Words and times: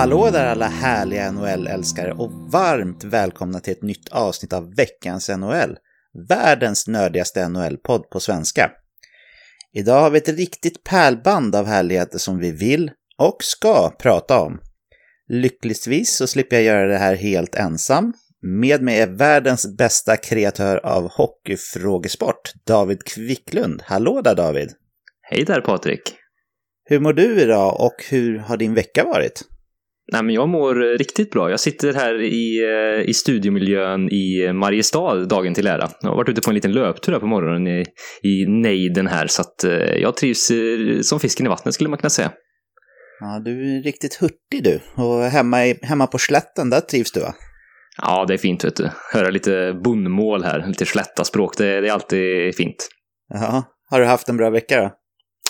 Hallå 0.00 0.30
där 0.30 0.46
alla 0.46 0.68
härliga 0.68 1.30
NHL-älskare 1.30 2.12
och 2.12 2.32
varmt 2.32 3.04
välkomna 3.04 3.60
till 3.60 3.72
ett 3.72 3.82
nytt 3.82 4.08
avsnitt 4.08 4.52
av 4.52 4.74
veckans 4.74 5.28
NHL. 5.28 5.76
Världens 6.28 6.86
nördigaste 6.86 7.48
NHL-podd 7.48 8.10
på 8.10 8.20
svenska. 8.20 8.70
Idag 9.72 10.00
har 10.00 10.10
vi 10.10 10.18
ett 10.18 10.28
riktigt 10.28 10.84
pärlband 10.84 11.56
av 11.56 11.66
härligheter 11.66 12.18
som 12.18 12.38
vi 12.38 12.52
vill 12.52 12.90
och 13.18 13.36
ska 13.40 13.90
prata 13.98 14.40
om. 14.40 14.60
Lyckligtvis 15.28 16.16
så 16.16 16.26
slipper 16.26 16.56
jag 16.56 16.64
göra 16.64 16.86
det 16.86 16.98
här 16.98 17.14
helt 17.14 17.54
ensam. 17.54 18.12
Med 18.42 18.82
mig 18.82 19.00
är 19.00 19.06
världens 19.06 19.76
bästa 19.76 20.16
kreatör 20.16 20.76
av 20.76 21.10
hockeyfrågesport, 21.10 22.52
David 22.66 23.04
Kvicklund. 23.04 23.82
Hallå 23.84 24.20
där 24.20 24.34
David! 24.34 24.72
Hej 25.22 25.44
där 25.44 25.60
Patrik! 25.60 26.14
Hur 26.84 27.00
mår 27.00 27.12
du 27.12 27.40
idag 27.40 27.80
och 27.80 28.04
hur 28.10 28.38
har 28.38 28.56
din 28.56 28.74
vecka 28.74 29.04
varit? 29.04 29.49
Nej, 30.12 30.22
men 30.22 30.34
jag 30.34 30.48
mår 30.48 30.98
riktigt 30.98 31.30
bra. 31.30 31.50
Jag 31.50 31.60
sitter 31.60 31.92
här 31.92 32.22
i, 32.22 32.62
eh, 32.64 33.08
i 33.10 33.14
studiomiljön 33.14 34.08
i 34.12 34.52
Mariestad 34.52 35.24
dagen 35.24 35.54
till 35.54 35.66
ära. 35.66 35.90
Jag 36.00 36.08
har 36.08 36.16
varit 36.16 36.28
ute 36.28 36.40
på 36.40 36.50
en 36.50 36.54
liten 36.54 36.72
löptur 36.72 37.12
här 37.12 37.20
på 37.20 37.26
morgonen 37.26 37.66
i, 37.66 37.84
i 38.22 38.46
nejden 38.46 39.06
här 39.06 39.26
så 39.26 39.42
att 39.42 39.64
eh, 39.64 39.72
jag 39.72 40.16
trivs 40.16 40.50
eh, 40.50 41.00
som 41.00 41.20
fisken 41.20 41.46
i 41.46 41.48
vattnet 41.48 41.74
skulle 41.74 41.90
man 41.90 41.98
kunna 41.98 42.10
säga. 42.10 42.32
Ja, 43.20 43.42
du 43.44 43.50
är 43.50 43.82
riktigt 43.82 44.14
hurtig 44.14 44.64
du. 44.64 44.80
Och 44.96 45.22
hemma, 45.22 45.66
i, 45.66 45.78
hemma 45.82 46.06
på 46.06 46.18
slätten, 46.18 46.70
där 46.70 46.80
trivs 46.80 47.12
du 47.12 47.20
va? 47.20 47.34
Ja, 48.02 48.24
det 48.28 48.34
är 48.34 48.38
fint 48.38 48.64
vet 48.64 48.76
du. 48.76 48.90
Höra 49.12 49.30
lite 49.30 49.80
bondmål 49.84 50.44
här, 50.44 50.66
lite 50.66 50.86
slättaspråk, 50.86 51.56
det, 51.58 51.80
det 51.80 51.88
är 51.88 51.92
alltid 51.92 52.56
fint. 52.56 52.88
Ja, 53.28 53.64
har 53.90 54.00
du 54.00 54.06
haft 54.06 54.28
en 54.28 54.36
bra 54.36 54.50
vecka 54.50 54.80
då? 54.80 54.90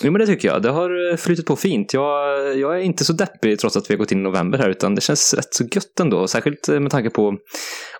Jo, 0.03 0.11
men 0.11 0.19
det 0.19 0.27
tycker 0.27 0.47
jag. 0.47 0.61
Det 0.61 0.69
har 0.69 1.11
eh, 1.11 1.17
flyttat 1.17 1.45
på 1.45 1.55
fint. 1.55 1.93
Jag, 1.93 2.57
jag 2.57 2.75
är 2.75 2.81
inte 2.81 3.05
så 3.05 3.13
deppig 3.13 3.59
trots 3.59 3.77
att 3.77 3.89
vi 3.89 3.93
har 3.93 3.97
gått 3.97 4.11
in 4.11 4.19
i 4.19 4.21
november 4.21 4.57
här, 4.57 4.69
utan 4.69 4.95
det 4.95 5.01
känns 5.01 5.33
rätt 5.33 5.53
så 5.53 5.63
gött 5.63 5.99
ändå. 5.99 6.27
Särskilt 6.27 6.69
eh, 6.69 6.79
med 6.79 6.91
tanke 6.91 7.09
på 7.09 7.37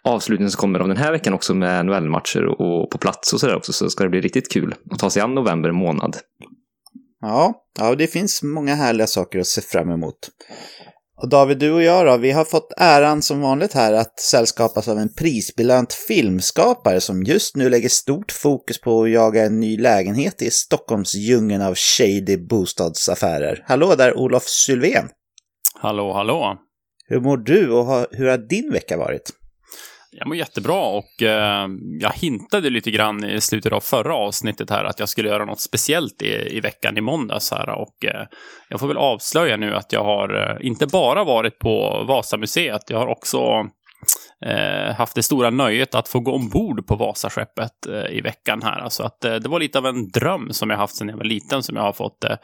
avslutningen 0.03 0.52
som 0.52 0.59
kommer 0.59 0.80
av 0.80 0.88
den 0.88 0.97
här 0.97 1.11
veckan 1.11 1.33
också 1.33 1.53
med 1.53 1.85
NHL-matcher 1.85 2.45
och 2.45 2.91
på 2.91 2.97
plats 2.97 3.33
och 3.33 3.39
sådär 3.39 3.55
också, 3.55 3.73
så 3.73 3.89
ska 3.89 4.03
det 4.03 4.09
bli 4.09 4.21
riktigt 4.21 4.52
kul 4.52 4.75
att 4.91 4.99
ta 4.99 5.09
sig 5.09 5.21
an 5.21 5.35
november 5.35 5.71
månad. 5.71 6.17
Ja, 7.21 7.53
ja, 7.80 7.95
det 7.95 8.08
finns 8.08 8.43
många 8.43 8.75
härliga 8.75 9.08
saker 9.08 9.39
att 9.39 9.47
se 9.47 9.61
fram 9.61 9.89
emot. 9.89 10.15
Och 11.22 11.30
David, 11.30 11.58
du 11.58 11.72
och 11.72 11.83
jag 11.83 12.05
då, 12.05 12.17
vi 12.17 12.31
har 12.31 12.45
fått 12.45 12.73
äran 12.77 13.22
som 13.22 13.41
vanligt 13.41 13.73
här 13.73 13.94
att 13.94 14.19
sällskapas 14.19 14.88
av 14.88 14.97
en 14.97 15.14
prisbelönt 15.14 15.94
filmskapare 15.94 17.02
som 17.02 17.23
just 17.23 17.55
nu 17.55 17.69
lägger 17.69 17.89
stort 17.89 18.31
fokus 18.31 18.81
på 18.81 19.03
att 19.03 19.09
jaga 19.09 19.45
en 19.45 19.59
ny 19.59 19.77
lägenhet 19.77 20.42
i 20.42 20.52
Stockholmsdjungeln 20.52 21.61
av 21.61 21.75
shady 21.75 22.38
bostadsaffärer. 22.38 23.64
Hallå 23.67 23.95
där, 23.95 24.17
Olof 24.17 24.44
Sylvén! 24.44 25.09
Hallå, 25.75 26.14
hallå! 26.14 26.58
Hur 27.08 27.19
mår 27.19 27.38
du 27.38 27.72
och 27.72 28.08
hur 28.11 28.27
har 28.27 28.38
din 28.38 28.72
vecka 28.72 28.97
varit? 28.97 29.41
Jag 30.14 30.28
mår 30.28 30.38
jättebra 30.38 30.86
och 30.88 31.22
eh, 31.22 31.67
jag 32.00 32.12
hintade 32.14 32.70
lite 32.70 32.92
grann 32.92 33.26
i 33.26 33.42
slutet 33.42 33.73
av 33.73 33.80
förra 33.80 34.16
avsnittet 34.16 34.70
här 34.70 34.84
att 34.84 35.00
jag 35.00 35.09
skulle 35.09 35.30
göra 35.30 35.45
något 35.45 35.62
speciellt 35.62 36.22
i, 36.22 36.58
i 36.58 36.59
veckan 36.59 36.98
i 36.98 37.02
måndags 37.02 37.52
här 37.52 37.70
och 37.70 38.06
eh, 38.06 38.26
jag 38.70 38.80
får 38.80 38.88
väl 38.88 38.98
avslöja 38.98 39.58
nu 39.58 39.76
att 39.76 39.94
jag 39.94 40.04
har 40.04 40.50
eh, 40.50 40.67
inte 40.67 40.88
bara 40.88 41.23
varit 41.23 41.59
på 41.59 42.04
Vasamuseet, 42.08 42.89
jag 42.89 42.98
har 42.98 43.08
också 43.08 43.67
eh, 44.45 44.95
haft 44.95 45.16
det 45.16 45.23
stora 45.23 45.50
nöjet 45.50 45.95
att 45.95 46.08
få 46.08 46.20
gå 46.20 46.32
ombord 46.32 46.88
på 46.88 46.95
Vasaskeppet 46.95 47.88
eh, 47.89 48.17
i 48.17 48.22
veckan 48.22 48.62
här. 48.64 48.80
Alltså 48.80 49.04
att 49.04 49.26
eh, 49.26 49.36
det 49.36 49.50
var 49.50 49.60
lite 49.60 49.78
av 49.78 49.86
en 49.86 50.10
dröm 50.10 50.54
som 50.54 50.70
jag 50.70 50.78
haft 50.78 50.95
sedan 50.95 51.10
jag 51.10 51.17
var 51.17 51.23
liten 51.23 51.64
som 51.64 51.76
jag 51.76 51.84
har 51.84 51.94
fått 51.94 52.23
eh, 52.23 52.36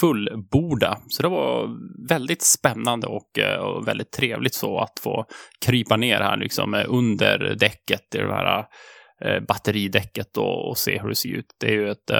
fullborda. 0.00 0.98
Så 1.08 1.22
det 1.22 1.28
var 1.28 1.68
väldigt 2.08 2.42
spännande 2.42 3.06
och, 3.06 3.38
eh, 3.38 3.58
och, 3.58 3.88
väldigt 3.88 4.12
trevligt 4.12 4.54
så 4.54 4.78
att 4.78 4.98
få 5.00 5.24
krypa 5.66 5.96
ner 5.96 6.20
här 6.20 6.36
liksom 6.36 6.74
eh, 6.74 6.84
under 6.88 7.56
däcket 7.60 8.14
i 8.14 8.18
det 8.18 8.34
här 8.34 8.66
batteridäcket 9.48 10.36
och, 10.36 10.68
och, 10.68 10.78
se 10.78 11.00
hur 11.00 11.08
det 11.08 11.14
ser 11.14 11.28
ut. 11.28 11.46
Det 11.60 11.66
är 11.66 11.72
ju 11.72 11.90
ett 11.90 12.10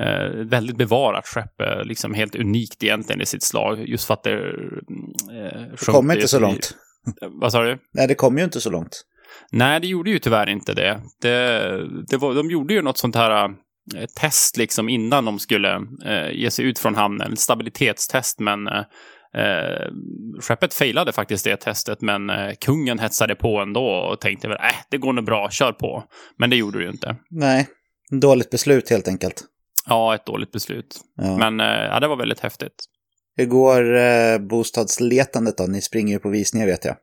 Eh, 0.00 0.44
väldigt 0.44 0.76
bevarat 0.76 1.26
skepp, 1.26 1.60
eh, 1.60 1.84
liksom 1.84 2.14
helt 2.14 2.34
unikt 2.34 2.82
egentligen 2.82 3.20
i 3.20 3.26
sitt 3.26 3.42
slag, 3.42 3.88
just 3.88 4.06
för 4.06 4.14
att 4.14 4.22
det... 4.22 4.32
Eh, 4.32 5.60
det 5.70 5.86
kommer 5.86 6.14
inte 6.14 6.28
så 6.28 6.40
långt. 6.40 6.76
Vad 7.40 7.52
sa 7.52 7.62
du? 7.62 7.78
Nej, 7.94 8.08
det 8.08 8.14
kom 8.14 8.38
ju 8.38 8.44
inte 8.44 8.60
så 8.60 8.70
långt. 8.70 9.02
Nej, 9.52 9.80
det 9.80 9.86
gjorde 9.86 10.10
ju 10.10 10.18
tyvärr 10.18 10.48
inte 10.48 10.74
det. 10.74 11.00
det, 11.20 11.58
det 12.08 12.16
var, 12.16 12.34
de 12.34 12.50
gjorde 12.50 12.74
ju 12.74 12.82
något 12.82 12.98
sånt 12.98 13.16
här 13.16 13.44
eh, 13.44 14.06
test 14.20 14.56
liksom 14.56 14.88
innan 14.88 15.24
de 15.24 15.38
skulle 15.38 15.74
eh, 16.04 16.30
ge 16.32 16.50
sig 16.50 16.64
ut 16.64 16.78
från 16.78 16.94
hamnen. 16.94 17.36
Stabilitetstest, 17.36 18.40
men 18.40 18.66
eh, 18.68 18.84
eh, 19.36 19.90
skeppet 20.40 20.74
failade 20.74 21.12
faktiskt 21.12 21.44
det 21.44 21.56
testet, 21.56 22.00
men 22.00 22.30
eh, 22.30 22.52
kungen 22.60 22.98
hetsade 22.98 23.34
på 23.34 23.58
ändå 23.58 23.86
och 23.86 24.20
tänkte 24.20 24.48
väl, 24.48 24.56
äh, 24.56 24.76
det 24.90 24.98
går 24.98 25.12
nog 25.12 25.24
bra, 25.24 25.50
kör 25.50 25.72
på. 25.72 26.04
Men 26.38 26.50
det 26.50 26.56
gjorde 26.56 26.78
det 26.78 26.84
ju 26.84 26.90
inte. 26.90 27.16
Nej, 27.30 27.68
dåligt 28.10 28.50
beslut 28.50 28.90
helt 28.90 29.08
enkelt. 29.08 29.44
Ja, 29.86 30.14
ett 30.14 30.26
dåligt 30.26 30.52
beslut. 30.52 31.00
Ja. 31.16 31.36
Men 31.36 31.60
eh, 31.60 31.66
ja, 31.66 32.00
det 32.00 32.08
var 32.08 32.16
väldigt 32.16 32.40
häftigt. 32.40 32.74
Hur 33.36 33.46
går 33.46 33.96
eh, 33.96 34.38
bostadsletandet 34.38 35.56
då? 35.58 35.64
Ni 35.64 35.80
springer 35.80 36.12
ju 36.12 36.18
på 36.18 36.28
visningar 36.28 36.66
vet 36.66 36.84
jag. 36.84 36.96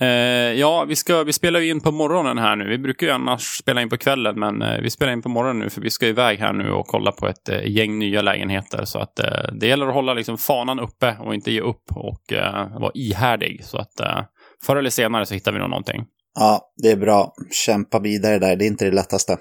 Eh, 0.00 0.08
ja, 0.52 0.84
vi, 0.88 0.96
ska, 0.96 1.22
vi 1.22 1.32
spelar 1.32 1.60
ju 1.60 1.70
in 1.70 1.80
på 1.80 1.90
morgonen 1.90 2.38
här 2.38 2.56
nu. 2.56 2.68
Vi 2.68 2.78
brukar 2.78 3.06
ju 3.06 3.12
annars 3.12 3.42
spela 3.42 3.82
in 3.82 3.88
på 3.88 3.96
kvällen, 3.96 4.40
men 4.40 4.62
eh, 4.62 4.80
vi 4.80 4.90
spelar 4.90 5.12
in 5.12 5.22
på 5.22 5.28
morgonen 5.28 5.58
nu 5.58 5.70
för 5.70 5.80
vi 5.80 5.90
ska 5.90 6.06
iväg 6.06 6.38
här 6.38 6.52
nu 6.52 6.70
och 6.70 6.86
kolla 6.86 7.12
på 7.12 7.28
ett 7.28 7.48
eh, 7.48 7.66
gäng 7.66 7.98
nya 7.98 8.22
lägenheter. 8.22 8.84
Så 8.84 8.98
att 8.98 9.18
eh, 9.18 9.52
det 9.60 9.66
gäller 9.66 9.86
att 9.86 9.94
hålla 9.94 10.14
liksom 10.14 10.38
fanan 10.38 10.80
uppe 10.80 11.16
och 11.20 11.34
inte 11.34 11.50
ge 11.50 11.60
upp 11.60 11.84
och 11.94 12.32
eh, 12.32 12.80
vara 12.80 12.92
ihärdig. 12.94 13.64
Så 13.64 13.78
att 13.78 14.00
eh, 14.00 14.22
förr 14.64 14.76
eller 14.76 14.90
senare 14.90 15.26
så 15.26 15.34
hittar 15.34 15.52
vi 15.52 15.58
nog 15.58 15.70
någonting. 15.70 16.04
Ja, 16.34 16.72
det 16.82 16.90
är 16.90 16.96
bra. 16.96 17.32
Kämpa 17.50 18.00
vidare 18.00 18.38
där. 18.38 18.56
Det 18.56 18.64
är 18.64 18.68
inte 18.68 18.84
det 18.84 18.94
lättaste. 18.94 19.38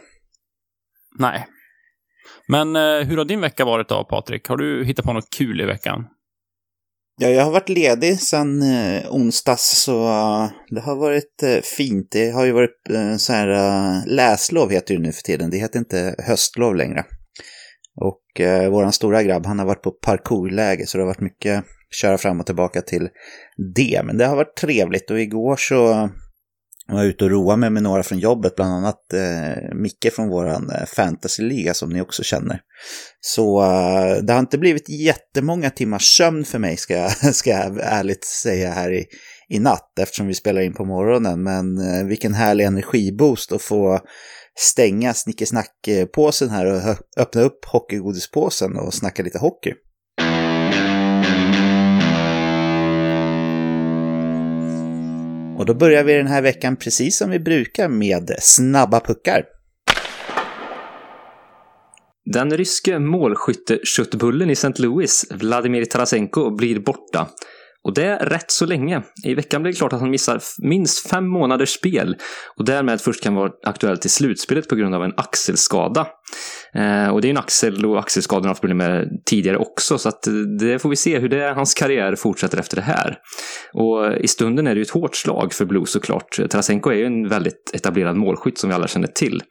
Nej. 1.20 1.46
Men 2.48 2.76
hur 3.06 3.18
har 3.18 3.26
din 3.26 3.42
vecka 3.42 3.66
varit 3.66 3.90
då, 3.90 4.04
Patrik? 4.04 4.48
Har 4.48 4.58
du 4.58 4.86
hittat 4.86 5.06
på 5.06 5.14
något 5.14 5.30
kul 5.38 5.62
i 5.62 5.66
veckan? 5.66 6.08
Ja, 7.20 7.28
jag 7.28 7.44
har 7.44 7.52
varit 7.52 7.70
ledig 7.70 8.20
sedan 8.20 8.62
eh, 8.62 9.14
onsdags 9.14 9.84
så 9.84 10.04
uh, 10.08 10.50
det 10.70 10.82
har 10.82 10.96
varit 10.96 11.44
uh, 11.44 11.62
fint. 11.78 12.08
Det 12.12 12.30
har 12.30 12.46
ju 12.46 12.52
varit 12.52 12.90
uh, 12.92 13.18
så 13.18 13.34
här 13.34 13.48
uh, 13.48 14.08
läslov 14.08 14.72
heter 14.72 14.96
det 14.96 15.02
nu 15.02 15.12
för 15.12 15.22
tiden. 15.22 15.50
Det 15.50 15.58
heter 15.58 15.80
inte 15.80 16.16
höstlov 16.18 16.76
längre. 16.76 17.06
Och 18.02 18.42
eh, 18.42 18.70
våran 18.70 18.92
stora 18.92 19.24
grabb, 19.24 19.46
han 19.46 19.60
har 19.60 19.66
varit 19.66 19.82
på 19.82 19.92
parkourläge 19.92 20.88
så 20.88 20.98
det 20.98 21.04
har 21.04 21.08
varit 21.08 21.22
mycket 21.22 21.64
köra 22.02 22.18
fram 22.18 22.40
och 22.40 22.46
tillbaka 22.46 22.82
till 22.82 23.10
det. 23.76 24.02
Men 24.06 24.18
det 24.18 24.26
har 24.26 24.36
varit 24.36 24.56
trevligt 24.56 25.12
och 25.12 25.20
igår 25.20 25.56
så 25.56 26.10
jag 26.88 26.96
var 26.96 27.04
ute 27.04 27.26
och 27.26 27.32
roade 27.32 27.58
mig 27.58 27.70
med 27.70 27.84
några 27.84 28.04
från 28.04 28.20
jobbet, 28.20 28.56
bland 28.56 28.74
annat 28.74 29.14
eh, 29.14 29.76
Micke 29.76 30.14
från 30.14 30.30
våran 30.30 30.70
eh, 30.70 30.86
fantasyliga 30.86 31.74
som 31.74 31.90
ni 31.90 32.02
också 32.02 32.24
känner. 32.24 32.60
Så 33.22 33.62
eh, 33.62 34.24
det 34.24 34.34
har 34.34 34.40
inte 34.40 34.58
blivit 34.58 34.90
jättemånga 34.90 35.70
timmars 35.70 36.18
sömn 36.18 36.46
för 36.46 36.60
mig, 36.60 36.78
ska 36.78 36.94
jag, 36.94 37.12
ska 37.36 37.50
jag 37.50 37.80
ärligt 37.82 38.26
säga 38.26 38.72
här 38.72 38.92
i, 38.92 39.06
i 39.50 39.60
natt, 39.60 40.00
eftersom 40.00 40.28
vi 40.28 40.34
spelar 40.34 40.62
in 40.62 40.74
på 40.74 40.86
morgonen. 40.86 41.44
Men 41.44 41.78
eh, 41.78 42.06
vilken 42.06 42.34
härlig 42.34 42.66
energiboost 42.66 43.52
att 43.52 43.62
få 43.62 44.00
stänga 44.60 45.14
snickesnack-påsen 45.14 46.50
här 46.50 46.66
och 46.66 46.98
öppna 47.18 47.42
upp 47.42 47.66
hockeygodispåsen 47.66 48.78
och 48.78 48.94
snacka 48.94 49.24
lite 49.24 49.40
hockey. 49.40 49.74
Och 55.58 55.66
då 55.66 55.74
börjar 55.74 56.04
vi 56.04 56.14
den 56.14 56.28
här 56.28 56.42
veckan 56.42 56.76
precis 56.76 57.18
som 57.18 57.30
vi 57.30 57.40
brukar 57.40 57.90
med 57.90 58.32
snabba 58.40 59.00
puckar. 59.00 59.44
Den 62.34 62.58
ryske 62.58 63.00
målskytteköttbullen 63.00 64.50
i 64.50 64.54
St. 64.54 64.74
Louis, 64.78 65.26
Vladimir 65.32 65.86
Tarasenko, 65.86 66.56
blir 66.56 66.80
borta. 66.80 67.28
Och 67.84 67.94
det 67.94 68.06
är 68.06 68.26
rätt 68.26 68.52
så 68.52 68.66
länge. 68.66 69.04
I 69.24 69.34
veckan 69.34 69.62
blev 69.62 69.74
det 69.74 69.78
klart 69.78 69.94
att 69.94 70.00
han 70.00 70.10
missar 70.10 70.42
minst 70.62 71.10
fem 71.10 71.28
månaders 71.28 71.70
spel 71.70 72.16
och 72.58 72.66
därmed 72.66 73.02
först 73.02 73.24
kan 73.24 73.36
vara 73.36 73.52
aktuell 73.64 73.98
till 73.98 74.10
slutspelet 74.10 74.70
på 74.70 74.76
grund 74.76 74.96
av 74.96 75.04
en 75.04 75.14
axelskada. 75.18 76.08
Eh, 76.74 77.10
och 77.10 77.22
det 77.22 77.28
är 77.28 77.30
en 77.30 77.38
axel 77.38 77.86
och 77.86 78.00
axelskador 78.00 78.42
han 78.42 78.50
haft 78.50 78.62
problem 78.62 78.78
med 78.78 79.22
tidigare 79.26 79.58
också, 79.58 79.98
så 79.98 80.10
att 80.10 80.28
eh, 80.28 80.34
det 80.34 80.80
får 80.80 80.90
vi 80.90 80.96
se 80.96 81.20
hur 81.20 81.30
det, 81.30 81.54
hans 81.56 81.74
karriär 81.74 82.16
fortsätter 82.16 82.58
efter 82.58 82.76
det 82.76 82.82
här. 82.82 83.18
Och 83.74 84.18
i 84.18 84.28
stunden 84.28 84.68
är 84.68 84.76
det 84.76 84.80
ju 84.80 84.84
ett 84.84 84.90
hårt 84.90 85.16
slag 85.16 85.54
för 85.54 85.66
Blue 85.66 85.86
såklart. 85.86 86.40
Tarasenko 86.50 86.90
är 86.90 86.96
ju 86.96 87.06
en 87.06 87.28
väldigt 87.28 87.72
etablerad 87.74 88.16
målskytt 88.16 88.58
som 88.58 88.70
vi 88.70 88.76
alla 88.76 88.88
känner 88.88 89.08
till. 89.08 89.42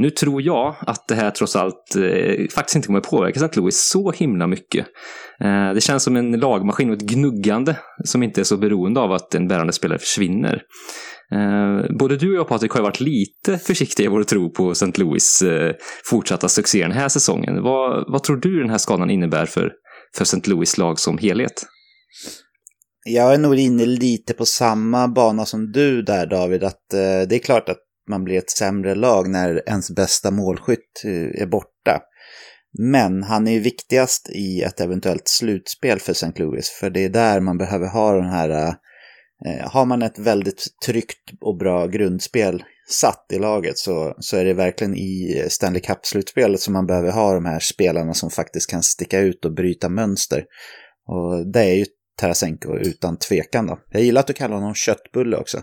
Nu 0.00 0.10
tror 0.10 0.42
jag 0.42 0.74
att 0.80 1.08
det 1.08 1.14
här 1.14 1.30
trots 1.30 1.56
allt 1.56 1.96
eh, 1.96 2.48
faktiskt 2.54 2.76
inte 2.76 2.86
kommer 2.86 3.00
påverka 3.00 3.40
St. 3.40 3.60
Louis 3.60 3.88
så 3.88 4.12
himla 4.12 4.46
mycket. 4.46 4.86
Eh, 5.40 5.72
det 5.74 5.80
känns 5.80 6.02
som 6.02 6.16
en 6.16 6.32
lagmaskin 6.32 6.90
och 6.90 6.96
ett 6.96 7.02
gnuggande 7.02 7.76
som 8.04 8.22
inte 8.22 8.40
är 8.40 8.44
så 8.44 8.56
beroende 8.56 9.00
av 9.00 9.12
att 9.12 9.34
en 9.34 9.48
bärande 9.48 9.72
spelare 9.72 9.98
försvinner. 9.98 10.62
Eh, 11.32 11.96
både 11.98 12.16
du 12.16 12.30
och 12.30 12.38
jag 12.38 12.48
Patrik 12.48 12.72
har 12.72 12.82
varit 12.82 13.00
lite 13.00 13.58
försiktiga 13.58 14.06
i 14.06 14.08
vår 14.08 14.24
tro 14.24 14.50
på 14.50 14.70
St. 14.70 14.92
Louis 14.94 15.42
eh, 15.42 15.74
fortsatta 16.04 16.48
succé 16.48 16.82
den 16.82 16.92
här 16.92 17.08
säsongen. 17.08 17.62
Vad, 17.62 18.12
vad 18.12 18.22
tror 18.22 18.36
du 18.36 18.60
den 18.60 18.70
här 18.70 18.78
skadan 18.78 19.10
innebär 19.10 19.46
för, 19.46 19.72
för 20.16 20.22
St. 20.22 20.50
Louis 20.50 20.78
lag 20.78 20.98
som 20.98 21.18
helhet? 21.18 21.66
Jag 23.04 23.34
är 23.34 23.38
nog 23.38 23.58
inne 23.58 23.86
lite 23.86 24.34
på 24.34 24.46
samma 24.46 25.08
bana 25.08 25.46
som 25.46 25.72
du 25.72 26.02
där 26.02 26.26
David, 26.26 26.64
att 26.64 26.92
eh, 26.94 27.28
det 27.28 27.34
är 27.34 27.38
klart 27.38 27.68
att 27.68 27.80
man 28.10 28.24
blir 28.24 28.38
ett 28.38 28.50
sämre 28.50 28.94
lag 28.94 29.28
när 29.28 29.68
ens 29.68 29.90
bästa 29.90 30.30
målskytt 30.30 31.04
eh, 31.04 31.42
är 31.42 31.46
borta. 31.46 32.00
Men 32.78 33.22
han 33.22 33.48
är 33.48 33.52
ju 33.52 33.60
viktigast 33.60 34.30
i 34.30 34.62
ett 34.62 34.80
eventuellt 34.80 35.28
slutspel 35.28 35.98
för 35.98 36.12
St. 36.12 36.32
Louis, 36.36 36.70
för 36.70 36.90
det 36.90 37.04
är 37.04 37.08
där 37.08 37.40
man 37.40 37.58
behöver 37.58 37.88
ha 37.88 38.12
den 38.12 38.30
här... 38.30 38.50
Eh, 38.50 38.74
Eh, 39.46 39.70
har 39.70 39.86
man 39.86 40.02
ett 40.02 40.18
väldigt 40.18 40.66
tryggt 40.86 41.30
och 41.40 41.56
bra 41.56 41.86
grundspel 41.86 42.64
satt 42.88 43.26
i 43.32 43.38
laget 43.38 43.78
så, 43.78 44.14
så 44.18 44.36
är 44.36 44.44
det 44.44 44.54
verkligen 44.54 44.94
i 44.94 45.44
Stanley 45.48 45.80
Cup-slutspelet 45.80 46.60
som 46.60 46.72
man 46.72 46.86
behöver 46.86 47.12
ha 47.12 47.34
de 47.34 47.44
här 47.44 47.60
spelarna 47.60 48.14
som 48.14 48.30
faktiskt 48.30 48.70
kan 48.70 48.82
sticka 48.82 49.20
ut 49.20 49.44
och 49.44 49.54
bryta 49.54 49.88
mönster. 49.88 50.44
Och 51.06 51.52
det 51.52 51.60
är 51.60 51.74
ju 51.74 51.84
Tarasenko 52.20 52.76
utan 52.76 53.16
tvekan 53.16 53.66
då. 53.66 53.78
Jag 53.90 54.02
gillar 54.02 54.20
att 54.20 54.26
du 54.26 54.32
kallar 54.32 54.54
honom 54.54 54.74
köttbulle 54.74 55.36
också. 55.36 55.60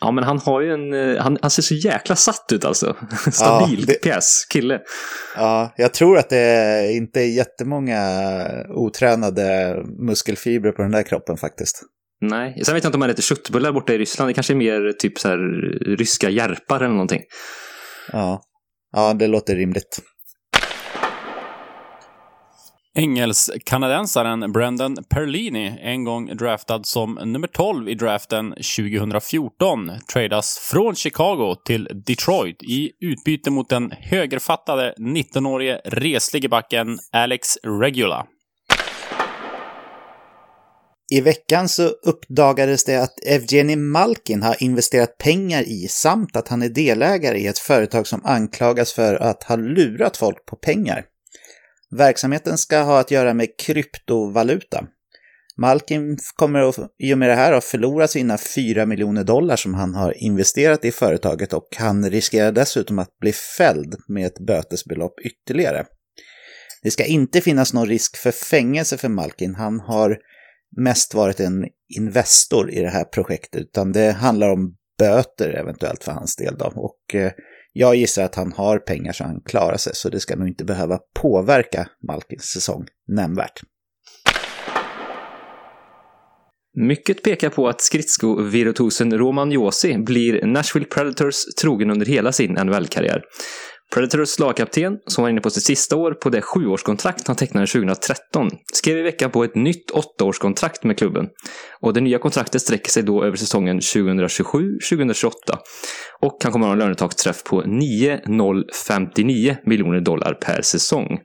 Ja, 0.00 0.10
men 0.10 0.24
han 0.24 0.38
har 0.38 0.60
ju 0.60 0.72
en... 0.72 0.92
Eh, 0.94 1.22
han, 1.22 1.38
han 1.42 1.50
ser 1.50 1.62
så 1.62 1.74
jäkla 1.74 2.16
satt 2.16 2.52
ut 2.52 2.64
alltså. 2.64 2.96
Stabil 3.32 3.80
ja, 3.80 3.86
det, 3.86 4.02
pjäs, 4.02 4.46
kille. 4.52 4.80
Ja, 5.36 5.74
jag 5.76 5.94
tror 5.94 6.18
att 6.18 6.30
det 6.30 6.92
inte 6.92 7.20
är 7.20 7.26
jättemånga 7.26 8.00
otränade 8.68 9.76
muskelfibrer 9.98 10.72
på 10.72 10.82
den 10.82 10.90
där 10.90 11.02
kroppen 11.02 11.36
faktiskt. 11.36 11.82
Nej, 12.20 12.64
sen 12.64 12.74
vet 12.74 12.84
jag 12.84 12.88
inte 12.88 12.96
om 12.96 13.02
han 13.02 13.10
heter 13.10 13.22
köttbullar 13.22 13.72
borta 13.72 13.94
i 13.94 13.98
Ryssland. 13.98 14.30
Det 14.30 14.34
kanske 14.34 14.52
är 14.52 14.56
mer 14.56 14.92
typ 14.92 15.18
så 15.18 15.28
här 15.28 15.38
ryska 15.96 16.30
järpar 16.30 16.76
eller 16.76 16.88
någonting. 16.88 17.22
Ja, 18.12 18.42
ja 18.92 19.14
det 19.14 19.26
låter 19.26 19.56
rimligt. 19.56 20.00
Engels-kanadensaren 22.98 24.52
Brendan 24.52 24.96
Perlini, 25.10 25.78
en 25.82 26.04
gång 26.04 26.36
draftad 26.36 26.84
som 26.84 27.14
nummer 27.14 27.48
12 27.48 27.88
i 27.88 27.94
draften 27.94 28.50
2014, 28.50 29.90
tradas 30.12 30.58
från 30.58 30.94
Chicago 30.94 31.54
till 31.64 31.88
Detroit 32.06 32.62
i 32.62 32.90
utbyte 33.00 33.50
mot 33.50 33.68
den 33.68 33.92
högerfattade 33.98 34.94
19-årige 34.98 35.80
reslige 35.84 36.48
backen 36.48 36.98
Alex 37.12 37.56
Regula. 37.56 38.26
I 41.10 41.20
veckan 41.20 41.68
så 41.68 41.88
uppdagades 41.88 42.84
det 42.84 42.96
att 43.02 43.24
Evgeni 43.26 43.76
Malkin 43.76 44.42
har 44.42 44.62
investerat 44.62 45.18
pengar 45.18 45.62
i 45.62 45.88
samt 45.88 46.36
att 46.36 46.48
han 46.48 46.62
är 46.62 46.68
delägare 46.68 47.38
i 47.38 47.46
ett 47.46 47.58
företag 47.58 48.06
som 48.06 48.24
anklagas 48.24 48.92
för 48.92 49.14
att 49.14 49.42
ha 49.42 49.56
lurat 49.56 50.16
folk 50.16 50.46
på 50.46 50.56
pengar. 50.56 51.04
Verksamheten 51.90 52.58
ska 52.58 52.78
ha 52.78 53.00
att 53.00 53.10
göra 53.10 53.34
med 53.34 53.58
kryptovaluta. 53.58 54.84
Malkin 55.56 56.18
kommer 56.36 56.60
att, 56.60 56.78
i 56.98 57.14
och 57.14 57.18
med 57.18 57.28
det 57.28 57.34
här 57.34 57.52
att 57.52 57.64
förlora 57.64 58.08
sina 58.08 58.38
4 58.38 58.86
miljoner 58.86 59.24
dollar 59.24 59.56
som 59.56 59.74
han 59.74 59.94
har 59.94 60.22
investerat 60.22 60.84
i 60.84 60.92
företaget 60.92 61.52
och 61.52 61.68
han 61.76 62.10
riskerar 62.10 62.52
dessutom 62.52 62.98
att 62.98 63.18
bli 63.18 63.32
fälld 63.32 63.96
med 64.08 64.26
ett 64.26 64.38
bötesbelopp 64.38 65.20
ytterligare. 65.20 65.84
Det 66.82 66.90
ska 66.90 67.04
inte 67.04 67.40
finnas 67.40 67.72
någon 67.72 67.88
risk 67.88 68.16
för 68.16 68.30
fängelse 68.30 68.98
för 68.98 69.08
Malkin. 69.08 69.54
Han 69.54 69.80
har 69.80 70.18
mest 70.76 71.14
varit 71.14 71.40
en 71.40 71.64
investor 71.96 72.70
i 72.70 72.80
det 72.80 72.90
här 72.90 73.04
projektet, 73.04 73.60
utan 73.60 73.92
det 73.92 74.12
handlar 74.12 74.50
om 74.50 74.74
böter 74.98 75.48
eventuellt 75.48 76.04
för 76.04 76.12
hans 76.12 76.36
del. 76.36 76.56
Då. 76.58 76.72
Och 76.76 77.14
eh, 77.14 77.32
jag 77.72 77.96
gissar 77.96 78.24
att 78.24 78.34
han 78.34 78.52
har 78.52 78.78
pengar 78.78 79.12
så 79.12 79.24
han 79.24 79.40
klarar 79.40 79.76
sig, 79.76 79.94
så 79.94 80.08
det 80.08 80.20
ska 80.20 80.36
nog 80.36 80.48
inte 80.48 80.64
behöva 80.64 80.98
påverka 81.22 81.88
Malkins 82.08 82.44
säsong 82.44 82.86
nämnvärt. 83.08 83.62
Mycket 86.80 87.22
pekar 87.22 87.50
på 87.50 87.68
att 87.68 87.80
skridskovirutosen 87.80 89.18
Roman 89.18 89.52
Josi 89.52 89.98
blir 89.98 90.46
Nashville 90.46 90.86
Predators 90.86 91.44
trogen 91.60 91.90
under 91.90 92.06
hela 92.06 92.32
sin 92.32 92.52
NHL-karriär. 92.52 93.22
Predators 93.94 94.38
lagkapten, 94.38 94.98
som 95.06 95.22
var 95.22 95.30
inne 95.30 95.40
på 95.40 95.50
sitt 95.50 95.64
sista 95.64 95.96
år 95.96 96.12
på 96.12 96.30
det 96.30 96.42
sjuårskontrakt 96.42 97.26
han 97.26 97.36
tecknade 97.36 97.66
2013, 97.66 98.50
skrev 98.72 98.98
i 98.98 99.02
veckan 99.02 99.30
på 99.30 99.44
ett 99.44 99.54
nytt 99.54 99.90
åttaårskontrakt 99.90 100.84
med 100.84 100.98
klubben. 100.98 101.26
Och 101.80 101.94
det 101.94 102.00
nya 102.00 102.18
kontraktet 102.18 102.62
sträcker 102.62 102.90
sig 102.90 103.02
då 103.02 103.24
över 103.24 103.36
säsongen 103.36 103.80
2027-2028. 103.80 105.30
Och 106.20 106.38
han 106.42 106.52
kommer 106.52 106.66
att 106.66 106.68
ha 106.68 106.72
en 106.72 106.78
lönetaksträff 106.78 107.44
på 107.44 107.60
9,059 107.60 109.56
miljoner 109.64 110.00
dollar 110.00 110.34
per 110.34 110.62
säsong. 110.62 111.18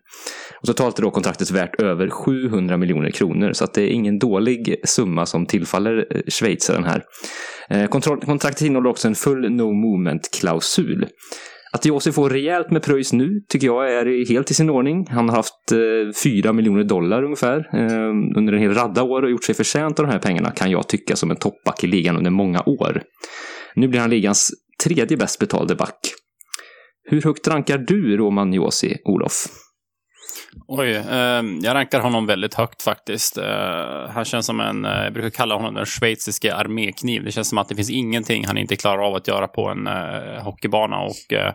Och 0.62 0.68
totalt 0.68 1.00
är 1.00 1.04
då 1.04 1.12
kontraktet 1.12 1.51
värt 1.51 1.81
över 1.81 2.10
700 2.10 2.77
miljoner 2.77 3.12
kronor, 3.12 3.54
så 3.54 3.63
att 3.63 3.74
det 3.74 3.81
är 3.81 3.89
ingen 3.89 4.19
dålig 4.19 4.75
summa 4.83 5.25
som 5.25 5.45
tillfaller 5.45 6.07
eh, 6.10 6.21
schweizaren 6.27 6.83
här. 6.83 7.04
Eh, 7.69 7.88
kontraktet 7.88 8.62
innehåller 8.62 8.89
också 8.89 9.07
en 9.07 9.15
full 9.15 9.51
no 9.51 9.74
movement-klausul. 9.74 11.07
Att 11.74 11.86
Josef 11.86 12.16
får 12.16 12.30
rejält 12.30 12.72
med 12.72 12.84
pröjs 12.84 13.14
nu 13.14 13.42
tycker 13.50 13.68
jag 13.68 13.94
är 13.94 14.30
helt 14.30 14.52
i 14.52 14.54
sin 14.54 14.70
ordning. 14.70 15.08
Han 15.10 15.30
har 15.30 15.36
haft 15.36 15.72
eh, 15.72 16.14
4 16.24 16.54
miljoner 16.54 16.84
dollar 16.84 17.24
ungefär 17.24 17.58
eh, 17.74 18.38
under 18.38 18.54
en 18.54 18.60
hel 18.60 18.74
radda 18.74 19.04
år 19.04 19.24
och 19.24 19.31
gjort 19.31 19.44
sig 19.44 19.56
förtjänt 19.56 20.00
av 20.00 20.06
de 20.06 20.12
här 20.12 20.20
pengarna 20.20 20.52
kan 20.52 20.72
jag 20.72 20.88
tycka 20.88 21.16
som 21.16 21.31
en 21.31 21.38
toppback 21.38 21.84
i 21.84 21.88
ligan 21.88 22.18
under 22.18 22.31
många 22.31 22.64
år. 22.66 23.02
Nu 23.75 23.88
blir 23.88 24.00
han 24.00 24.10
ligans 24.10 24.52
tredje 24.84 25.18
bäst 25.18 25.40
betalde 25.40 25.75
back. 25.75 26.00
Hur 27.10 27.22
högt 27.22 27.48
rankar 27.48 27.78
du 27.78 28.18
Roman 28.18 28.54
Josi, 28.54 28.98
Olof? 29.06 29.46
Oj, 30.68 30.92
eh, 30.96 31.44
jag 31.62 31.75
rankar 31.75 32.00
honom 32.00 32.25
väldigt 32.25 32.54
högt 32.54 32.81
faktiskt. 32.81 33.38
Eh, 33.38 34.10
han 34.10 34.25
känns 34.25 34.46
som 34.46 34.60
en, 34.60 34.86
eh, 34.86 35.04
jag 35.04 35.14
brukar 35.14 35.30
kalla 35.30 35.56
honom 35.56 35.74
den 35.74 35.86
schweiziske 35.86 36.56
armékniv. 36.56 37.24
Det 37.24 37.31
känns 37.31 37.50
som 37.50 37.58
att 37.58 37.70
det 37.70 37.75
finns 37.75 37.90
ingenting 37.90 38.46
han 38.46 38.58
inte 38.58 38.75
klarar 38.75 39.08
av 39.08 39.16
att 39.16 39.28
göra 39.28 39.48
på 39.48 39.70
en 39.70 39.88
eh, 39.88 40.44
hockeybana. 40.44 41.00
Och, 41.00 41.34
eh, 41.34 41.54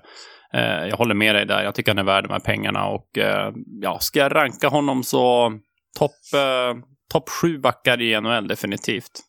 eh 0.55 0.87
jag 0.89 0.97
håller 0.97 1.15
med 1.15 1.35
dig 1.35 1.47
där. 1.47 1.63
Jag 1.63 1.75
tycker 1.75 1.91
han 1.91 1.99
är 1.99 2.03
värd 2.03 2.25
de 2.25 2.33
här 2.33 2.41
pengarna. 2.41 2.87
Och 2.87 3.19
eh, 3.19 3.53
ja, 3.83 3.99
ska 3.99 4.19
jag 4.19 4.35
ranka 4.35 4.69
honom 4.69 5.03
så 5.03 5.53
topp 5.99 6.35
eh, 6.35 6.83
top 7.13 7.29
sju 7.29 7.59
backar 7.59 8.01
i 8.01 8.21
NHL 8.21 8.49
definitivt. 8.49 9.21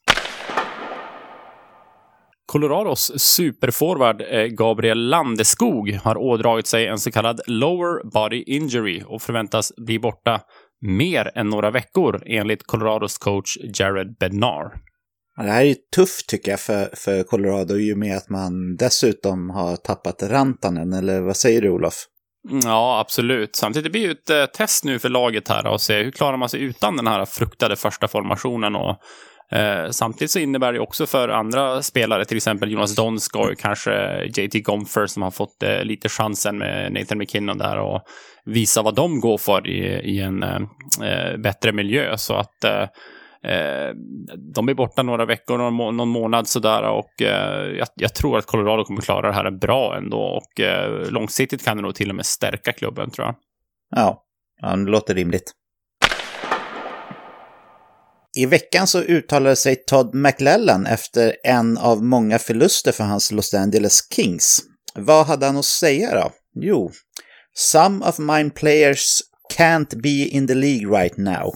Colorados 2.50 3.12
superforward 3.16 4.22
eh, 4.22 4.46
Gabriel 4.46 5.10
Landeskog 5.10 6.00
har 6.04 6.18
ådragit 6.18 6.68
sig 6.68 6.88
en 6.88 7.00
så 7.00 7.12
kallad 7.12 7.42
lower 7.48 8.12
body 8.12 8.44
injury 8.44 9.04
och 9.06 9.22
förväntas 9.22 9.72
bli 9.78 10.00
borta 10.00 10.42
mer 10.82 11.32
än 11.36 11.50
några 11.50 11.72
veckor 11.72 12.24
enligt 12.26 12.68
Colorados 12.68 13.18
coach 13.18 13.58
Jared 13.80 14.18
Bednar. 14.20 14.74
Det 15.38 15.52
här 15.52 15.62
är 15.62 15.66
ju 15.66 15.76
tufft 15.96 16.30
tycker 16.30 16.52
jag 16.52 16.60
för, 16.60 16.90
för 16.96 17.24
Colorado 17.24 17.74
och 17.74 17.98
med 17.98 18.18
att 18.18 18.30
man 18.30 18.76
dessutom 18.76 19.50
har 19.50 19.76
tappat 19.76 20.24
Rantanen, 20.24 20.94
eller 20.94 21.22
vad 21.22 21.38
säger 21.38 21.62
du 21.62 21.70
Olof? 21.70 22.06
Ja, 22.64 23.00
absolut. 23.00 23.56
Samtidigt 23.56 23.92
blir 23.92 24.02
det 24.02 24.08
ju 24.08 24.12
ett 24.12 24.30
eh, 24.30 24.46
test 24.58 24.84
nu 24.84 25.00
för 25.00 25.10
laget 25.10 25.48
här 25.48 25.68
och 25.68 25.82
se 25.82 26.04
hur 26.04 26.12
klarar 26.12 26.38
man 26.38 26.50
sig 26.50 26.62
utan 26.62 26.98
den 26.98 27.08
här 27.08 27.26
fruktade 27.26 27.76
första 27.76 28.08
formationen 28.08 28.76
och 28.76 28.98
Eh, 29.52 29.90
samtidigt 29.90 30.32
så 30.32 30.40
innebär 30.40 30.74
det 30.74 30.80
också 30.80 31.06
för 31.06 31.30
andra 31.30 31.82
spelare, 31.82 32.26
till 32.26 32.38
exempel 32.38 32.72
Jonas 32.72 32.96
Donskoj, 32.96 33.56
kanske 33.56 34.24
JT 34.26 34.64
Gomfer 34.64 35.08
som 35.08 35.24
har 35.24 35.32
fått 35.32 35.64
eh, 35.64 35.84
lite 35.84 36.10
chansen 36.10 36.58
med 36.58 36.94
Nathan 36.94 37.18
McKinnon 37.18 37.58
där 37.58 37.78
och 37.80 38.02
visa 38.46 38.82
vad 38.82 38.96
de 38.96 39.20
går 39.20 39.38
för 39.38 39.68
i, 39.68 39.80
i 39.86 40.20
en 40.20 40.44
eh, 40.44 40.62
eh 41.02 41.38
bättre 41.38 41.72
miljö. 41.72 42.18
Så 42.18 42.36
att 42.36 42.64
eh, 42.64 42.82
eh, 43.52 43.94
de 44.56 44.70
är 44.70 44.74
borta 44.74 45.04
några 45.04 45.26
veckor, 45.26 45.58
någon, 45.58 45.98
någon 45.98 46.10
månad 46.10 46.48
sådär 46.48 46.84
och 46.84 47.22
eh, 47.22 47.78
jag, 47.78 47.88
jag, 47.96 48.16
tror 48.16 48.38
att 48.38 48.46
Colorado 48.46 48.84
kommer 48.84 49.02
klara 49.02 49.28
det 49.28 49.34
här 49.34 49.52
bra 49.52 49.98
ändå 49.98 50.20
och 50.20 50.62
långsiktigt 51.10 51.66
kan 51.66 51.78
det 51.78 51.84
nog 51.84 51.96
till 51.96 52.10
och 52.10 52.16
med 52.16 52.26
stärka 52.26 52.74
klubben 52.74 53.12
tror 53.12 53.28
jag. 53.28 53.36
Ja, 53.96 54.24
ja 54.62 54.76
det 54.76 54.92
låter 54.92 55.16
rimligt. 55.16 55.54
I 58.38 58.46
veckan 58.46 58.88
så 58.88 59.02
uttalade 59.02 59.56
sig 59.56 59.76
Todd 59.76 60.16
McLellan 60.16 60.86
efter 60.86 61.36
en 61.44 61.78
av 61.78 62.04
många 62.04 62.40
förluster 62.40 62.92
för 62.92 63.04
hans 63.04 63.32
Los 63.32 63.54
Angeles 63.54 64.00
Kings. 64.16 64.60
Vad 64.96 65.26
hade 65.26 65.46
han 65.46 65.58
att 65.58 65.66
säga 65.66 66.16
då? 66.16 66.32
Jo, 66.62 66.92
“Some 67.58 68.06
of 68.06 68.20
my 68.20 68.50
players 68.50 69.22
can't 69.58 70.02
be 70.02 70.10
in 70.10 70.48
the 70.48 70.56
League 70.56 71.02
right 71.02 71.18
now”. 71.18 71.54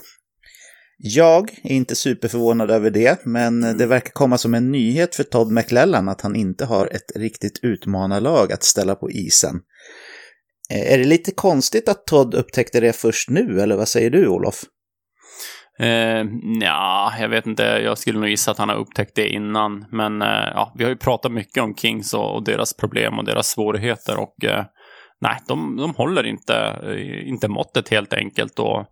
Jag 0.98 1.50
är 1.64 1.72
inte 1.72 1.96
superförvånad 1.96 2.72
över 2.72 2.90
det, 2.90 3.26
men 3.26 3.62
det 3.62 3.86
verkar 3.86 4.12
komma 4.12 4.38
som 4.38 4.54
en 4.54 4.72
nyhet 4.72 5.16
för 5.16 5.24
Todd 5.24 5.52
McLellan 5.52 6.10
att 6.10 6.22
han 6.22 6.36
inte 6.36 6.66
har 6.66 6.88
ett 6.88 7.12
riktigt 7.16 7.60
utmanarlag 7.62 8.52
att 8.52 8.64
ställa 8.64 8.96
på 8.96 9.12
isen. 9.12 9.56
Eh, 10.70 10.94
är 10.94 10.98
det 10.98 11.04
lite 11.04 11.32
konstigt 11.32 11.90
att 11.90 12.06
Todd 12.06 12.34
upptäckte 12.34 12.80
det 12.80 12.94
först 12.94 13.30
nu, 13.30 13.62
eller 13.62 13.76
vad 13.76 13.88
säger 13.88 14.10
du, 14.10 14.28
Olof? 14.28 14.64
Eh, 15.80 16.26
ja, 16.62 17.14
jag 17.20 17.30
vet 17.30 17.48
inte. 17.48 17.64
Jag 17.64 17.98
skulle 17.98 18.20
nog 18.20 18.30
gissa 18.30 18.52
att 18.52 18.58
han 18.58 18.70
har 18.70 18.76
upptäckt 18.76 19.16
det 19.16 19.28
innan. 19.28 19.86
Men 19.92 20.22
eh, 20.22 20.48
ja, 20.54 20.74
vi 20.76 20.84
har 20.84 20.92
ju 20.92 20.98
pratat 20.98 21.32
mycket 21.32 21.64
om 21.64 21.76
Kings 21.76 22.14
och, 22.14 22.36
och 22.36 22.44
deras 22.44 22.78
problem 22.78 23.20
och 23.20 23.26
deras 23.26 23.48
svårigheter. 23.48 24.20
Och 24.20 24.46
eh, 24.46 24.66
nej, 25.22 25.38
de, 25.48 25.78
de 25.78 25.96
håller 25.96 26.26
inte, 26.26 26.56
eh, 26.84 27.28
inte 27.28 27.48
måttet 27.48 27.90
helt 27.90 28.14
enkelt. 28.14 28.60
Och 28.60 28.86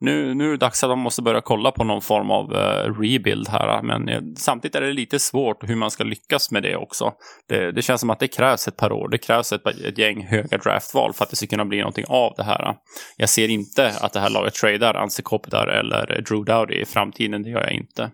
nu, 0.00 0.34
nu 0.34 0.46
är 0.46 0.50
det 0.50 0.56
dags 0.56 0.84
att 0.84 0.90
de 0.90 0.98
måste 0.98 1.22
börja 1.22 1.40
kolla 1.40 1.70
på 1.70 1.84
någon 1.84 2.02
form 2.02 2.30
av 2.30 2.52
uh, 2.52 3.00
rebuild 3.00 3.48
här. 3.48 3.82
Men 3.82 4.08
uh, 4.08 4.34
samtidigt 4.36 4.74
är 4.74 4.80
det 4.80 4.92
lite 4.92 5.18
svårt 5.18 5.68
hur 5.68 5.76
man 5.76 5.90
ska 5.90 6.04
lyckas 6.04 6.50
med 6.50 6.62
det 6.62 6.76
också. 6.76 7.12
Det, 7.48 7.72
det 7.72 7.82
känns 7.82 8.00
som 8.00 8.10
att 8.10 8.20
det 8.20 8.28
krävs 8.28 8.68
ett 8.68 8.76
par 8.76 8.92
år. 8.92 9.08
Det 9.08 9.18
krävs 9.18 9.52
ett, 9.52 9.66
ett 9.66 9.98
gäng 9.98 10.26
höga 10.26 10.58
draftval 10.58 11.12
för 11.12 11.24
att 11.24 11.30
det 11.30 11.36
ska 11.36 11.46
kunna 11.46 11.64
bli 11.64 11.78
någonting 11.78 12.04
av 12.08 12.34
det 12.36 12.42
här. 12.42 12.74
Jag 13.16 13.28
ser 13.28 13.48
inte 13.48 13.92
att 14.00 14.12
det 14.12 14.20
här 14.20 14.30
laget 14.30 14.54
tradar 14.54 14.94
Anse 14.94 15.22
Kopitar 15.22 15.66
eller 15.66 16.22
Drew 16.28 16.44
Dowdy 16.44 16.74
i 16.74 16.84
framtiden. 16.84 17.42
Det 17.42 17.50
gör 17.50 17.62
jag 17.62 17.72
inte. 17.72 18.10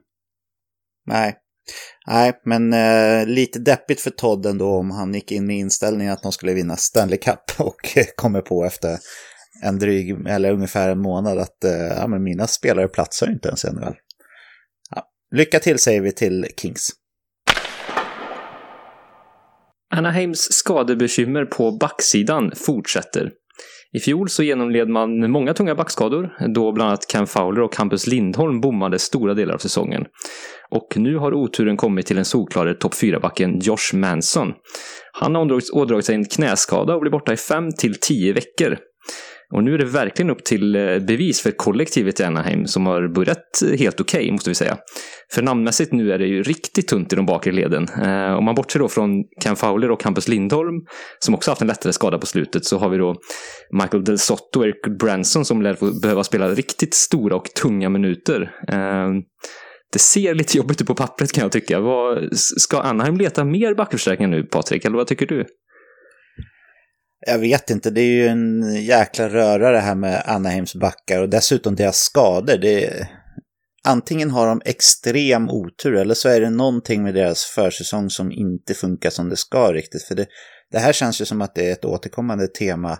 Nej, 1.06 1.34
Nej, 2.06 2.32
men 2.44 2.72
eh, 2.72 3.26
lite 3.26 3.58
deppigt 3.58 4.00
för 4.00 4.10
Todd 4.10 4.46
ändå 4.46 4.68
om 4.68 4.90
han 4.90 5.14
gick 5.14 5.32
in 5.32 5.46
med 5.46 5.56
inställningen 5.56 6.12
att 6.12 6.22
de 6.22 6.32
skulle 6.32 6.52
vinna 6.52 6.76
Stanley 6.76 7.18
Cup 7.18 7.40
och 7.58 7.96
eh, 7.96 8.04
kommer 8.16 8.40
på 8.40 8.64
efter 8.64 8.98
en 9.62 9.78
dryg, 9.78 10.26
eller 10.28 10.52
ungefär 10.52 10.90
en 10.90 10.98
månad 10.98 11.38
att 11.38 11.64
eh, 11.64 11.98
ja, 11.98 12.06
men 12.06 12.22
mina 12.22 12.46
spelare 12.46 12.88
platsar 12.88 13.30
inte 13.30 13.48
ens 13.48 13.64
ännu 13.64 13.80
NHL. 13.80 13.94
Ja, 14.90 15.02
lycka 15.34 15.58
till 15.58 15.78
säger 15.78 16.00
vi 16.00 16.12
till 16.12 16.46
Kings. 16.60 16.90
Anaheims 19.94 20.48
skadebekymmer 20.50 21.44
på 21.44 21.72
backsidan 21.72 22.52
fortsätter. 22.56 23.32
I 23.92 24.00
fjol 24.00 24.28
så 24.28 24.42
genomled 24.42 24.88
man 24.88 25.30
många 25.30 25.54
tunga 25.54 25.74
backskador, 25.74 26.36
då 26.54 26.72
bland 26.72 26.88
annat 26.88 27.06
Cam 27.06 27.26
Fowler 27.26 27.60
och 27.60 27.76
Hampus 27.76 28.06
Lindholm 28.06 28.60
bommade 28.60 28.98
stora 28.98 29.34
delar 29.34 29.54
av 29.54 29.58
säsongen. 29.58 30.04
Och 30.70 30.96
nu 30.96 31.16
har 31.16 31.34
oturen 31.34 31.76
kommit 31.76 32.06
till 32.06 32.16
den 32.16 32.24
solklare 32.24 32.74
topp 32.74 32.92
4-backen 32.92 33.60
Josh 33.60 33.94
Manson. 33.94 34.52
Han 35.12 35.34
har 35.34 35.60
ådragit 35.72 36.04
sig 36.04 36.14
en 36.14 36.24
knäskada 36.24 36.94
och 36.94 37.00
blir 37.00 37.10
borta 37.10 37.32
i 37.32 37.36
5 37.36 37.72
till 37.72 37.94
10 38.00 38.32
veckor. 38.32 38.78
Och 39.54 39.64
nu 39.64 39.74
är 39.74 39.78
det 39.78 39.84
verkligen 39.84 40.30
upp 40.30 40.44
till 40.44 40.76
eh, 40.76 40.98
bevis 40.98 41.40
för 41.40 41.50
kollektivet 41.50 42.20
i 42.20 42.24
Anaheim 42.24 42.66
som 42.66 42.86
har 42.86 43.08
börjat 43.08 43.62
eh, 43.64 43.78
helt 43.78 44.00
okej, 44.00 44.20
okay, 44.20 44.32
måste 44.32 44.50
vi 44.50 44.54
säga. 44.54 44.76
För 45.32 45.42
namnmässigt 45.42 45.92
nu 45.92 46.12
är 46.12 46.18
det 46.18 46.26
ju 46.26 46.42
riktigt 46.42 46.88
tunt 46.88 47.12
i 47.12 47.16
de 47.16 47.26
bakre 47.26 47.52
leden. 47.52 47.88
Eh, 48.02 48.36
om 48.36 48.44
man 48.44 48.54
bortser 48.54 48.78
då 48.78 48.88
från 48.88 49.10
Ken 49.42 49.56
Fowler 49.56 49.90
och 49.90 50.04
Hampus 50.04 50.28
Lindholm, 50.28 50.74
som 51.18 51.34
också 51.34 51.50
haft 51.50 51.60
en 51.60 51.68
lättare 51.68 51.92
skada 51.92 52.18
på 52.18 52.26
slutet, 52.26 52.64
så 52.64 52.78
har 52.78 52.88
vi 52.88 52.98
då 52.98 53.14
Michael 53.82 54.04
Del 54.04 54.18
Sotto 54.18 54.60
och 54.60 54.66
Eric 54.66 54.98
Branson 55.00 55.44
som 55.44 55.62
lär 55.62 56.00
behöva 56.02 56.24
spela 56.24 56.48
riktigt 56.48 56.94
stora 56.94 57.36
och 57.36 57.44
tunga 57.62 57.88
minuter. 57.88 58.50
Det 59.92 59.98
ser 59.98 60.34
lite 60.34 60.56
jobbigt 60.56 60.80
ut 60.80 60.86
på 60.86 60.94
pappret 60.94 61.32
kan 61.32 61.42
jag 61.42 61.52
tycka. 61.52 61.80
Ska 62.32 62.80
Anaheim 62.80 63.16
leta 63.16 63.44
mer 63.44 63.74
backförstärkningar 63.74 64.30
nu, 64.30 64.42
Patrik, 64.42 64.84
eller 64.84 64.96
vad 64.96 65.06
tycker 65.06 65.26
du? 65.26 65.44
Jag 67.28 67.38
vet 67.38 67.70
inte, 67.70 67.90
det 67.90 68.00
är 68.00 68.12
ju 68.12 68.28
en 68.28 68.74
jäkla 68.84 69.28
röra 69.28 69.72
det 69.72 69.80
här 69.80 69.94
med 69.94 70.22
Anaheims 70.26 70.74
backar 70.74 71.20
och 71.20 71.28
dessutom 71.28 71.76
deras 71.76 71.96
skador. 71.96 72.56
Det 72.56 73.08
antingen 73.84 74.30
har 74.30 74.46
de 74.46 74.62
extrem 74.64 75.50
otur 75.50 75.94
eller 75.94 76.14
så 76.14 76.28
är 76.28 76.40
det 76.40 76.50
någonting 76.50 77.02
med 77.02 77.14
deras 77.14 77.44
försäsong 77.44 78.10
som 78.10 78.32
inte 78.32 78.74
funkar 78.74 79.10
som 79.10 79.28
det 79.28 79.36
ska 79.36 79.72
riktigt. 79.72 80.02
För 80.02 80.14
det, 80.14 80.26
det 80.72 80.78
här 80.78 80.92
känns 80.92 81.20
ju 81.20 81.24
som 81.24 81.42
att 81.42 81.54
det 81.54 81.68
är 81.68 81.72
ett 81.72 81.84
återkommande 81.84 82.46
tema 82.46 82.98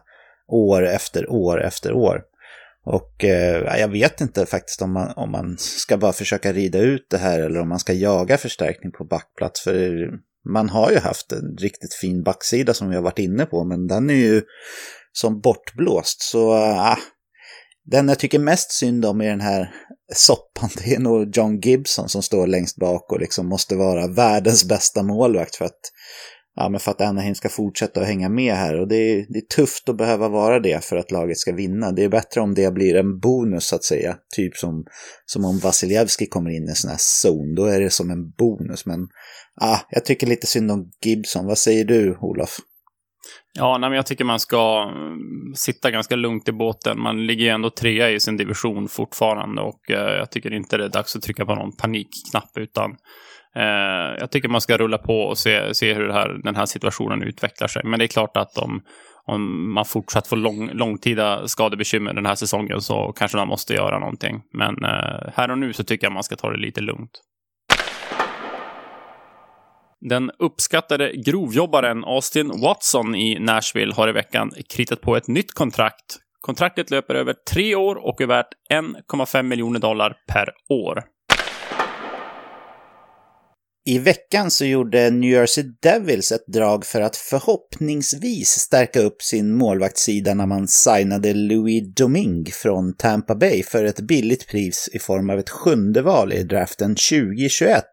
år 0.53 0.87
efter 0.87 1.31
år 1.31 1.63
efter 1.63 1.93
år. 1.93 2.23
Och 2.85 3.25
eh, 3.25 3.81
jag 3.81 3.89
vet 3.89 4.21
inte 4.21 4.47
faktiskt 4.47 4.83
om 4.83 4.93
man, 4.93 5.13
om 5.17 5.31
man 5.31 5.57
ska 5.59 5.97
bara 5.97 6.13
försöka 6.13 6.53
rida 6.53 6.79
ut 6.79 7.07
det 7.11 7.19
här 7.19 7.41
eller 7.41 7.61
om 7.61 7.69
man 7.69 7.79
ska 7.79 7.93
jaga 7.93 8.37
förstärkning 8.37 8.93
på 8.93 9.05
backplats. 9.05 9.61
För 9.61 10.09
man 10.53 10.69
har 10.69 10.91
ju 10.91 10.99
haft 10.99 11.33
en 11.33 11.57
riktigt 11.57 11.95
fin 11.95 12.23
backsida 12.23 12.75
som 12.75 12.89
vi 12.89 12.95
har 12.95 13.03
varit 13.03 13.19
inne 13.19 13.47
på, 13.47 13.65
men 13.65 13.87
den 13.87 14.11
är 14.11 14.15
ju 14.15 14.43
som 15.13 15.41
bortblåst. 15.41 16.23
Så 16.23 16.57
äh, 16.57 16.97
den 17.91 18.09
jag 18.09 18.19
tycker 18.19 18.39
mest 18.39 18.73
synd 18.73 19.05
om 19.05 19.23
i 19.23 19.29
den 19.29 19.41
här 19.41 19.75
soppan, 20.15 20.71
det 20.77 20.95
är 20.95 20.99
nog 20.99 21.37
John 21.37 21.61
Gibson 21.61 22.09
som 22.09 22.23
står 22.23 22.47
längst 22.47 22.77
bak 22.77 23.13
och 23.13 23.21
liksom 23.21 23.47
måste 23.47 23.77
vara 23.77 24.07
världens 24.07 24.65
bästa 24.65 25.03
målvakt 25.03 25.57
för 25.57 25.65
att, 25.65 25.81
ja, 26.57 26.69
men 26.69 26.81
för 26.81 26.91
att 26.91 27.01
Anaheim 27.01 27.35
ska 27.35 27.49
fortsätta 27.49 28.01
att 28.01 28.07
hänga 28.07 28.29
med 28.29 28.55
här. 28.55 28.81
Och 28.81 28.89
det 28.89 28.97
är, 28.97 29.27
det 29.29 29.39
är 29.39 29.57
tufft 29.57 29.89
att 29.89 29.97
behöva 29.97 30.29
vara 30.29 30.61
det 30.61 30.85
för 30.85 30.97
att 30.97 31.11
laget 31.11 31.39
ska 31.39 31.53
vinna. 31.53 31.93
Det 31.93 32.05
är 32.05 32.09
bättre 32.09 32.41
om 32.41 32.55
det 32.55 32.75
blir 32.75 32.97
en 32.97 33.19
bonus 33.19 33.67
så 33.67 33.77
att 33.77 33.85
säga. 33.85 34.17
Typ 34.37 34.57
som, 34.57 34.85
som 35.27 35.45
om 35.45 35.59
Vasilevski 35.59 36.27
kommer 36.27 36.51
in 36.51 36.65
i 36.65 36.71
en 36.71 36.75
sån 36.75 36.91
här 36.91 36.99
zon, 37.01 37.55
då 37.55 37.65
är 37.65 37.81
det 37.81 37.91
som 37.91 38.11
en 38.11 38.31
bonus. 38.31 38.87
Men 38.87 39.09
ah, 39.61 39.79
jag 39.91 40.05
tycker 40.05 40.27
lite 40.27 40.47
synd 40.47 40.71
om 40.71 40.91
Gibson. 41.05 41.47
Vad 41.47 41.59
säger 41.59 41.85
du, 41.85 42.19
Olof? 42.21 42.59
Ja, 43.59 43.79
nej, 43.79 43.91
men 43.91 43.97
jag 43.97 44.07
tycker 44.07 44.25
man 44.25 44.41
ska 44.41 44.93
mm, 44.97 45.55
sitta 45.55 45.91
ganska 45.91 46.17
lugnt 46.17 46.49
i 46.49 46.53
båten. 46.53 47.01
Man 47.01 47.27
ligger 47.27 47.45
ju 47.45 47.51
ändå 47.51 47.71
trea 47.71 48.11
i 48.11 48.21
sin 48.21 48.37
division 48.37 48.89
fortfarande 48.89 49.63
och 49.63 49.91
eh, 49.91 50.17
jag 50.17 50.31
tycker 50.31 50.53
inte 50.53 50.77
det 50.77 50.85
är 50.85 50.89
dags 50.89 51.17
att 51.17 51.23
trycka 51.23 51.47
på 51.47 51.55
någon 51.55 51.77
panikknapp 51.77 52.59
utan 52.59 52.97
eh, 53.57 54.19
jag 54.19 54.31
tycker 54.31 54.49
man 54.49 54.61
ska 54.61 54.77
rulla 54.77 54.99
på 54.99 55.21
och 55.21 55.39
se, 55.39 55.75
se 55.75 55.95
hur 55.95 56.09
här, 56.09 56.41
den 56.43 56.57
här 56.57 56.67
situationen 56.67 57.23
utvecklar 57.23 57.69
sig. 57.69 57.83
Men 57.85 57.99
det 57.99 58.05
är 58.05 58.09
klart 58.09 58.37
att 58.37 58.59
om, 58.59 58.83
om 59.25 59.73
man 59.73 59.85
fortsatt 59.85 60.27
får 60.27 60.37
lång, 60.37 60.71
långtida 60.73 61.49
skadebekymmer 61.49 62.15
den 62.15 62.27
här 62.27 62.35
säsongen 62.35 62.81
så 62.81 63.13
kanske 63.13 63.37
man 63.37 63.49
måste 63.49 63.75
göra 63.75 63.99
någonting. 63.99 64.43
Men 64.53 64.85
eh, 64.85 65.31
här 65.35 65.51
och 65.51 65.59
nu 65.59 65.73
så 65.73 65.85
tycker 65.85 66.07
jag 66.07 66.13
man 66.13 66.23
ska 66.23 66.37
ta 66.37 66.51
det 66.51 66.59
lite 66.59 66.81
lugnt. 66.81 67.23
Den 70.01 70.31
uppskattade 70.39 71.13
grovjobbaren 71.13 72.05
Austin 72.05 72.61
Watson 72.61 73.15
i 73.15 73.39
Nashville 73.41 73.95
har 73.95 74.09
i 74.09 74.13
veckan 74.13 74.51
kritat 74.75 75.01
på 75.01 75.17
ett 75.17 75.29
nytt 75.29 75.55
kontrakt. 75.55 76.17
Kontraktet 76.41 76.91
löper 76.91 77.15
över 77.15 77.35
tre 77.53 77.75
år 77.75 77.97
och 77.97 78.21
är 78.21 78.27
värt 78.27 78.49
1,5 78.73 79.43
miljoner 79.43 79.81
dollar 79.81 80.17
per 80.33 80.51
år. 80.69 81.03
I 83.89 83.99
veckan 83.99 84.51
så 84.51 84.65
gjorde 84.65 85.11
New 85.11 85.31
Jersey 85.31 85.65
Devils 85.83 86.33
ett 86.33 86.47
drag 86.47 86.87
för 86.87 87.01
att 87.01 87.17
förhoppningsvis 87.17 88.49
stärka 88.49 89.01
upp 89.01 89.23
sin 89.23 89.55
målvaktssida 89.55 90.35
när 90.35 90.47
man 90.47 90.69
signade 90.69 91.35
Louis 91.35 91.95
Domingue 91.95 92.53
från 92.53 92.97
Tampa 92.97 93.35
Bay 93.35 93.63
för 93.63 93.85
ett 93.85 94.01
billigt 94.01 94.49
pris 94.49 94.89
i 94.93 94.99
form 94.99 95.31
av 95.31 95.39
ett 95.39 95.51
sjunde 95.51 96.03
val 96.03 96.33
i 96.33 96.43
draften 96.43 96.91
2021. 96.91 97.85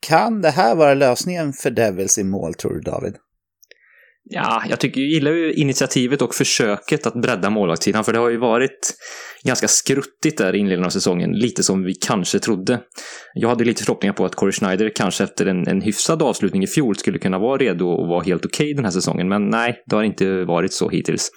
Kan 0.00 0.40
det 0.40 0.50
här 0.50 0.74
vara 0.74 0.94
lösningen 0.94 1.52
för 1.52 1.70
Devils 1.70 2.18
i 2.18 2.24
mål, 2.24 2.54
tror 2.54 2.74
du 2.74 2.80
David? 2.80 3.14
Ja, 4.30 4.62
jag 4.68 4.80
tycker, 4.80 5.00
jag 5.00 5.10
gillar 5.10 5.30
ju 5.30 5.52
initiativet 5.52 6.22
och 6.22 6.34
försöket 6.34 7.06
att 7.06 7.22
bredda 7.22 7.50
målvaktssidan, 7.50 8.04
för 8.04 8.12
det 8.12 8.18
har 8.18 8.30
ju 8.30 8.36
varit 8.36 8.94
ganska 9.44 9.68
skruttigt 9.68 10.38
där 10.38 10.54
i 10.54 10.58
inledningen 10.58 10.86
av 10.86 10.90
säsongen, 10.90 11.32
lite 11.32 11.62
som 11.62 11.84
vi 11.84 11.94
kanske 11.94 12.38
trodde. 12.38 12.80
Jag 13.34 13.48
hade 13.48 13.64
lite 13.64 13.84
förhoppningar 13.84 14.12
på 14.12 14.24
att 14.24 14.34
Corey 14.34 14.52
Schneider 14.52 14.92
kanske 14.96 15.24
efter 15.24 15.46
en, 15.46 15.68
en 15.68 15.80
hyfsad 15.80 16.22
avslutning 16.22 16.62
i 16.62 16.66
fjol 16.66 16.96
skulle 16.96 17.18
kunna 17.18 17.38
vara 17.38 17.56
redo 17.58 17.88
och 17.88 18.08
vara 18.08 18.22
helt 18.22 18.46
okej 18.46 18.64
okay 18.64 18.74
den 18.74 18.84
här 18.84 18.92
säsongen, 18.92 19.28
men 19.28 19.48
nej, 19.48 19.82
det 19.86 19.96
har 19.96 20.02
inte 20.02 20.44
varit 20.44 20.72
så 20.72 20.88
hittills. 20.88 21.30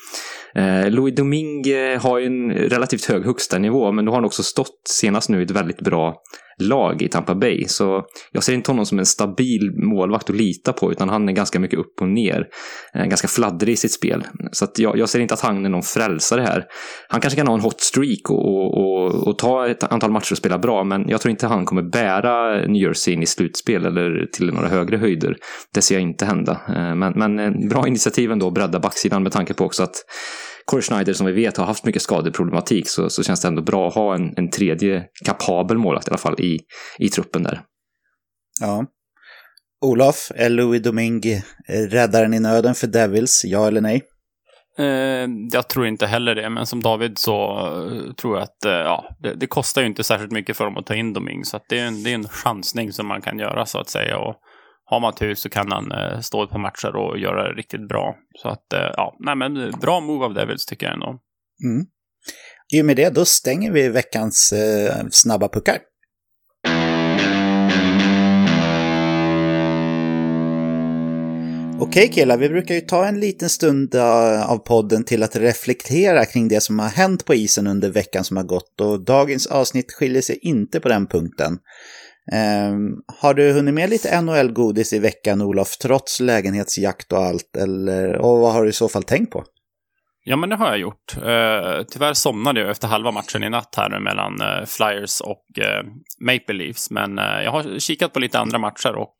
Eh, 0.55 0.89
Louis 0.89 1.15
Domingue 1.15 1.97
har 1.97 2.19
ju 2.19 2.25
en 2.25 2.51
relativt 2.51 3.05
hög 3.05 3.25
högsta 3.25 3.57
nivå, 3.57 3.91
men 3.91 4.05
då 4.05 4.11
har 4.11 4.17
han 4.17 4.25
också 4.25 4.43
stått 4.43 4.81
senast 4.89 5.29
nu 5.29 5.39
i 5.39 5.43
ett 5.43 5.51
väldigt 5.51 5.81
bra 5.81 6.15
lag 6.61 7.01
i 7.01 7.07
Tampa 7.07 7.35
Bay. 7.35 7.65
Så 7.67 8.03
jag 8.31 8.43
ser 8.43 8.53
inte 8.53 8.71
honom 8.71 8.85
som 8.85 8.99
en 8.99 9.05
stabil 9.05 9.71
målvakt 9.75 10.29
att 10.29 10.35
lita 10.35 10.73
på, 10.73 10.91
utan 10.91 11.09
han 11.09 11.29
är 11.29 11.33
ganska 11.33 11.59
mycket 11.59 11.79
upp 11.79 12.01
och 12.01 12.07
ner. 12.07 12.47
Eh, 12.93 13.05
ganska 13.05 13.27
fladdrig 13.27 13.73
i 13.73 13.77
sitt 13.77 13.93
spel. 13.93 14.23
Så 14.51 14.67
jag, 14.75 14.97
jag, 14.97 15.09
ser 15.09 15.19
inte 15.19 15.33
att 15.33 15.41
han 15.41 15.65
är 15.65 15.69
någon 15.69 15.83
frälsare 15.83 16.41
här. 16.41 16.65
Han 17.09 17.21
kanske 17.21 17.37
kan 17.37 17.47
ha 17.47 17.53
en 17.53 17.61
hot 17.61 17.81
streak 17.81 18.29
och, 18.29 18.77
och, 18.77 19.27
och, 19.27 19.37
ta 19.37 19.67
ett 19.67 19.83
antal 19.83 20.11
matcher 20.11 20.31
och 20.31 20.37
spela 20.37 20.57
bra, 20.57 20.83
men 20.83 21.09
jag 21.09 21.21
tror 21.21 21.29
inte 21.29 21.47
han 21.47 21.65
kommer 21.65 21.83
bära 21.83 22.67
New 22.67 22.81
Jersey 22.81 23.13
in 23.13 23.23
i 23.23 23.25
slutspel 23.25 23.85
eller 23.85 24.27
till 24.33 24.53
några 24.53 24.67
högre 24.67 24.97
höjder. 24.97 25.35
Det 25.73 25.81
ser 25.81 25.95
jag 25.95 26.01
inte 26.01 26.25
hända. 26.25 26.51
Eh, 26.67 26.95
men, 26.95 27.13
men 27.15 27.39
eh, 27.39 27.69
bra 27.69 27.87
initiativ 27.87 28.31
ändå 28.31 28.47
att 28.47 28.53
bredda 28.53 28.79
backsidan 28.79 29.23
med 29.23 29.31
tanke 29.31 29.53
på 29.53 29.65
också 29.65 29.83
att 29.83 29.95
Corey 30.71 30.81
Schneider 30.81 31.13
som 31.13 31.27
vi 31.27 31.33
vet 31.33 31.57
har 31.57 31.65
haft 31.65 31.85
mycket 31.85 32.01
skadeproblematik 32.01 32.89
så, 32.89 33.09
så 33.09 33.23
känns 33.23 33.41
det 33.41 33.47
ändå 33.47 33.61
bra 33.61 33.87
att 33.87 33.95
ha 33.95 34.15
en, 34.15 34.33
en 34.37 34.49
tredje 34.49 35.05
kapabel 35.25 35.77
målvakt 35.77 36.07
i 36.07 36.11
alla 36.11 36.17
fall 36.17 36.39
i, 36.39 36.59
i 36.97 37.09
truppen 37.09 37.43
där. 37.43 37.61
Ja. 38.59 38.85
Olof, 39.85 40.31
är 40.35 40.49
Louis 40.49 40.83
Domingue 40.83 41.43
räddaren 41.67 42.33
i 42.33 42.39
nöden 42.39 42.75
för 42.75 42.87
Devils, 42.87 43.41
ja 43.45 43.67
eller 43.67 43.81
nej? 43.81 44.01
Eh, 44.77 45.29
jag 45.51 45.69
tror 45.69 45.87
inte 45.87 46.07
heller 46.07 46.35
det, 46.35 46.49
men 46.49 46.65
som 46.65 46.81
David 46.81 47.17
så 47.17 47.67
uh, 47.69 48.13
tror 48.13 48.35
jag 48.35 48.43
att 48.43 48.57
ja, 48.61 49.15
det, 49.19 49.33
det, 49.33 49.47
kostar 49.47 49.81
ju 49.81 49.87
inte 49.87 50.03
särskilt 50.03 50.31
mycket 50.31 50.57
för 50.57 50.65
dem 50.65 50.77
att 50.77 50.85
ta 50.85 50.95
in 50.95 51.13
Domingue. 51.13 51.45
Så 51.45 51.59
det 51.69 51.79
är, 51.79 51.85
en, 51.85 52.03
det 52.03 52.09
är 52.09 52.15
en 52.15 52.27
chansning 52.27 52.93
som 52.93 53.07
man 53.07 53.21
kan 53.21 53.39
göra 53.39 53.65
så 53.65 53.79
att 53.79 53.89
säga. 53.89 54.17
Och 54.17 54.35
har 54.91 54.99
man 54.99 55.13
tur 55.13 55.35
så 55.35 55.49
kan 55.49 55.71
han 55.71 55.91
eh, 55.91 56.19
stå 56.19 56.43
ett 56.43 56.49
par 56.49 56.59
matcher 56.59 56.95
och 56.95 57.19
göra 57.19 57.43
det 57.43 57.53
riktigt 57.53 57.87
bra. 57.87 58.15
Så 58.41 58.49
att, 58.49 58.73
eh, 58.73 58.91
ja, 58.97 59.17
nej 59.19 59.35
men 59.35 59.57
eh, 59.57 59.79
bra 59.81 59.99
move 59.99 60.25
av 60.25 60.33
Devils 60.33 60.65
tycker 60.65 60.85
jag 60.85 60.93
ändå. 60.93 61.19
Mm. 61.63 61.85
I 62.73 62.81
och 62.81 62.85
med 62.85 62.95
det, 62.95 63.09
då 63.09 63.25
stänger 63.25 63.71
vi 63.71 63.89
veckans 63.89 64.53
eh, 64.53 65.05
snabba 65.11 65.47
puckar. 65.47 65.77
Okej 71.79 72.07
killar, 72.07 72.37
vi 72.37 72.49
brukar 72.49 72.75
ju 72.75 72.81
ta 72.81 73.05
en 73.05 73.19
liten 73.19 73.49
stund 73.49 73.95
eh, 73.95 74.51
av 74.51 74.57
podden 74.57 75.03
till 75.03 75.23
att 75.23 75.35
reflektera 75.35 76.25
kring 76.25 76.47
det 76.47 76.61
som 76.61 76.79
har 76.79 76.89
hänt 76.89 77.25
på 77.25 77.33
isen 77.33 77.67
under 77.67 77.89
veckan 77.89 78.23
som 78.23 78.37
har 78.37 78.43
gått 78.43 78.81
och 78.81 79.05
dagens 79.05 79.47
avsnitt 79.47 79.91
skiljer 79.93 80.21
sig 80.21 80.39
inte 80.41 80.79
på 80.79 80.89
den 80.89 81.07
punkten. 81.07 81.57
Um, 82.31 83.01
har 83.21 83.33
du 83.33 83.53
hunnit 83.53 83.73
med 83.73 83.89
lite 83.89 84.21
NHL-godis 84.21 84.93
i 84.93 84.99
veckan 84.99 85.41
Olof, 85.41 85.77
trots 85.77 86.19
lägenhetsjakt 86.19 87.11
och 87.11 87.23
allt? 87.23 87.57
Eller, 87.57 88.15
och 88.15 88.39
vad 88.39 88.53
har 88.53 88.63
du 88.63 88.69
i 88.69 88.73
så 88.73 88.89
fall 88.89 89.03
tänkt 89.03 89.31
på? 89.31 89.43
Ja, 90.23 90.35
men 90.35 90.49
det 90.49 90.55
har 90.55 90.67
jag 90.67 90.77
gjort. 90.77 91.17
Uh, 91.17 91.83
tyvärr 91.91 92.13
somnade 92.13 92.59
jag 92.59 92.69
efter 92.69 92.87
halva 92.87 93.11
matchen 93.11 93.43
i 93.43 93.49
natt 93.49 93.73
här 93.77 93.89
nu 93.89 93.99
mellan 93.99 94.41
uh, 94.41 94.65
Flyers 94.65 95.21
och 95.21 95.45
uh, 95.57 95.91
Maple 96.19 96.55
Leafs. 96.55 96.91
Men 96.91 97.17
jag 97.17 97.51
har 97.51 97.79
kikat 97.79 98.13
på 98.13 98.19
lite 98.19 98.39
andra 98.39 98.57
matcher 98.57 98.95
och 98.95 99.17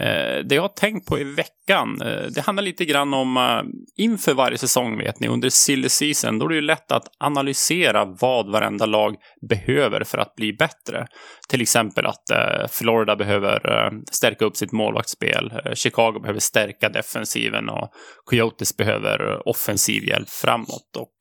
Eh, 0.00 0.44
det 0.44 0.54
jag 0.54 0.62
har 0.62 0.68
tänkt 0.68 1.08
på 1.08 1.18
i 1.18 1.24
veckan, 1.24 2.02
eh, 2.02 2.26
det 2.34 2.40
handlar 2.40 2.62
lite 2.62 2.84
grann 2.84 3.14
om 3.14 3.36
eh, 3.36 3.62
inför 4.04 4.34
varje 4.34 4.58
säsong 4.58 4.98
vet 4.98 5.20
ni, 5.20 5.28
under 5.28 5.48
silly 5.48 5.88
season, 5.88 6.38
då 6.38 6.44
är 6.46 6.48
det 6.48 6.54
ju 6.54 6.60
lätt 6.60 6.92
att 6.92 7.06
analysera 7.20 8.04
vad 8.04 8.52
varenda 8.52 8.86
lag 8.86 9.14
behöver 9.48 10.04
för 10.04 10.18
att 10.18 10.34
bli 10.34 10.52
bättre. 10.52 11.06
Till 11.48 11.60
exempel 11.60 12.06
att 12.06 12.30
eh, 12.30 12.68
Florida 12.70 13.16
behöver 13.16 13.70
eh, 13.72 13.90
stärka 14.12 14.44
upp 14.44 14.56
sitt 14.56 14.72
målvaktsspel, 14.72 15.52
Chicago 15.74 16.20
behöver 16.20 16.40
stärka 16.40 16.88
defensiven 16.88 17.68
och 17.68 17.90
Coyotes 18.24 18.76
behöver 18.76 19.48
offensiv 19.48 20.08
hjälp 20.08 20.28
framåt. 20.28 20.96
Och 20.98 21.14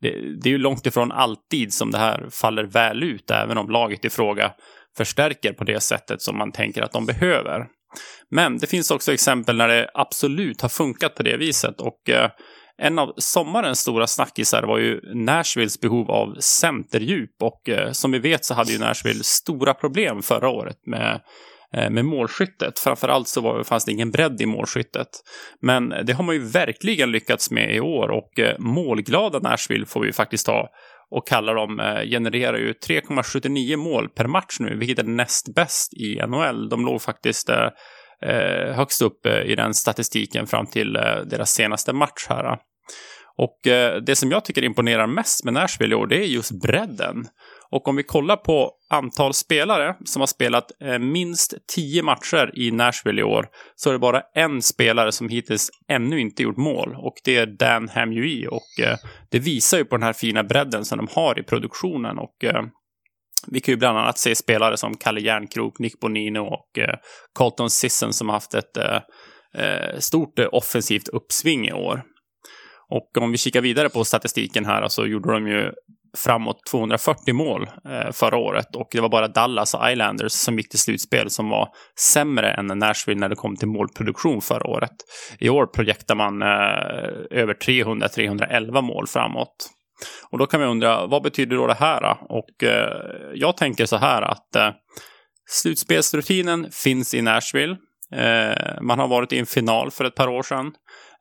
det, 0.00 0.10
det 0.42 0.48
är 0.48 0.52
ju 0.52 0.58
långt 0.58 0.86
ifrån 0.86 1.12
alltid 1.12 1.72
som 1.72 1.90
det 1.90 1.98
här 1.98 2.28
faller 2.30 2.64
väl 2.64 3.02
ut, 3.02 3.30
även 3.30 3.58
om 3.58 3.70
laget 3.70 4.04
i 4.04 4.10
fråga 4.10 4.52
förstärker 4.96 5.52
på 5.52 5.64
det 5.64 5.80
sättet 5.80 6.22
som 6.22 6.38
man 6.38 6.52
tänker 6.52 6.82
att 6.82 6.92
de 6.92 7.06
behöver. 7.06 7.66
Men 8.30 8.58
det 8.58 8.66
finns 8.66 8.90
också 8.90 9.12
exempel 9.12 9.56
när 9.56 9.68
det 9.68 9.90
absolut 9.94 10.60
har 10.60 10.68
funkat 10.68 11.14
på 11.14 11.22
det 11.22 11.36
viset 11.36 11.80
och 11.80 12.10
eh, 12.10 12.30
en 12.78 12.98
av 12.98 13.12
sommarens 13.16 13.78
stora 13.78 14.06
snackisar 14.06 14.62
var 14.62 14.78
ju 14.78 15.00
Nashvilles 15.14 15.80
behov 15.80 16.10
av 16.10 16.36
centerdjup 16.40 17.42
och 17.42 17.68
eh, 17.68 17.92
som 17.92 18.12
vi 18.12 18.18
vet 18.18 18.44
så 18.44 18.54
hade 18.54 18.72
ju 18.72 18.78
Nashville 18.78 19.24
stora 19.24 19.74
problem 19.74 20.22
förra 20.22 20.48
året 20.48 20.76
med 20.86 21.20
eh, 21.76 21.90
med 21.90 22.04
målskyttet. 22.04 22.78
Framförallt 22.78 23.28
så 23.28 23.40
var, 23.40 23.64
fanns 23.64 23.84
det 23.84 23.92
ingen 23.92 24.10
bredd 24.10 24.40
i 24.40 24.46
målskyttet. 24.46 25.08
Men 25.62 25.88
det 25.88 26.12
har 26.12 26.24
man 26.24 26.34
ju 26.34 26.40
verkligen 26.40 27.12
lyckats 27.12 27.50
med 27.50 27.74
i 27.74 27.80
år 27.80 28.08
och 28.08 28.38
eh, 28.38 28.58
målglada 28.58 29.38
Nashville 29.38 29.86
får 29.86 30.00
vi 30.00 30.12
faktiskt 30.12 30.46
ta 30.46 30.68
och 31.10 31.28
kalla 31.28 31.52
dem 31.52 31.80
eh, 31.80 32.02
genererar 32.02 32.58
ju 32.58 32.72
3,79 32.72 33.76
mål 33.76 34.08
per 34.08 34.26
match 34.26 34.56
nu, 34.60 34.76
vilket 34.76 34.98
är 34.98 35.04
näst 35.04 35.54
bäst 35.54 35.94
i 35.94 36.20
NHL. 36.26 36.68
De 36.68 36.86
låg 36.86 37.02
faktiskt 37.02 37.48
eh, 37.48 37.68
eh 38.22 38.74
högst 38.74 39.02
upp 39.02 39.26
eh, 39.26 39.40
i 39.42 39.54
den 39.54 39.74
statistiken 39.74 40.46
fram 40.46 40.66
till 40.66 40.96
eh, 40.96 41.16
deras 41.26 41.50
senaste 41.50 41.92
match 41.92 42.26
här. 42.28 42.58
Och 43.36 43.66
eh, 43.66 43.96
det 43.96 44.16
som 44.16 44.30
jag 44.30 44.44
tycker 44.44 44.64
imponerar 44.64 45.06
mest 45.06 45.44
med 45.44 45.54
Nashville 45.54 45.94
i 45.94 45.98
år, 45.98 46.06
det 46.06 46.16
är 46.16 46.26
just 46.26 46.62
bredden. 46.62 47.24
Och 47.74 47.88
om 47.88 47.96
vi 47.96 48.02
kollar 48.02 48.36
på 48.36 48.72
antal 48.90 49.34
spelare 49.34 49.96
som 50.04 50.20
har 50.20 50.26
spelat 50.26 50.82
eh, 50.82 50.98
minst 50.98 51.54
10 51.74 52.02
matcher 52.02 52.50
i 52.54 52.70
Nashville 52.70 53.20
i 53.20 53.24
år, 53.24 53.46
så 53.76 53.88
är 53.88 53.92
det 53.92 53.98
bara 53.98 54.22
en 54.34 54.62
spelare 54.62 55.12
som 55.12 55.28
hittills 55.28 55.70
ännu 55.88 56.20
inte 56.20 56.42
gjort 56.42 56.56
mål. 56.56 56.94
Och 56.98 57.14
det 57.24 57.36
är 57.36 57.46
Dan 57.46 57.88
Hamui. 57.88 58.46
Och 58.46 58.84
eh, 58.84 58.96
det 59.30 59.38
visar 59.38 59.78
ju 59.78 59.84
på 59.84 59.96
den 59.96 60.02
här 60.02 60.12
fina 60.12 60.44
bredden 60.44 60.84
som 60.84 60.98
de 60.98 61.08
har 61.10 61.38
i 61.38 61.42
produktionen. 61.42 62.18
Och 62.18 62.44
eh, 62.44 62.62
vi 63.46 63.60
kan 63.60 63.72
ju 63.72 63.76
bland 63.76 63.98
annat 63.98 64.18
se 64.18 64.34
spelare 64.34 64.76
som 64.76 64.96
Kalle 64.96 65.20
Järnkrok, 65.20 65.78
Nick 65.78 66.00
Bonino 66.00 66.40
och 66.40 66.78
eh, 66.78 66.94
Colton 67.32 67.70
Sisson 67.70 68.12
som 68.12 68.28
haft 68.28 68.54
ett 68.54 68.76
eh, 68.76 69.00
eh 69.54 69.98
stort 69.98 70.38
eh, 70.38 70.48
offensivt 70.52 71.08
uppsving 71.08 71.68
i 71.68 71.72
år. 71.72 72.02
Och 72.90 73.22
om 73.22 73.32
vi 73.32 73.38
kikar 73.38 73.60
vidare 73.60 73.88
på 73.88 74.04
statistiken 74.04 74.64
här 74.66 74.88
så 74.88 75.06
gjorde 75.06 75.32
de 75.32 75.48
ju 75.48 75.72
framåt 76.16 76.66
240 76.70 77.34
mål 77.34 77.62
eh, 77.62 78.12
förra 78.12 78.36
året 78.36 78.76
och 78.76 78.88
det 78.92 79.00
var 79.00 79.08
bara 79.08 79.28
Dallas 79.28 79.74
och 79.74 79.90
Islanders 79.90 80.32
som 80.32 80.58
gick 80.58 80.68
till 80.68 80.78
slutspel 80.78 81.30
som 81.30 81.48
var 81.48 81.68
sämre 82.12 82.52
än 82.52 82.66
Nashville 82.66 83.20
när 83.20 83.28
det 83.28 83.36
kom 83.36 83.56
till 83.56 83.68
målproduktion 83.68 84.40
förra 84.40 84.66
året. 84.66 84.94
I 85.38 85.48
år 85.48 85.66
projektar 85.66 86.14
man 86.14 86.42
eh, 86.42 87.38
över 87.40 87.54
300-311 87.54 88.82
mål 88.82 89.06
framåt. 89.06 89.70
Och 90.30 90.38
då 90.38 90.46
kan 90.46 90.60
man 90.60 90.68
undra, 90.68 91.06
vad 91.06 91.22
betyder 91.22 91.56
då 91.56 91.66
det 91.66 91.74
här? 91.74 92.16
Och 92.20 92.62
eh, 92.62 92.88
jag 93.34 93.56
tänker 93.56 93.86
så 93.86 93.96
här 93.96 94.22
att 94.22 94.56
eh, 94.56 94.70
slutspelsrutinen 95.46 96.68
finns 96.72 97.14
i 97.14 97.22
Nashville. 97.22 97.76
Eh, 98.12 98.82
man 98.82 98.98
har 98.98 99.08
varit 99.08 99.32
i 99.32 99.38
en 99.38 99.46
final 99.46 99.90
för 99.90 100.04
ett 100.04 100.14
par 100.14 100.28
år 100.28 100.42
sedan. 100.42 100.72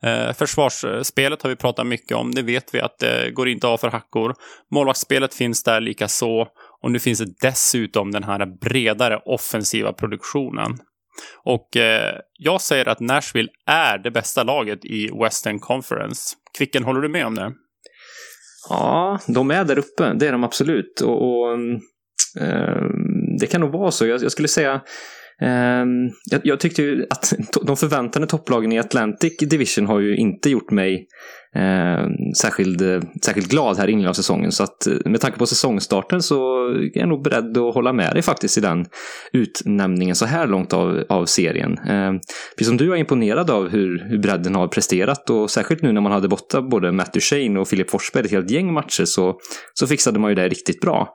Eh, 0.04 0.34
försvarsspelet 0.34 1.42
har 1.42 1.50
vi 1.50 1.56
pratat 1.56 1.88
mycket 1.88 2.18
om. 2.18 2.32
Det 2.32 2.42
vet 2.42 2.76
vi 2.76 2.80
att 2.80 3.00
det 3.00 3.32
går 3.32 3.50
inte 3.50 3.68
av 3.68 3.78
för 3.78 3.90
hackor. 3.90 4.34
Målvaktsspelet 4.72 5.34
finns 5.34 5.64
där 5.64 5.82
lika 5.82 6.08
så. 6.08 6.48
Och 6.82 6.92
nu 6.92 7.00
finns 7.00 7.20
det 7.20 7.34
dessutom 7.42 8.12
den 8.12 8.24
här 8.24 8.46
bredare 8.46 9.18
offensiva 9.26 9.94
produktionen. 9.94 10.78
Och 11.44 11.78
eh, 11.78 12.16
jag 12.40 12.62
säger 12.62 12.88
att 12.88 13.00
Nashville 13.00 13.50
är 13.66 13.98
det 13.98 14.12
bästa 14.12 14.44
laget 14.44 14.86
i 14.86 15.10
Western 15.24 15.60
Conference. 15.60 16.36
Kvicken, 16.58 16.84
håller 16.84 17.02
du 17.02 17.10
med 17.10 17.26
om 17.26 17.36
det? 17.36 17.52
Ja, 18.70 19.20
de 19.28 19.52
är 19.52 19.64
där 19.64 19.78
uppe, 19.80 20.14
det 20.14 20.28
är 20.28 20.32
de 20.32 20.44
absolut. 20.44 21.02
Och, 21.02 21.30
och 21.30 21.54
mm, 21.54 21.76
eh, 22.40 22.84
Det 23.40 23.48
kan 23.48 23.62
nog 23.62 23.72
vara 23.72 23.92
så. 23.92 24.08
Jag, 24.08 24.24
jag 24.24 24.32
skulle 24.32 24.48
säga 24.48 24.82
Ehm, 25.44 26.10
jag, 26.32 26.42
jag, 26.44 26.60
tyckte 26.60 26.82
ju 26.82 27.06
att 27.10 27.34
de 27.66 27.78
förväntade 27.78 28.28
topplagen 28.28 28.72
i 28.72 28.80
Atlantic 28.80 29.38
Division 29.38 29.86
har 29.86 30.00
ju 30.00 30.16
inte 30.16 30.50
gjort 30.50 30.72
mig 30.72 31.08
eh, 31.56 32.08
särskilt, 32.38 32.82
särskilt 33.26 33.50
glad 33.50 33.78
här 33.78 33.88
innan 33.88 34.08
av 34.08 34.14
säsongen. 34.14 34.52
Så 34.52 34.64
att 34.64 34.88
eh, 34.88 34.94
med 35.06 35.22
tanke 35.22 35.38
på 35.38 35.46
säsongstarten 35.46 36.22
så 36.22 36.68
är 36.68 36.98
jag 36.98 37.10
nog 37.10 37.24
beredd 37.24 37.58
att 37.58 37.74
hålla 37.74 37.94
med 37.94 38.14
dig 38.14 38.22
faktiskt 38.22 38.58
i 38.58 38.62
den 38.62 38.86
utnämningen 39.34 40.16
så 40.16 40.26
här 40.26 40.48
långt 40.48 40.74
av, 40.74 41.04
av 41.10 41.26
serien. 41.26 41.78
Eh, 41.78 42.12
precis 42.58 42.68
som 42.68 42.78
du 42.78 42.94
är 42.94 42.96
imponerad 42.96 43.50
av 43.50 43.70
hur, 43.70 44.06
hur 44.10 44.18
bredden 44.18 44.56
har 44.56 44.68
presterat 44.68 45.30
och 45.30 45.50
särskilt 45.50 45.82
nu 45.82 45.92
när 45.92 46.02
man 46.02 46.12
hade 46.12 46.28
borta 46.28 46.62
både 46.62 46.92
Matt 46.92 47.14
Duchene 47.14 47.60
och 47.60 47.68
Filip 47.68 47.90
Forsberg 47.90 48.26
ett 48.26 48.32
helt 48.32 48.52
gäng 48.52 48.74
matcher 48.74 49.06
så, 49.06 49.36
så 49.74 49.88
fixade 49.88 50.20
man 50.20 50.32
ju 50.32 50.36
det 50.36 50.48
riktigt 50.48 50.82
bra. 50.82 51.14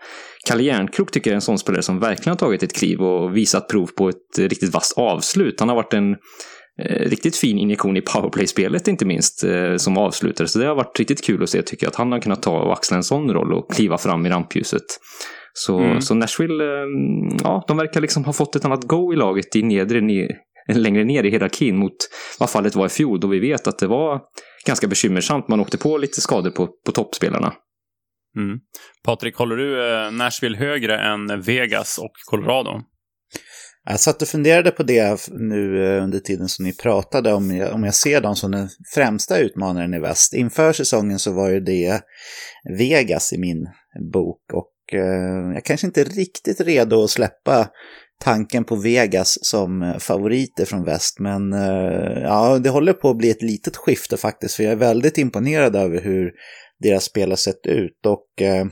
Kalle 0.49 0.63
Järnkrok 0.63 1.11
tycker 1.11 1.31
jag 1.31 1.33
är 1.33 1.37
en 1.37 1.41
sån 1.41 1.59
spelare 1.59 1.83
som 1.83 2.01
verkligen 2.01 2.31
har 2.31 2.37
tagit 2.37 2.63
ett 2.63 2.73
kliv 2.73 3.01
och 3.01 3.37
visat 3.37 3.69
prov 3.69 3.87
på 3.87 4.09
ett 4.09 4.39
riktigt 4.39 4.75
vasst 4.75 4.99
avslut. 4.99 5.61
Han 5.61 5.69
har 5.69 5.77
varit 5.77 5.95
en 5.95 6.17
Eh, 6.83 7.09
riktigt 7.09 7.37
fin 7.37 7.59
injektion 7.59 7.97
i 7.97 8.01
powerplay-spelet 8.01 8.89
inte 8.89 9.05
minst 9.05 9.45
eh, 9.45 9.77
som 9.77 9.99
avslutare. 9.99 10.49
Så 10.49 10.59
det 10.59 10.67
har 10.67 10.75
varit 10.75 10.99
riktigt 10.99 11.25
kul 11.25 11.43
att 11.43 11.51
se 11.51 11.63
tycker 11.63 11.87
jag 11.87 11.91
att 11.91 11.97
han 11.97 12.13
har 12.13 12.21
kunnat 12.21 12.43
ta 12.43 12.59
och 12.59 12.73
axla 12.73 12.97
en 12.97 13.03
sån 13.03 13.33
roll 13.33 13.53
och 13.53 13.73
kliva 13.73 13.99
fram 13.99 14.27
i 14.27 14.31
rampljuset. 14.31 14.85
Så, 15.53 15.79
mm. 15.79 16.01
så 16.01 16.15
Nashville, 16.15 16.65
eh, 16.65 16.87
ja, 17.43 17.65
de 17.69 17.77
verkar 17.77 18.01
liksom 18.01 18.25
ha 18.25 18.33
fått 18.33 18.57
ett 18.57 18.65
annat 18.65 18.85
go 18.85 19.13
i 19.13 19.17
laget 19.17 19.57
i 19.57 19.63
nedre, 19.63 20.01
ner, 20.01 20.29
längre 20.75 21.05
ner 21.05 21.25
i 21.25 21.31
hierarkin 21.31 21.77
mot 21.77 21.97
vad 22.39 22.51
fallet 22.51 22.75
var 22.75 22.87
i 22.87 22.89
fjol 22.89 23.21
då 23.21 23.29
vi 23.29 23.39
vet 23.39 23.67
att 23.67 23.79
det 23.79 23.87
var 23.87 24.21
ganska 24.67 24.87
bekymmersamt. 24.87 25.49
Man 25.49 25.61
åkte 25.61 25.79
på 25.79 25.99
lite 25.99 26.21
skador 26.21 26.51
på, 26.51 26.69
på 26.87 26.93
toppspelarna. 26.93 27.53
Mm. 28.39 28.59
Patrik, 29.05 29.37
håller 29.37 29.57
du 29.57 29.93
eh, 29.93 30.11
Nashville 30.11 30.57
högre 30.59 30.99
än 30.99 31.41
Vegas 31.41 31.99
och 31.99 32.13
Colorado? 32.31 32.81
Jag 33.85 34.01
satt 34.01 34.23
och 34.23 34.29
funderade 34.29 34.71
på 34.71 34.83
det 34.83 35.29
nu 35.29 35.85
eh, 35.87 36.05
under 36.05 36.19
tiden 36.19 36.49
som 36.49 36.65
ni 36.65 36.73
pratade, 36.73 37.33
om 37.33 37.57
jag, 37.57 37.73
om 37.75 37.85
jag 37.85 37.95
ser 37.95 38.21
dem 38.21 38.37
som 38.37 38.51
den 38.51 38.69
främsta 38.95 39.39
utmanaren 39.39 39.95
i 39.95 39.99
väst. 39.99 40.35
Inför 40.35 40.73
säsongen 40.73 41.19
så 41.19 41.33
var 41.33 41.49
ju 41.49 41.61
det 41.61 42.01
Vegas 42.79 43.33
i 43.33 43.39
min 43.39 43.69
bok 44.13 44.41
och 44.53 44.99
eh, 44.99 45.55
jag 45.55 45.65
kanske 45.65 45.87
inte 45.87 46.01
är 46.01 46.05
riktigt 46.05 46.61
redo 46.61 47.05
att 47.05 47.11
släppa 47.11 47.69
tanken 48.21 48.65
på 48.65 48.77
Vegas 48.77 49.39
som 49.43 49.83
eh, 49.83 49.99
favoriter 49.99 50.65
från 50.65 50.85
väst. 50.85 51.21
Men 51.21 51.53
eh, 51.53 52.23
ja, 52.23 52.59
det 52.59 52.71
håller 52.71 52.93
på 52.93 53.11
att 53.11 53.19
bli 53.19 53.31
ett 53.31 53.43
litet 53.43 53.77
skifte 53.77 54.17
faktiskt, 54.17 54.55
för 54.55 54.63
jag 54.63 54.73
är 54.73 54.77
väldigt 54.77 55.19
imponerad 55.19 55.77
över 55.77 56.01
hur 56.01 56.33
deras 56.79 57.05
spel 57.05 57.31
har 57.31 57.37
sett 57.37 57.67
ut. 57.67 58.07
Och 58.07 58.43
eh, 58.43 58.67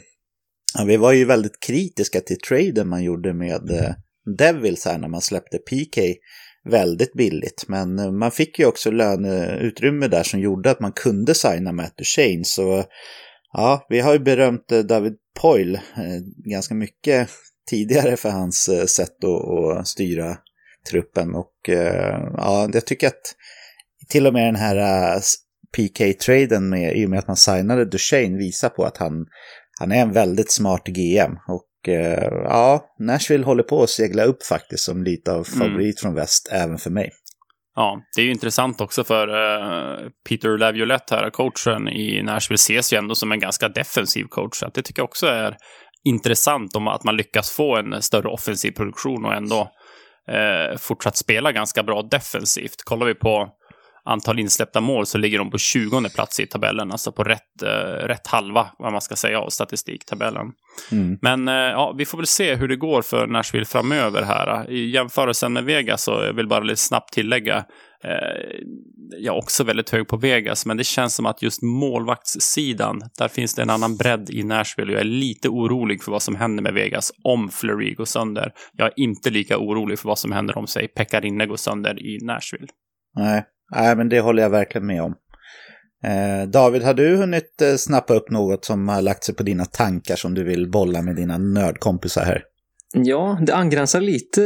vi 0.86 0.96
var 0.96 1.12
ju 1.12 1.24
väldigt 1.24 1.60
kritiska 1.60 2.20
till 2.20 2.40
traden 2.40 2.88
man 2.88 3.04
gjorde 3.04 3.34
med 3.34 3.70
eh, 3.70 3.94
Devils 4.38 4.84
här 4.84 4.98
när 4.98 5.08
man 5.08 5.20
släppte 5.20 5.58
PK 5.58 6.00
väldigt 6.70 7.12
billigt. 7.12 7.64
Men 7.68 7.98
eh, 7.98 8.12
man 8.12 8.30
fick 8.30 8.58
ju 8.58 8.66
också 8.66 8.90
löneutrymme 8.90 10.08
där 10.08 10.22
som 10.22 10.40
gjorde 10.40 10.70
att 10.70 10.80
man 10.80 10.92
kunde 10.92 11.34
signa 11.34 11.72
Matt 11.72 11.96
Duchene. 11.96 12.44
Så 12.44 12.84
ja, 13.52 13.86
vi 13.88 14.00
har 14.00 14.12
ju 14.12 14.18
berömt 14.18 14.72
eh, 14.72 14.78
David 14.78 15.16
Poyle 15.40 15.74
eh, 15.74 16.20
ganska 16.50 16.74
mycket 16.74 17.28
tidigare 17.70 18.16
för 18.16 18.30
hans 18.30 18.70
sätt 18.86 19.24
att, 19.24 19.88
styra 19.88 20.36
truppen. 20.90 21.34
Och 21.34 21.52
ja, 22.36 22.70
jag 22.72 22.86
tycker 22.86 23.06
att 23.06 23.34
till 24.08 24.26
och 24.26 24.32
med 24.32 24.46
den 24.48 24.56
här 24.56 25.20
PK-traden 25.76 26.68
med, 26.68 26.96
i 26.96 27.06
och 27.06 27.10
med 27.10 27.18
att 27.18 27.26
man 27.26 27.36
signade 27.36 27.84
Duchene 27.84 28.38
visar 28.38 28.68
på 28.68 28.84
att 28.84 28.96
han, 28.96 29.26
han 29.80 29.92
är 29.92 30.02
en 30.02 30.12
väldigt 30.12 30.52
smart 30.52 30.86
GM. 30.86 31.36
Och 31.48 31.66
Eh, 31.88 32.28
ja, 32.44 32.84
Nashville 32.98 33.44
håller 33.44 33.62
på 33.62 33.82
att 33.82 33.90
segla 33.90 34.24
upp 34.24 34.42
faktiskt 34.42 34.84
som 34.84 35.02
lite 35.02 35.30
av 35.30 35.46
mm. 35.48 35.58
favorit 35.58 35.78
mm. 35.78 35.94
från 36.02 36.14
väst 36.14 36.48
även 36.52 36.78
för 36.78 36.90
mig. 36.90 37.10
Ja, 37.74 38.00
det 38.16 38.22
är 38.22 38.24
ju 38.24 38.30
intressant 38.30 38.80
också 38.80 39.04
för 39.04 39.28
uh, 39.28 40.08
Peter 40.28 40.58
Laviolette 40.58 41.14
här, 41.14 41.30
coachen 41.30 41.88
i 41.88 42.22
Nashville, 42.22 42.54
ses 42.54 42.92
ju 42.92 42.96
ändå 42.96 43.14
som 43.14 43.32
en 43.32 43.40
ganska 43.40 43.68
defensiv 43.68 44.24
coach. 44.24 44.56
Så 44.56 44.68
det 44.74 44.82
tycker 44.82 45.00
jag 45.00 45.08
också 45.08 45.26
är 45.26 45.56
intressant 46.04 46.76
om 46.76 46.88
att 46.88 47.04
man 47.04 47.16
lyckas 47.16 47.50
få 47.50 47.76
en 47.76 48.02
större 48.02 48.28
offensiv 48.28 48.70
produktion 48.70 49.24
och 49.24 49.34
ändå 49.34 49.60
uh, 50.32 50.76
fortsatt 50.78 51.16
spela 51.16 51.52
ganska 51.52 51.82
bra 51.82 52.02
defensivt. 52.02 52.82
Kollar 52.84 53.06
vi 53.06 53.14
på 53.14 53.48
antal 54.06 54.38
insläppta 54.38 54.80
mål 54.80 55.06
så 55.06 55.18
ligger 55.18 55.38
de 55.38 55.50
på 55.50 55.58
20 55.58 56.08
plats 56.14 56.40
i 56.40 56.46
tabellen, 56.46 56.92
alltså 56.92 57.12
på 57.12 57.24
rätt, 57.24 57.62
eh, 57.62 58.06
rätt 58.06 58.26
halva, 58.26 58.66
vad 58.78 58.92
man 58.92 59.00
ska 59.00 59.16
säga, 59.16 59.40
av 59.40 59.48
statistiktabellen. 59.48 60.46
Mm. 60.92 61.18
Men 61.22 61.48
eh, 61.48 61.54
ja, 61.54 61.94
vi 61.98 62.04
får 62.04 62.18
väl 62.18 62.26
se 62.26 62.54
hur 62.54 62.68
det 62.68 62.76
går 62.76 63.02
för 63.02 63.26
Nashville 63.26 63.64
framöver 63.64 64.22
här. 64.22 64.70
I 64.70 64.90
jämförelsen 64.90 65.52
med 65.52 65.64
Vegas, 65.64 66.02
så 66.02 66.10
jag 66.10 66.32
vill 66.32 66.48
bara 66.48 66.60
lite 66.60 66.80
snabbt 66.80 67.12
tillägga, 67.12 67.56
eh, 68.04 68.56
jag 69.18 69.34
är 69.34 69.38
också 69.38 69.64
väldigt 69.64 69.90
hög 69.90 70.08
på 70.08 70.16
Vegas, 70.16 70.66
men 70.66 70.76
det 70.76 70.84
känns 70.84 71.14
som 71.14 71.26
att 71.26 71.42
just 71.42 71.62
målvaktssidan, 71.62 73.02
där 73.18 73.28
finns 73.28 73.54
det 73.54 73.62
en 73.62 73.70
annan 73.70 73.96
bredd 73.96 74.30
i 74.30 74.42
Nashville 74.42 74.92
jag 74.92 75.00
är 75.00 75.04
lite 75.04 75.48
orolig 75.48 76.02
för 76.02 76.12
vad 76.12 76.22
som 76.22 76.36
händer 76.36 76.62
med 76.62 76.74
Vegas 76.74 77.12
om 77.24 77.48
Fleury 77.48 77.94
går 77.94 78.04
sönder. 78.04 78.52
Jag 78.72 78.86
är 78.86 78.92
inte 78.96 79.30
lika 79.30 79.58
orolig 79.58 79.98
för 79.98 80.08
vad 80.08 80.18
som 80.18 80.32
händer 80.32 80.58
om, 80.58 80.66
säg, 80.66 80.88
Pekarinne 80.88 81.46
går 81.46 81.56
sönder 81.56 82.02
i 82.06 82.18
Nashville. 82.22 82.66
Nej, 83.16 83.44
Nej, 83.74 83.96
men 83.96 84.08
det 84.08 84.20
håller 84.20 84.42
jag 84.42 84.50
verkligen 84.50 84.86
med 84.86 85.02
om. 85.02 85.14
Eh, 86.04 86.48
David, 86.48 86.82
har 86.82 86.94
du 86.94 87.16
hunnit 87.16 87.62
eh, 87.62 87.74
snappa 87.74 88.14
upp 88.14 88.30
något 88.30 88.64
som 88.64 88.88
har 88.88 89.02
lagt 89.02 89.24
sig 89.24 89.34
på 89.34 89.42
dina 89.42 89.64
tankar 89.64 90.16
som 90.16 90.34
du 90.34 90.44
vill 90.44 90.70
bolla 90.70 91.02
med 91.02 91.16
dina 91.16 91.38
nördkompisar 91.38 92.24
här? 92.24 92.42
Ja, 93.04 93.38
det 93.46 93.54
angränsar 93.54 94.00
lite 94.00 94.40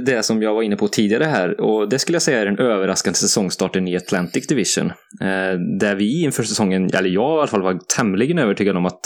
det 0.00 0.22
som 0.22 0.42
jag 0.42 0.54
var 0.54 0.62
inne 0.62 0.76
på 0.76 0.88
tidigare 0.88 1.24
här 1.24 1.60
och 1.60 1.88
det 1.88 1.98
skulle 1.98 2.14
jag 2.14 2.22
säga 2.22 2.40
är 2.40 2.46
den 2.46 2.58
överraskande 2.58 3.16
säsongstarten 3.16 3.88
i 3.88 3.96
Atlantic 3.96 4.46
Division. 4.46 4.86
Eh, 5.20 5.58
där 5.80 5.94
vi 5.94 6.22
inför 6.22 6.42
säsongen, 6.42 6.90
eller 6.94 7.08
jag 7.10 7.36
i 7.36 7.38
alla 7.38 7.46
fall, 7.46 7.62
var 7.62 7.78
tämligen 7.96 8.38
övertygad 8.38 8.76
om 8.76 8.86
att 8.86 9.00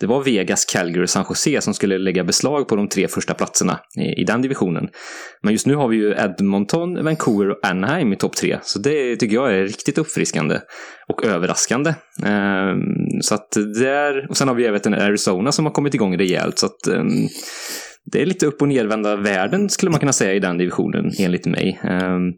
det 0.00 0.06
var 0.06 0.22
Vegas, 0.22 0.64
Calgary 0.64 1.04
och 1.04 1.10
San 1.10 1.24
Jose 1.28 1.60
som 1.60 1.74
skulle 1.74 1.98
lägga 1.98 2.24
beslag 2.24 2.68
på 2.68 2.76
de 2.76 2.88
tre 2.88 3.08
första 3.08 3.34
platserna 3.34 3.80
i, 4.16 4.24
den 4.24 4.42
divisionen. 4.42 4.88
Men 5.42 5.52
just 5.52 5.66
nu 5.66 5.74
har 5.74 5.88
vi 5.88 5.96
ju 5.96 6.14
Edmonton, 6.18 7.04
Vancouver 7.04 7.50
och 7.50 7.66
Anaheim 7.66 8.12
i 8.12 8.16
topp 8.16 8.36
tre, 8.36 8.58
så 8.62 8.78
det 8.78 9.16
tycker 9.16 9.34
jag 9.34 9.54
är 9.54 9.62
riktigt 9.62 9.98
uppfriskande 9.98 10.60
och 11.08 11.24
överraskande. 11.24 11.90
Eh, 12.24 12.74
så 13.20 13.34
att 13.34 13.50
där, 13.78 14.26
och 14.30 14.36
sen 14.36 14.48
har 14.48 14.54
vi 14.54 14.66
även 14.66 14.94
Arizona 14.94 15.52
som 15.52 15.64
har 15.64 15.72
kommit 15.72 15.94
igång 15.94 16.18
rejält, 16.18 16.58
så 16.58 16.66
att 16.66 16.86
ehm, 16.86 17.28
det 18.12 18.22
är 18.22 18.26
lite 18.26 18.46
upp 18.46 18.62
och 18.62 18.68
nervända 18.68 19.16
världen 19.16 19.68
skulle 19.68 19.90
man 19.90 20.00
kunna 20.00 20.12
säga 20.12 20.34
i 20.34 20.38
den 20.38 20.58
divisionen 20.58 21.12
enligt 21.18 21.46
mig. 21.46 21.80
Um, 21.84 22.32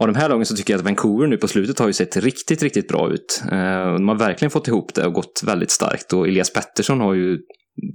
av 0.00 0.06
de 0.06 0.14
här 0.14 0.28
lagen 0.28 0.46
så 0.46 0.56
tycker 0.56 0.72
jag 0.72 0.78
att 0.78 0.84
Vancouver 0.84 1.26
nu 1.26 1.36
på 1.36 1.48
slutet 1.48 1.78
har 1.78 1.86
ju 1.86 1.92
sett 1.92 2.16
riktigt, 2.16 2.62
riktigt 2.62 2.88
bra 2.88 3.10
ut. 3.12 3.42
Ehm, 3.52 3.96
de 3.96 4.08
har 4.08 4.18
verkligen 4.18 4.50
fått 4.50 4.68
ihop 4.68 4.94
det 4.94 5.06
och 5.06 5.12
gått 5.12 5.42
väldigt 5.46 5.70
starkt 5.70 6.12
och 6.12 6.28
Elias 6.28 6.52
Pettersson 6.52 7.00
har 7.00 7.14
ju 7.14 7.38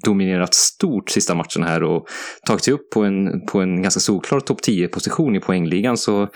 dominerat 0.05 0.53
stort 0.53 1.09
sista 1.09 1.35
matchen 1.35 1.63
här 1.63 1.83
och 1.83 2.07
tagit 2.47 2.63
sig 2.63 2.73
upp 2.73 2.89
på 2.93 3.03
en, 3.03 3.45
på 3.45 3.61
en 3.61 3.81
ganska 3.81 3.99
solklar 3.99 4.39
topp 4.39 4.59
10-position 4.67 5.35
i 5.35 5.39
poängligan. 5.39 5.97
Så 5.97 6.27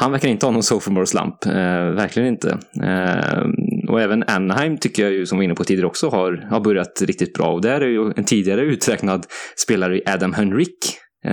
han 0.00 0.12
verkar 0.12 0.28
inte 0.28 0.46
ha 0.46 0.50
någon 0.50 0.62
sophomore 0.62 1.06
slump, 1.06 1.46
eh, 1.46 1.94
verkligen 1.94 2.28
inte. 2.28 2.58
Eh, 2.82 3.44
och 3.88 4.00
även 4.00 4.24
Anaheim 4.26 4.78
tycker 4.78 5.02
jag 5.02 5.12
ju, 5.12 5.26
som 5.26 5.38
vi 5.38 5.40
var 5.40 5.44
inne 5.44 5.54
på 5.54 5.64
tidigare 5.64 5.86
också, 5.86 6.08
har, 6.08 6.48
har 6.50 6.60
börjat 6.60 7.02
riktigt 7.02 7.34
bra. 7.34 7.52
Och 7.52 7.62
där 7.62 7.80
är 7.80 7.88
ju 7.88 8.12
en 8.16 8.24
tidigare 8.24 8.60
uträknad 8.60 9.26
spelare 9.64 9.98
i 9.98 10.02
Adam 10.06 10.32
Henrik. 10.32 10.78
Eh, 11.24 11.30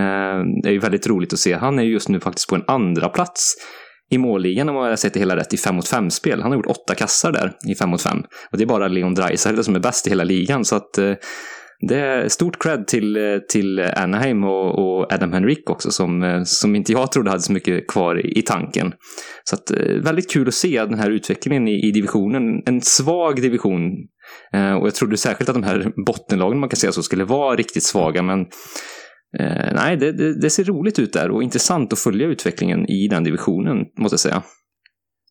det 0.63 0.69
är 0.69 0.71
ju 0.71 0.79
väldigt 0.79 1.07
roligt 1.07 1.33
att 1.33 1.39
se. 1.39 1.53
Han 1.53 1.79
är 1.79 1.83
ju 1.83 1.91
just 1.91 2.09
nu 2.09 2.19
faktiskt 2.19 2.49
på 2.49 2.55
en 2.55 2.63
andra 2.67 3.09
plats 3.09 3.55
i 4.11 4.17
målligan 4.17 4.69
om 4.69 4.75
jag 4.75 4.83
har 4.83 4.95
sett 4.95 5.13
det 5.13 5.19
hela 5.19 5.35
rätt 5.35 5.53
i 5.53 5.57
5 5.57 5.75
mot 5.75 5.91
5-spel. 5.91 6.41
Han 6.41 6.51
har 6.51 6.57
gjort 6.57 6.65
åtta 6.65 6.95
kassar 6.95 7.31
där 7.31 7.51
i 7.67 7.75
5 7.75 7.89
mot 7.89 8.01
5. 8.01 8.17
Och 8.51 8.57
det 8.57 8.63
är 8.63 8.67
bara 8.67 8.87
Leon 8.87 9.13
Draisaitl 9.13 9.61
som 9.61 9.75
är 9.75 9.79
bäst 9.79 10.07
i 10.07 10.09
hela 10.09 10.23
ligan. 10.23 10.65
Så 10.65 10.75
att 10.75 10.97
eh, 10.97 11.13
det 11.79 11.99
är 11.99 12.27
stort 12.27 12.63
cred 12.63 12.87
till, 12.87 13.17
eh, 13.17 13.37
till 13.49 13.79
Anaheim 13.79 14.43
och, 14.43 14.79
och 14.79 15.13
Adam 15.13 15.33
Henrik 15.33 15.69
också 15.69 15.91
som, 15.91 16.23
eh, 16.23 16.43
som 16.43 16.75
inte 16.75 16.91
jag 16.91 17.11
trodde 17.11 17.29
hade 17.29 17.41
så 17.41 17.51
mycket 17.51 17.87
kvar 17.87 18.37
i, 18.37 18.41
tanken. 18.41 18.93
Så 19.43 19.55
att, 19.55 19.71
eh, 19.71 20.03
väldigt 20.03 20.31
kul 20.31 20.47
att 20.47 20.53
se 20.53 20.85
den 20.85 20.99
här 20.99 21.11
utvecklingen 21.11 21.67
i, 21.67 21.87
i 21.87 21.91
divisionen. 21.91 22.43
En 22.65 22.81
svag 22.81 23.41
division. 23.41 23.91
Eh, 24.53 24.73
och 24.73 24.87
jag 24.87 24.95
trodde 24.95 25.17
särskilt 25.17 25.49
att 25.49 25.55
de 25.55 25.63
här 25.63 25.91
bottenlagen 26.05 26.59
man 26.59 26.69
kan 26.69 26.77
säga 26.77 26.91
så 26.91 27.03
skulle 27.03 27.23
vara 27.23 27.55
riktigt 27.55 27.83
svaga 27.83 28.21
men 28.21 28.39
eh, 29.39 29.73
nej, 29.75 29.97
det, 29.97 30.11
det, 30.11 30.41
det, 30.41 30.49
ser 30.49 30.63
roligt 30.63 30.99
ut 30.99 31.13
där 31.13 31.31
och 31.31 31.43
intressant 31.43 31.93
att 31.93 31.99
följa 31.99 32.27
utvecklingen 32.27 32.89
i 32.89 33.07
den 33.07 33.23
divisionen 33.23 33.77
måste 33.99 34.13
jag 34.13 34.19
säga. 34.19 34.43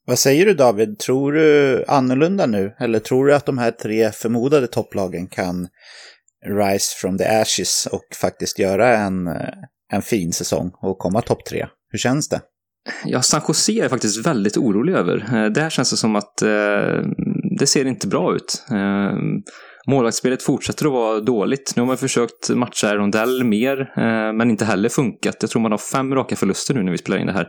Vad 0.06 0.18
säger 0.18 0.46
du 0.46 0.54
David? 0.54 0.98
Tror 0.98 1.32
du 1.32 1.84
annorlunda 1.88 2.46
nu? 2.46 2.74
Eller 2.78 2.98
tror 2.98 3.26
du 3.26 3.34
att 3.34 3.46
de 3.46 3.58
här 3.58 3.70
tre 3.70 4.10
förmodade 4.10 4.66
topplagen 4.66 5.26
kan 5.26 5.68
Rise 6.48 6.96
from 7.00 7.18
the 7.18 7.24
Ashes 7.24 7.88
och 7.92 8.04
faktiskt 8.20 8.58
göra 8.58 8.96
en, 8.96 9.26
eh, 9.26 9.48
en 9.92 10.02
fin 10.02 10.32
säsong 10.32 10.70
och 10.82 10.98
komma 10.98 11.20
topp 11.20 11.44
tre. 11.44 11.66
Hur 11.90 11.98
känns 11.98 12.28
det? 12.28 12.40
Ja, 13.04 13.22
San 13.22 13.40
Jose 13.48 13.72
är 13.72 13.82
jag 13.82 13.90
faktiskt 13.90 14.26
väldigt 14.26 14.56
orolig 14.56 14.92
över. 14.94 15.16
Eh, 15.16 15.50
där 15.50 15.70
känns 15.70 15.90
det 15.90 15.96
som 15.96 16.16
att 16.16 16.42
eh, 16.42 17.02
det 17.58 17.66
ser 17.66 17.84
inte 17.84 18.06
bra 18.06 18.36
ut. 18.36 18.64
Eh, 18.70 19.18
målvaktsspelet 19.86 20.42
fortsätter 20.42 20.86
att 20.86 20.92
vara 20.92 21.20
dåligt. 21.20 21.72
Nu 21.76 21.82
har 21.82 21.86
man 21.86 21.96
försökt 21.96 22.50
matcha 22.50 22.94
Rondell 22.94 23.44
mer, 23.44 23.80
eh, 23.80 24.32
men 24.32 24.50
inte 24.50 24.64
heller 24.64 24.88
funkat. 24.88 25.36
Jag 25.40 25.50
tror 25.50 25.62
man 25.62 25.70
har 25.70 25.78
fem 25.78 26.14
raka 26.14 26.36
förluster 26.36 26.74
nu 26.74 26.82
när 26.82 26.92
vi 26.92 26.98
spelar 26.98 27.18
in 27.18 27.26
det 27.26 27.32
här. 27.32 27.48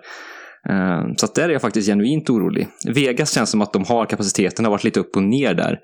Eh, 0.69 1.13
så 1.17 1.25
att 1.25 1.35
där 1.35 1.49
är 1.49 1.53
jag 1.53 1.61
faktiskt 1.61 1.87
genuint 1.87 2.29
orolig. 2.29 2.67
Vegas 2.87 3.33
känns 3.33 3.49
som 3.49 3.61
att 3.61 3.73
de 3.73 3.83
har 3.83 4.05
kapaciteten, 4.05 4.65
har 4.65 4.71
varit 4.71 4.83
lite 4.83 4.99
upp 4.99 5.15
och 5.15 5.23
ner 5.23 5.53
där. 5.53 5.79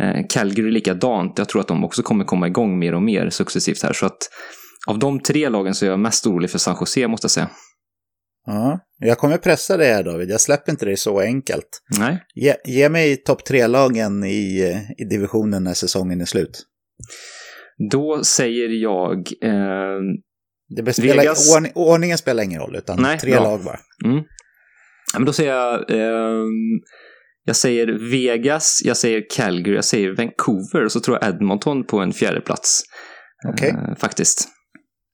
Eh, 0.00 0.26
Calgary 0.28 0.70
likadant. 0.70 1.38
Jag 1.38 1.48
tror 1.48 1.60
att 1.60 1.68
de 1.68 1.84
också 1.84 2.02
kommer 2.02 2.24
komma 2.24 2.46
igång 2.46 2.78
mer 2.78 2.94
och 2.94 3.02
mer 3.02 3.30
successivt 3.30 3.82
här. 3.82 3.92
Så 3.92 4.06
att 4.06 4.18
av 4.86 4.98
de 4.98 5.20
tre 5.20 5.48
lagen 5.48 5.74
så 5.74 5.86
är 5.86 5.90
jag 5.90 5.98
mest 5.98 6.26
orolig 6.26 6.50
för 6.50 6.58
San 6.58 6.76
Jose 6.80 7.08
måste 7.08 7.24
jag 7.24 7.30
säga. 7.30 7.50
Ja, 8.46 8.78
jag 8.98 9.18
kommer 9.18 9.38
pressa 9.38 9.76
dig 9.76 9.92
här 9.92 10.02
David. 10.02 10.30
Jag 10.30 10.40
släpper 10.40 10.72
inte 10.72 10.84
dig 10.84 10.96
så 10.96 11.20
enkelt. 11.20 11.68
Nej. 11.98 12.22
Ge, 12.34 12.54
ge 12.64 12.88
mig 12.88 13.16
topp 13.16 13.44
tre-lagen 13.44 14.24
i, 14.24 14.74
i 14.98 15.04
divisionen 15.04 15.64
när 15.64 15.74
säsongen 15.74 16.20
är 16.20 16.24
slut. 16.24 16.62
Då 17.90 18.24
säger 18.24 18.68
jag... 18.68 19.16
Eh, 19.42 20.00
det 20.68 20.92
spelar, 20.92 21.16
Vegas... 21.16 21.56
ordning, 21.56 21.72
ordningen 21.74 22.18
spelar 22.18 22.42
ingen 22.42 22.60
roll, 22.60 22.76
utan 22.76 23.02
Nej, 23.02 23.18
tre 23.18 23.32
bra. 23.32 23.42
lag 23.42 23.64
bara. 23.64 23.78
Mm. 24.04 24.24
Ja, 25.12 25.18
men 25.18 25.26
då 25.26 25.32
säger 25.32 25.54
jag... 25.54 25.90
Eh, 25.90 26.44
jag 27.46 27.56
säger 27.56 28.10
Vegas, 28.10 28.80
jag 28.84 28.96
säger 28.96 29.22
Calgary, 29.36 29.74
jag 29.74 29.84
säger 29.84 30.16
Vancouver 30.16 30.84
och 30.84 30.92
så 30.92 31.00
tror 31.00 31.18
jag 31.20 31.28
Edmonton 31.28 31.84
på 31.84 31.98
en 31.98 32.12
fjärde 32.12 32.40
plats. 32.40 32.82
Okej. 33.48 33.72
Okay. 33.72 33.90
Eh, 33.90 33.96
faktiskt. 33.96 34.48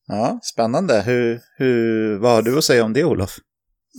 Ja, 0.06 0.38
spännande. 0.42 1.02
Hur, 1.06 1.40
hur, 1.58 2.18
vad 2.18 2.32
har 2.32 2.42
du 2.42 2.58
att 2.58 2.64
säga 2.64 2.84
om 2.84 2.92
det, 2.92 3.04
Olof? 3.04 3.30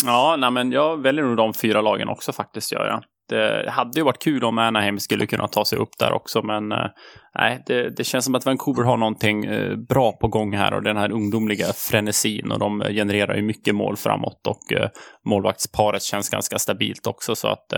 Ja, 0.05 0.35
nej, 0.39 0.51
men 0.51 0.71
jag 0.71 1.01
väljer 1.03 1.23
nog 1.23 1.37
de 1.37 1.53
fyra 1.53 1.81
lagen 1.81 2.09
också 2.09 2.31
faktiskt, 2.31 2.71
gör 2.71 2.87
jag. 2.87 3.03
Eh, 3.31 3.37
det 3.37 3.71
hade 3.71 3.99
ju 3.99 4.03
varit 4.03 4.23
kul 4.23 4.43
om 4.43 4.57
Anaheim 4.57 4.99
skulle 4.99 5.25
kunna 5.25 5.47
ta 5.47 5.65
sig 5.65 5.77
upp 5.77 5.97
där 5.99 6.11
också, 6.11 6.41
men 6.41 6.71
eh, 6.71 6.87
nej, 7.35 7.63
det, 7.65 7.95
det, 7.97 8.03
känns 8.03 8.25
som 8.25 8.35
att 8.35 8.45
Vancouver 8.45 8.83
har 8.83 8.97
någonting 8.97 9.45
eh, 9.45 9.75
bra 9.75 10.11
på 10.11 10.27
gång 10.27 10.53
här 10.53 10.73
och 10.73 10.83
den 10.83 10.97
här 10.97 11.11
ungdomliga 11.11 11.65
frenesin 11.75 12.51
och 12.51 12.59
de 12.59 12.83
genererar 12.89 13.35
ju 13.35 13.41
mycket 13.41 13.75
mål 13.75 13.97
framåt 13.97 14.47
och 14.47 14.93
målvaktsparet 15.25 16.03
känns 16.03 16.29
ganska 16.29 16.59
stabilt 16.59 17.07
också, 17.07 17.35
så 17.35 17.47
att 17.47 17.73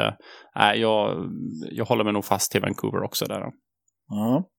nej, 0.56 0.80
jag, 0.80 1.30
jag 1.72 1.86
håller 1.86 2.04
mig 2.04 2.14
nog 2.14 2.26
fast 2.26 2.52
till 2.52 2.62
Vancouver 2.62 3.04
också 3.04 3.26
där. 3.26 3.42
Ja. 4.10 4.50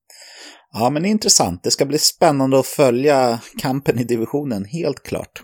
Ja, 0.72 0.90
men 0.90 1.04
intressant. 1.04 1.62
Det 1.62 1.70
ska 1.70 1.86
bli 1.86 1.98
spännande 1.98 2.58
att 2.58 2.66
följa 2.66 3.38
kampen 3.58 3.98
i 3.98 4.04
divisionen, 4.04 4.64
helt 4.64 5.02
klart. 5.02 5.42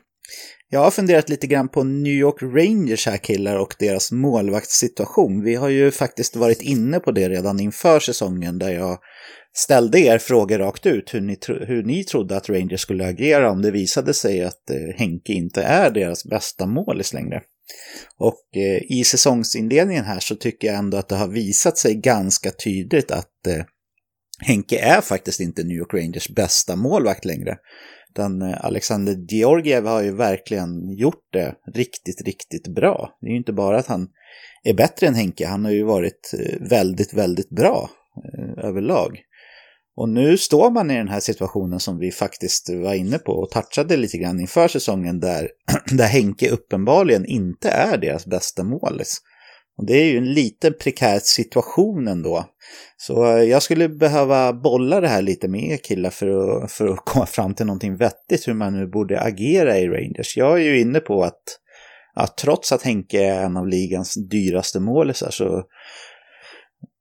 Jag 0.72 0.80
har 0.80 0.90
funderat 0.90 1.28
lite 1.28 1.46
grann 1.46 1.68
på 1.68 1.85
New 1.85 2.12
York 2.12 2.42
Rangers 2.42 3.06
här 3.06 3.16
killar 3.16 3.56
och 3.56 3.74
deras 3.78 4.12
målvaktssituation. 4.12 5.44
Vi 5.44 5.54
har 5.54 5.68
ju 5.68 5.90
faktiskt 5.90 6.37
varit 6.37 6.62
inne 6.62 7.00
på 7.00 7.12
det 7.12 7.28
redan 7.28 7.61
inför 7.61 8.00
säsongen 8.00 8.59
där 8.59 8.70
jag 8.70 8.98
ställde 9.56 10.00
er 10.00 10.18
frågor 10.18 10.59
rakt 10.59 10.87
ut 10.87 11.14
hur 11.14 11.20
ni, 11.20 11.38
hur 11.66 11.83
ni 11.83 12.04
trodde 12.04 12.37
att 12.37 12.48
Rangers 12.48 12.80
skulle 12.80 13.06
agera 13.06 13.50
om 13.50 13.62
det 13.62 13.70
visade 13.70 14.14
sig 14.14 14.44
att 14.44 14.70
eh, 14.70 14.96
Henke 14.96 15.33
inte 15.33 15.62
är 15.62 15.90
deras 15.90 16.24
bästa 16.24 16.66
målis 16.66 17.12
längre. 17.12 17.42
Och 18.18 18.56
eh, 18.56 18.98
i 18.98 19.04
säsongsinledningen 19.04 20.04
här 20.04 20.20
så 20.20 20.37
tycker 20.37 20.68
jag 20.68 20.76
ändå 20.76 20.96
att 20.96 21.09
det 21.09 21.16
har 21.16 21.28
visat 21.28 21.78
sig 21.78 21.94
ganska 21.94 22.50
tydligt 22.50 23.11
att 23.11 23.46
eh, 23.46 23.64
Henke 24.46 24.78
är 24.78 25.00
faktiskt 25.00 25.40
inte 25.40 25.64
New 25.64 25.76
York 25.76 25.94
Rangers 25.94 26.28
bästa 26.28 26.76
målvakt 26.76 27.24
längre. 27.24 27.56
Den 28.14 28.42
eh, 28.42 28.64
Alexander 28.64 29.16
Georgiev 29.29 29.87
har 29.87 30.03
ju 30.03 30.11
verkligen 30.12 30.90
gjort 30.96 31.25
det 31.33 31.55
riktigt, 31.75 32.23
riktigt 32.27 32.68
bra. 32.68 33.18
Det 33.20 33.27
är 33.27 33.31
ju 33.31 33.37
inte 33.37 33.53
bara 33.53 33.79
att 33.79 33.87
han 33.87 34.09
är 34.64 34.75
bättre 34.75 35.07
än 35.07 35.14
Henke, 35.14 35.46
han 35.46 35.64
har 35.64 35.73
ju 35.73 35.85
varit 35.85 36.35
eh, 36.38 36.68
väldigt, 36.68 37.14
väldigt 37.14 37.51
bra 37.51 37.90
eh, 38.25 38.64
överlag. 38.64 39.20
Och 39.96 40.09
nu 40.09 40.38
står 40.38 40.70
man 40.70 40.90
i 40.90 40.96
den 40.96 41.09
här 41.09 41.20
situationen 41.20 41.81
som 41.81 41.99
vi 41.99 42.11
faktiskt 42.11 42.70
var 42.70 42.94
inne 42.94 43.18
på 43.18 43.33
och 43.33 43.51
touchade 43.51 43.96
lite 43.96 44.18
grann 44.18 44.40
inför 44.40 44.68
säsongen 44.68 45.20
där, 45.20 45.49
där 45.96 46.07
Henke 46.07 46.51
uppenbarligen 46.51 47.27
inte 47.27 47.70
är 47.70 47.99
deras 47.99 48.27
bästa 48.27 48.64
målis. 48.64 49.20
Och 49.81 49.87
det 49.87 49.95
är 49.95 50.05
ju 50.05 50.19
en 50.19 50.33
lite 50.33 50.71
prekär 50.71 51.19
situation 51.19 52.09
ändå. 52.09 52.45
Så 52.97 53.37
eh, 53.37 53.43
jag 53.43 53.62
skulle 53.62 53.88
behöva 53.88 54.53
bolla 54.53 55.01
det 55.01 55.09
här 55.09 55.23
lite 55.23 55.49
med 55.49 55.83
killar 55.83 56.11
för 56.11 56.29
att, 56.29 56.73
för 56.73 56.88
att 56.88 56.99
komma 57.05 57.27
fram 57.27 57.55
till 57.55 57.66
någonting 57.66 57.97
vettigt 57.97 58.49
hur 58.49 58.55
man 58.55 58.73
nu 58.73 58.87
borde 58.87 59.21
agera 59.21 59.79
i 59.79 59.88
Rangers. 59.88 60.37
Jag 60.37 60.53
är 60.53 60.64
ju 60.64 60.81
inne 60.81 61.01
på 61.01 61.25
att, 61.25 61.43
att 62.14 62.37
trots 62.37 62.73
att 62.73 62.83
Henke 62.83 63.25
är 63.25 63.43
en 63.43 63.57
av 63.57 63.69
ligans 63.69 64.14
dyraste 64.31 64.81
målisar 64.81 65.31
så 65.31 65.62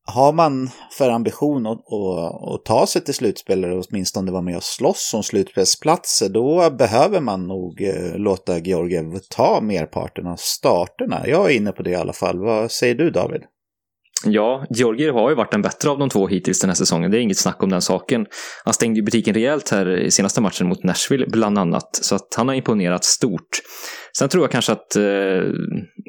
har 0.10 0.34
man 0.34 0.70
för 0.92 1.10
ambition 1.10 1.66
att, 1.66 1.78
att, 1.78 2.54
att, 2.54 2.66
ta 2.66 2.88
sig 2.88 3.04
till 3.04 3.14
slutspel 3.14 3.64
eller 3.64 3.84
åtminstone 3.90 4.32
vara 4.32 4.42
med 4.42 4.58
och 4.58 4.64
slåss 4.64 5.14
om 5.14 5.24
slutspelsplatser, 5.24 6.30
då 6.30 6.70
behöver 6.70 7.22
man 7.22 7.48
nog 7.48 7.82
eh, 7.82 8.16
låta 8.16 8.58
Georgiev 8.58 9.20
ta 9.30 9.62
merparten 9.62 10.28
av 10.28 10.36
starterna. 10.36 11.28
Jag 11.28 11.52
är 11.52 11.56
inne 11.56 11.72
på 11.72 11.84
det 11.84 11.90
i 11.90 11.96
alla 11.96 12.14
fall. 12.14 12.40
Vad 12.40 12.72
säger 12.72 12.96
du 12.96 13.12
David? 13.12 13.42
Ja, 14.26 14.66
Georgiev 14.70 15.14
har 15.14 15.30
ju 15.30 15.36
varit 15.36 15.52
den 15.52 15.62
bättre 15.62 15.90
av 15.90 16.00
de 16.00 16.10
två 16.10 16.28
hittills 16.28 16.60
den 16.60 16.70
här 16.70 16.76
säsongen. 16.76 17.12
Det 17.12 17.18
är 17.18 17.22
inget 17.22 17.38
snack 17.38 17.64
om 17.64 17.70
den 17.70 17.82
saken. 17.82 18.26
Han 18.66 18.74
stängde 18.74 19.00
ju 19.00 19.04
butiken 19.04 19.34
rejält 19.34 19.70
här 19.70 20.00
i 20.00 20.12
senaste 20.12 20.42
matchen 20.42 20.68
mot 20.68 20.84
Nashville, 20.84 21.26
bland 21.28 21.58
annat. 21.58 21.90
Så 21.92 22.16
att 22.16 22.34
han 22.38 22.48
har 22.48 22.56
imponerat 22.56 23.04
stort. 23.04 23.50
Sen 24.18 24.30
tror 24.30 24.44
jag 24.44 24.52
kanske 24.52 24.72
att, 24.72 24.96
eh, 24.96 25.04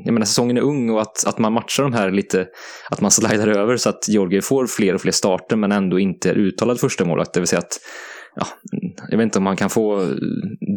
jag 0.05 0.13
menar 0.13 0.25
säsongen 0.25 0.57
är 0.57 0.61
ung 0.61 0.91
och 0.91 1.03
att, 1.03 1.27
att 1.27 1.39
man 1.39 1.53
matchar 1.53 1.83
de 1.83 1.93
här 1.93 2.11
lite, 2.11 2.47
att 2.91 3.01
man 3.01 3.11
slidar 3.11 3.49
över 3.49 3.77
så 3.77 3.89
att 3.89 4.09
Jorge 4.09 4.43
får 4.43 4.67
fler 4.67 4.95
och 4.95 5.01
fler 5.01 5.13
starter 5.13 5.57
men 5.57 5.73
ändå 5.73 5.99
inte 5.99 6.31
är 6.31 6.35
uttalad 6.35 6.81
första 6.81 7.05
målet. 7.05 7.33
Det 7.33 7.41
vill 7.41 7.47
säga 7.47 7.61
att 7.61 7.81
ja, 8.35 8.47
jag 9.09 9.17
vet 9.19 9.25
inte 9.25 9.39
om 9.39 9.45
man 9.45 9.57
kan 9.57 9.71
få 9.71 10.15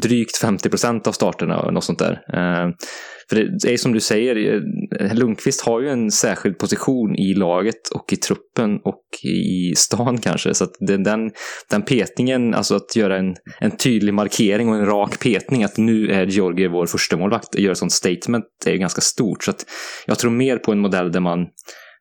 drygt 0.02 0.38
50 0.38 0.70
procent 0.70 1.08
av 1.08 1.12
starterna 1.12 1.60
och 1.60 1.74
något 1.74 1.84
sånt 1.84 2.00
där. 2.00 2.12
Eh, 2.34 2.72
för 3.30 3.36
det 3.36 3.74
är 3.74 3.78
som 3.78 3.94
du 3.94 4.00
säger, 4.00 4.62
eh, 5.00 5.16
Lundqvist 5.16 5.62
har 5.62 5.82
ju 5.82 5.90
en 5.90 6.12
särskild 6.12 6.58
position 6.58 7.16
i 7.16 7.34
laget 7.34 7.90
och 7.94 8.14
i 8.14 8.16
truppen 8.16 8.80
och 8.84 9.04
i 9.24 9.76
stan 9.76 10.18
kanske. 10.18 10.54
Så 10.54 10.64
att 10.64 10.74
den, 10.80 11.32
den 11.70 11.82
petningen, 11.82 12.54
alltså 12.54 12.76
att 12.76 12.96
göra 12.96 13.18
en, 13.18 13.36
en 13.60 13.78
tydlig 13.78 14.14
markering 14.14 14.70
och 14.70 14.76
en 14.76 14.86
rak 14.86 15.20
petning 15.20 15.64
att 15.64 15.78
nu 15.78 16.12
är 16.12 16.26
Georgi 16.26 16.68
vår 16.68 16.86
första 16.86 17.18
målvakt, 17.18 17.60
göra 17.60 17.72
ett 17.72 17.78
sånt 17.78 17.92
statement 17.92 18.46
är 18.66 18.72
ju 18.72 18.78
ganska 18.78 19.02
stort. 19.02 19.44
Så 19.44 19.52
att 19.52 19.66
jag 20.06 20.20
tror 20.20 20.32
mer 20.32 20.58
på 20.58 20.72
en 20.72 20.80
modell 20.80 21.12
där 21.12 21.20
man 21.20 21.48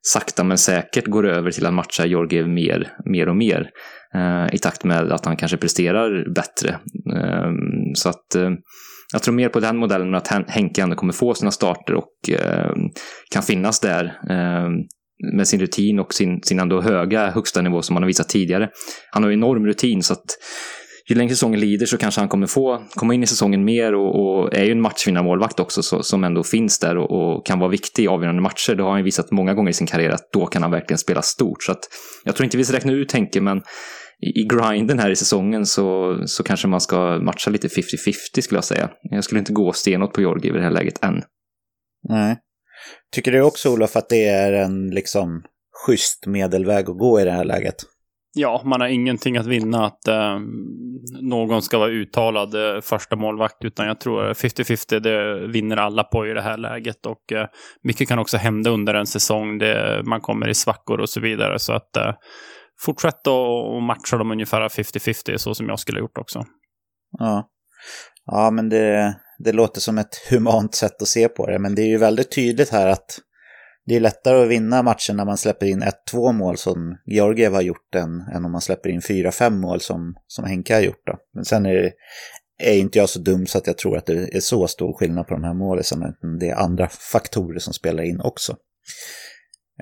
sakta 0.02 0.44
men 0.44 0.58
säkert 0.58 1.06
går 1.06 1.26
över 1.26 1.50
till 1.50 1.66
att 1.66 1.74
matcha 1.74 2.06
Georgiev 2.06 2.48
mer, 2.48 2.88
mer 3.04 3.28
och 3.28 3.36
mer 3.36 3.70
eh, 4.14 4.54
i 4.54 4.58
takt 4.58 4.84
med 4.84 5.12
att 5.12 5.24
han 5.24 5.36
kanske 5.36 5.56
presterar 5.56 6.34
bättre. 6.34 6.70
Eh, 7.16 7.52
så 7.94 8.08
att 8.08 8.34
eh, 8.34 8.50
jag 9.12 9.22
tror 9.22 9.34
mer 9.34 9.48
på 9.48 9.60
den 9.60 9.76
modellen 9.76 10.14
att 10.14 10.28
Henke 10.48 10.82
ändå 10.82 10.96
kommer 10.96 11.12
få 11.12 11.34
sina 11.34 11.50
starter 11.50 11.94
och 11.94 12.30
eh, 12.30 12.72
kan 13.30 13.42
finnas 13.42 13.80
där 13.80 14.04
eh, 14.30 14.68
med 15.36 15.48
sin 15.48 15.60
rutin 15.60 15.98
och 15.98 16.14
sin, 16.14 16.42
sin 16.42 16.58
ändå 16.58 16.80
höga 16.80 17.30
högsta 17.30 17.62
nivå 17.62 17.82
som 17.82 17.96
han 17.96 18.02
har 18.02 18.06
visat 18.06 18.28
tidigare. 18.28 18.68
Han 19.10 19.22
har 19.22 19.30
enorm 19.30 19.66
rutin 19.66 20.02
så 20.02 20.12
att 20.12 20.24
ju 21.08 21.14
längre 21.14 21.30
säsongen 21.30 21.60
lider 21.60 21.86
så 21.86 21.98
kanske 21.98 22.20
han 22.20 22.28
kommer 22.28 22.46
få 22.46 22.82
komma 22.94 23.14
in 23.14 23.22
i 23.22 23.26
säsongen 23.26 23.64
mer 23.64 23.94
och, 23.94 24.20
och 24.20 24.54
är 24.54 24.64
ju 24.64 24.72
en 24.72 24.80
matchvinnarmålvakt 24.80 25.60
också 25.60 25.82
så, 25.82 26.02
som 26.02 26.24
ändå 26.24 26.42
finns 26.42 26.78
där 26.78 26.96
och, 26.96 27.10
och, 27.10 27.46
kan 27.46 27.58
vara 27.58 27.70
viktig 27.70 28.04
i 28.04 28.08
avgörande 28.08 28.42
matcher. 28.42 28.74
Det 28.74 28.82
har 28.82 28.90
han 28.90 29.04
visat 29.04 29.30
många 29.30 29.54
gånger 29.54 29.70
i 29.70 29.74
sin 29.74 29.86
karriär 29.86 30.10
att 30.10 30.32
då 30.32 30.46
kan 30.46 30.62
han 30.62 30.70
verkligen 30.70 30.98
spela 30.98 31.22
stort. 31.22 31.62
Så 31.62 31.72
att 31.72 31.80
jag 32.24 32.36
tror 32.36 32.44
inte 32.44 32.56
vi 32.56 32.64
ska 32.64 32.76
räkna 32.76 32.92
ut 32.92 33.12
Henke 33.12 33.40
men 33.40 33.62
i 34.22 34.44
grinden 34.44 34.98
här 34.98 35.10
i 35.10 35.16
säsongen 35.16 35.66
så, 35.66 36.18
så 36.26 36.42
kanske 36.42 36.68
man 36.68 36.80
ska 36.80 37.18
matcha 37.18 37.50
lite 37.50 37.68
50-50 37.68 38.40
skulle 38.40 38.56
jag 38.56 38.64
säga. 38.64 38.90
Jag 39.02 39.24
skulle 39.24 39.38
inte 39.38 39.52
gå 39.52 39.72
stenhårt 39.72 40.12
på 40.12 40.22
Jorgi 40.22 40.48
i 40.48 40.52
det 40.52 40.62
här 40.62 40.70
läget 40.70 41.04
än. 41.04 41.22
Nej. 42.08 42.36
Tycker 43.14 43.32
du 43.32 43.42
också 43.42 43.70
Olof 43.70 43.96
att 43.96 44.08
det 44.08 44.28
är 44.28 44.52
en 44.52 44.90
liksom 44.90 45.42
schysst 45.86 46.26
medelväg 46.26 46.90
att 46.90 46.98
gå 46.98 47.20
i 47.20 47.24
det 47.24 47.30
här 47.30 47.44
läget? 47.44 47.76
Ja, 48.34 48.62
man 48.64 48.80
har 48.80 48.88
ingenting 48.88 49.36
att 49.36 49.46
vinna 49.46 49.86
att 49.86 50.08
eh, 50.08 50.38
någon 51.20 51.62
ska 51.62 51.78
vara 51.78 51.90
uttalad 51.90 52.54
eh, 52.54 52.80
första 52.80 53.16
målvakt, 53.16 53.64
utan 53.64 53.86
jag 53.86 54.00
tror 54.00 54.32
50-50, 54.34 55.00
det 55.00 55.46
vinner 55.46 55.76
alla 55.76 56.04
på 56.04 56.26
i 56.26 56.32
det 56.32 56.42
här 56.42 56.56
läget. 56.56 57.06
Och 57.06 57.32
eh, 57.32 57.46
mycket 57.82 58.08
kan 58.08 58.18
också 58.18 58.36
hända 58.36 58.70
under 58.70 58.94
en 58.94 59.06
säsong, 59.06 59.58
det, 59.58 60.02
man 60.04 60.20
kommer 60.20 60.48
i 60.48 60.54
svackor 60.54 61.00
och 61.00 61.08
så 61.08 61.20
vidare. 61.20 61.58
Så 61.58 61.72
att 61.72 61.96
eh, 61.96 62.12
fortsätt 62.84 63.26
att 63.26 63.82
matcha 63.82 64.16
dem 64.16 64.30
ungefär 64.30 64.68
50-50, 64.68 65.36
så 65.36 65.54
som 65.54 65.68
jag 65.68 65.78
skulle 65.78 65.98
ha 65.98 66.02
gjort 66.02 66.18
också. 66.18 66.46
Ja, 67.18 67.48
ja 68.26 68.50
men 68.50 68.68
det, 68.68 69.16
det 69.38 69.52
låter 69.52 69.80
som 69.80 69.98
ett 69.98 70.16
humant 70.30 70.74
sätt 70.74 71.02
att 71.02 71.08
se 71.08 71.28
på 71.28 71.46
det, 71.46 71.58
men 71.58 71.74
det 71.74 71.82
är 71.82 71.88
ju 71.88 71.98
väldigt 71.98 72.32
tydligt 72.32 72.70
här 72.70 72.86
att 72.86 73.18
det 73.86 73.96
är 73.96 74.00
lättare 74.00 74.42
att 74.42 74.48
vinna 74.48 74.82
matchen 74.82 75.16
när 75.16 75.24
man 75.24 75.36
släpper 75.36 75.66
in 75.66 75.84
1-2 76.12 76.32
mål 76.32 76.56
som 76.56 76.98
Georgiev 77.06 77.54
har 77.54 77.62
gjort 77.62 77.94
än, 77.94 78.20
än 78.34 78.44
om 78.44 78.52
man 78.52 78.60
släpper 78.60 78.90
in 78.90 79.00
4-5 79.00 79.50
mål 79.50 79.80
som, 79.80 80.14
som 80.26 80.44
Henke 80.44 80.74
har 80.74 80.80
gjort. 80.80 81.02
Då. 81.06 81.18
Men 81.34 81.44
sen 81.44 81.66
är, 81.66 81.74
det, 81.74 81.92
är 82.58 82.78
inte 82.78 82.98
jag 82.98 83.08
så 83.08 83.18
dum 83.18 83.46
så 83.46 83.58
att 83.58 83.66
jag 83.66 83.78
tror 83.78 83.96
att 83.96 84.06
det 84.06 84.36
är 84.36 84.40
så 84.40 84.66
stor 84.66 84.92
skillnad 84.98 85.26
på 85.26 85.34
de 85.34 85.44
här 85.44 85.54
målen. 85.54 85.84
Det 86.40 86.48
är 86.48 86.54
andra 86.54 86.88
faktorer 86.88 87.58
som 87.58 87.74
spelar 87.74 88.02
in 88.02 88.20
också. 88.20 88.56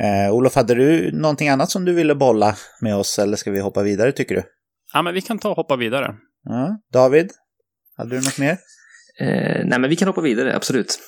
Eh, 0.00 0.34
Olof, 0.34 0.54
hade 0.54 0.74
du 0.74 1.12
någonting 1.12 1.48
annat 1.48 1.70
som 1.70 1.84
du 1.84 1.92
ville 1.92 2.14
bolla 2.14 2.56
med 2.80 2.96
oss 2.96 3.18
eller 3.18 3.36
ska 3.36 3.50
vi 3.50 3.60
hoppa 3.60 3.82
vidare 3.82 4.12
tycker 4.12 4.34
du? 4.34 4.42
Ja, 4.92 5.02
men 5.02 5.14
vi 5.14 5.20
kan 5.20 5.38
ta 5.38 5.50
och 5.50 5.56
hoppa 5.56 5.76
vidare. 5.76 6.14
Ja. 6.44 6.80
David, 6.92 7.30
hade 7.96 8.10
du 8.10 8.16
något 8.16 8.38
mer? 8.38 8.58
Eh, 9.20 9.64
nej, 9.64 9.78
men 9.78 9.90
vi 9.90 9.96
kan 9.96 10.08
hoppa 10.08 10.20
vidare, 10.20 10.56
absolut. 10.56 10.98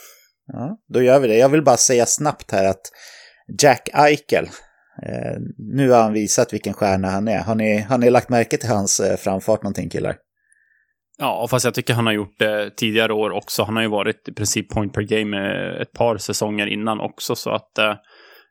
Ja, 0.46 0.78
då 0.88 1.02
gör 1.02 1.20
vi 1.20 1.28
det. 1.28 1.36
Jag 1.36 1.48
vill 1.48 1.62
bara 1.62 1.76
säga 1.76 2.06
snabbt 2.06 2.50
här 2.50 2.64
att 2.64 2.80
Jack 3.62 3.88
Eichel, 3.92 4.44
eh, 5.06 5.36
nu 5.58 5.90
har 5.90 6.02
han 6.02 6.12
visat 6.12 6.52
vilken 6.52 6.74
stjärna 6.74 7.10
han 7.10 7.28
är. 7.28 7.38
Har 7.38 7.54
ni, 7.54 7.78
har 7.78 7.98
ni 7.98 8.10
lagt 8.10 8.28
märke 8.28 8.56
till 8.56 8.68
hans 8.68 9.00
eh, 9.00 9.16
framfart 9.16 9.62
någonting 9.62 9.90
killar? 9.90 10.16
Ja, 11.18 11.46
fast 11.50 11.64
jag 11.64 11.74
tycker 11.74 11.94
han 11.94 12.06
har 12.06 12.12
gjort 12.12 12.38
det 12.38 12.70
tidigare 12.76 13.12
år 13.12 13.30
också. 13.30 13.62
Han 13.62 13.76
har 13.76 13.82
ju 13.82 13.88
varit 13.88 14.28
i 14.28 14.32
princip 14.32 14.70
point 14.70 14.92
per 14.92 15.02
game 15.02 15.36
ett 15.82 15.92
par 15.92 16.16
säsonger 16.16 16.66
innan 16.66 17.00
också, 17.00 17.36
så 17.36 17.50
att 17.50 17.78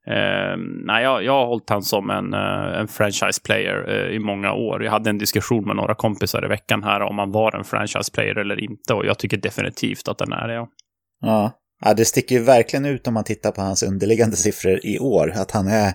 eh, 0.07 0.57
nej, 0.85 1.03
jag, 1.03 1.23
jag 1.23 1.31
har 1.31 1.45
hållit 1.45 1.69
han 1.69 1.83
som 1.83 2.09
en, 2.09 2.33
eh, 2.33 2.79
en 2.79 2.87
franchise 2.87 3.41
player 3.43 3.89
eh, 3.89 4.15
i 4.15 4.19
många 4.19 4.53
år. 4.53 4.83
Jag 4.83 4.91
hade 4.91 5.09
en 5.09 5.17
diskussion 5.17 5.65
med 5.65 5.75
några 5.75 5.95
kompisar 5.95 6.45
i 6.45 6.47
veckan 6.47 6.83
här 6.83 7.01
om 7.01 7.17
han 7.17 7.31
var 7.31 7.55
en 7.55 7.63
franchise 7.63 8.11
player 8.11 8.37
eller 8.37 8.63
inte 8.63 8.93
och 8.93 9.05
jag 9.05 9.19
tycker 9.19 9.37
definitivt 9.37 10.07
att 10.07 10.17
den 10.17 10.31
är 10.31 10.47
det. 10.47 10.53
Ja. 10.53 10.67
Ja, 11.21 11.51
ja 11.85 11.93
det 11.93 12.05
sticker 12.05 12.35
ju 12.35 12.43
verkligen 12.43 12.85
ut 12.85 13.07
om 13.07 13.13
man 13.13 13.23
tittar 13.23 13.51
på 13.51 13.61
hans 13.61 13.83
underliggande 13.83 14.35
siffror 14.35 14.79
i 14.85 14.99
år. 14.99 15.31
Att 15.35 15.51
han 15.51 15.67
är 15.67 15.93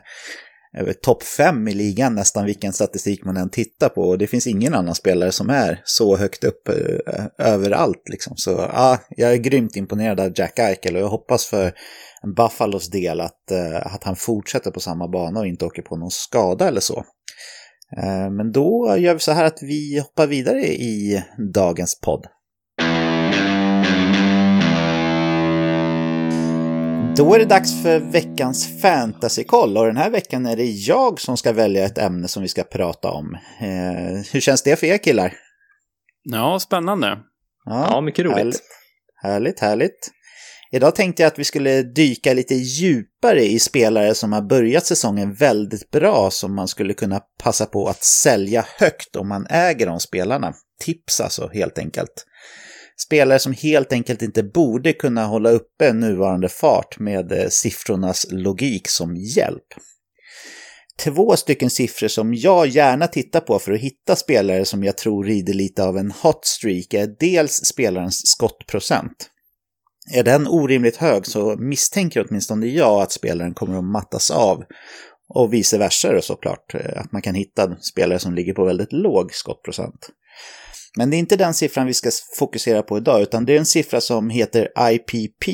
eh, 0.79 0.93
topp 1.03 1.23
fem 1.23 1.69
i 1.69 1.75
ligan 1.75 2.15
nästan 2.15 2.47
vilken 2.47 2.73
statistik 2.73 3.25
man 3.25 3.37
än 3.37 3.51
tittar 3.51 3.89
på. 3.89 4.01
Och 4.01 4.19
det 4.19 4.27
finns 4.27 4.47
ingen 4.47 4.75
annan 4.75 4.95
spelare 4.95 5.33
som 5.33 5.51
är 5.51 5.81
så 5.85 6.17
högt 6.17 6.45
upp 6.45 6.69
eh, 6.69 7.27
överallt. 7.39 8.09
Liksom. 8.11 8.37
Så 8.37 8.51
ja, 8.51 8.99
jag 9.11 9.33
är 9.33 9.37
grymt 9.37 9.77
imponerad 9.77 10.21
av 10.21 10.33
Jack 10.35 10.59
Eichel 10.59 10.97
och 10.97 11.03
jag 11.03 11.09
hoppas 11.09 11.47
för 11.47 11.73
Buffalos 12.35 12.91
del 12.91 13.21
att, 13.21 13.51
eh, 13.51 13.95
att 13.95 14.05
han 14.05 14.17
fortsätter 14.17 14.71
på 14.71 14.81
samma 14.81 15.09
bana 15.09 15.41
och 15.41 15.47
inte 15.47 15.65
åker 15.65 15.83
på 15.83 15.97
någon 15.97 16.11
skada 16.11 16.69
eller 16.69 16.81
så. 16.81 17.05
Eh, 17.97 18.31
men 18.31 18.53
då 18.53 18.97
gör 18.99 19.15
vi 19.15 19.21
så 19.21 19.33
här 19.33 19.45
att 19.45 19.63
vi 19.63 19.99
hoppar 19.99 20.27
vidare 20.27 20.67
i 20.67 21.25
dagens 21.55 22.01
podd. 22.01 22.27
Då 27.17 27.35
är 27.35 27.39
det 27.39 27.45
dags 27.45 27.83
för 27.83 28.01
veckans 28.01 28.81
fantasykoll 28.83 29.77
och 29.77 29.87
den 29.87 29.97
här 29.97 30.11
veckan 30.11 30.47
är 30.47 30.57
det 30.57 30.65
jag 30.65 31.21
som 31.21 31.37
ska 31.37 31.53
välja 31.53 31.85
ett 31.85 31.99
ämne 31.99 32.29
som 32.29 32.43
vi 32.43 32.49
ska 32.49 32.63
prata 32.63 33.11
om. 33.11 33.35
Eh, 33.61 34.25
hur 34.33 34.41
känns 34.41 34.63
det 34.63 34.77
för 34.77 34.87
er 34.87 34.99
killar? 34.99 35.33
Ja, 36.23 36.61
spännande. 36.61 37.19
Ja, 37.65 37.89
ja 37.91 38.01
mycket 38.01 38.25
roligt. 38.25 38.37
Härligt, 38.37 38.61
härligt. 39.23 39.61
härligt. 39.61 40.11
Idag 40.73 40.95
tänkte 40.95 41.23
jag 41.23 41.29
att 41.29 41.39
vi 41.39 41.45
skulle 41.45 41.83
dyka 41.83 42.35
lite 42.35 42.55
djupare 42.55 43.45
i 43.45 43.59
spelare 43.59 44.15
som 44.15 44.33
har 44.33 44.43
börjat 44.43 44.87
säsongen 44.87 45.35
väldigt 45.35 45.91
bra 45.91 46.31
som 46.31 46.55
man 46.55 46.69
skulle 46.69 46.95
kunna 46.95 47.21
passa 47.43 47.67
på 47.67 47.89
att 47.89 48.05
sälja 48.05 48.67
högt 48.79 49.17
om 49.17 49.29
man 49.29 49.47
äger 49.51 49.87
de 49.87 50.01
spelarna. 50.01 50.55
Tips 50.81 51.21
alltså, 51.21 51.51
helt 51.53 51.79
enkelt. 51.79 52.27
Spelare 53.07 53.39
som 53.39 53.53
helt 53.53 53.93
enkelt 53.93 54.23
inte 54.23 54.43
borde 54.43 54.93
kunna 54.93 55.27
hålla 55.27 55.51
uppe 55.51 55.93
nuvarande 55.93 56.49
fart 56.49 56.99
med 56.99 57.33
eh, 57.33 57.49
siffrornas 57.49 58.27
logik 58.31 58.89
som 58.89 59.17
hjälp. 59.17 59.67
Två 60.99 61.37
stycken 61.37 61.71
siffror 61.71 62.09
som 62.09 62.35
jag 62.35 62.67
gärna 62.67 63.07
tittar 63.07 63.41
på 63.41 63.59
för 63.59 63.73
att 63.73 63.81
hitta 63.81 64.17
spelare 64.17 64.65
som 64.65 64.85
jag 64.85 64.97
tror 64.97 65.25
rider 65.25 65.55
lite 65.55 65.85
av 65.85 65.99
en 65.99 66.11
hot 66.11 66.45
streak 66.45 66.95
är 66.95 67.07
dels 67.21 67.53
spelarens 67.53 68.27
skottprocent. 68.27 69.31
Är 70.15 70.23
den 70.23 70.47
orimligt 70.47 70.97
hög 70.97 71.27
så 71.27 71.57
misstänker 71.59 72.27
åtminstone 72.29 72.67
jag 72.67 73.03
att 73.03 73.13
spelaren 73.13 73.55
kommer 73.55 73.79
att 73.79 73.85
mattas 73.85 74.31
av. 74.31 74.65
Och 75.29 75.53
vice 75.53 75.79
versa 75.79 76.23
såklart, 76.23 76.75
eh, 76.75 77.01
att 77.01 77.13
man 77.13 77.23
kan 77.23 77.35
hitta 77.35 77.77
spelare 77.77 78.19
som 78.19 78.35
ligger 78.35 78.53
på 78.53 78.65
väldigt 78.65 78.93
låg 78.93 79.35
skottprocent. 79.35 80.11
Men 80.99 81.11
det 81.11 81.17
är 81.17 81.19
inte 81.19 81.37
den 81.37 81.55
siffran 81.55 81.87
vi 81.87 81.95
ska 81.95 82.11
fokusera 82.39 82.83
på 82.83 82.97
idag, 82.97 83.23
utan 83.23 83.45
det 83.45 83.55
är 83.55 83.59
en 83.59 83.67
siffra 83.67 84.01
som 84.01 84.31
heter 84.31 84.69
IPP. 84.93 85.49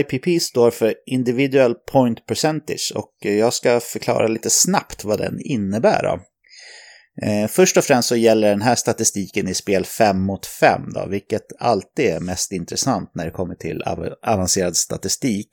IPP 0.00 0.42
står 0.42 0.70
för 0.70 0.94
Individual 1.06 1.74
Point 1.74 2.26
Percentage 2.26 2.92
och 2.94 3.12
jag 3.20 3.52
ska 3.52 3.80
förklara 3.80 4.26
lite 4.26 4.50
snabbt 4.50 5.04
vad 5.04 5.18
den 5.18 5.40
innebär. 5.40 6.02
Då. 6.02 6.20
Eh, 7.22 7.48
först 7.48 7.76
och 7.76 7.84
främst 7.84 8.08
så 8.08 8.16
gäller 8.16 8.48
den 8.48 8.62
här 8.62 8.74
statistiken 8.74 9.48
i 9.48 9.54
spel 9.54 9.84
5 9.84 10.20
mot 10.20 10.46
5, 10.46 10.82
då, 10.94 11.06
vilket 11.06 11.46
alltid 11.58 12.06
är 12.06 12.20
mest 12.20 12.52
intressant 12.52 13.10
när 13.14 13.24
det 13.24 13.30
kommer 13.30 13.54
till 13.54 13.82
av 13.82 14.14
avancerad 14.26 14.76
statistik, 14.76 15.48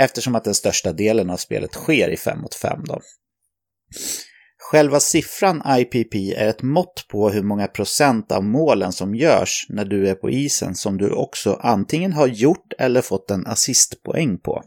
eftersom 0.00 0.34
att 0.34 0.44
den 0.44 0.54
största 0.54 0.92
delen 0.92 1.30
av 1.30 1.36
spelet 1.36 1.72
sker 1.72 2.08
i 2.08 2.16
5 2.16 2.40
mot 2.40 2.54
5. 2.54 2.80
Då. 2.84 3.00
Själva 4.70 5.00
siffran 5.00 5.62
IPP 5.78 6.14
är 6.14 6.48
ett 6.48 6.62
mått 6.62 7.06
på 7.08 7.30
hur 7.30 7.42
många 7.42 7.66
procent 7.66 8.32
av 8.32 8.44
målen 8.44 8.92
som 8.92 9.14
görs 9.14 9.66
när 9.68 9.84
du 9.84 10.08
är 10.08 10.14
på 10.14 10.30
isen 10.30 10.74
som 10.74 10.96
du 10.96 11.10
också 11.10 11.54
antingen 11.62 12.12
har 12.12 12.26
gjort 12.26 12.72
eller 12.78 13.02
fått 13.02 13.30
en 13.30 13.46
assistpoäng 13.46 14.38
på. 14.38 14.62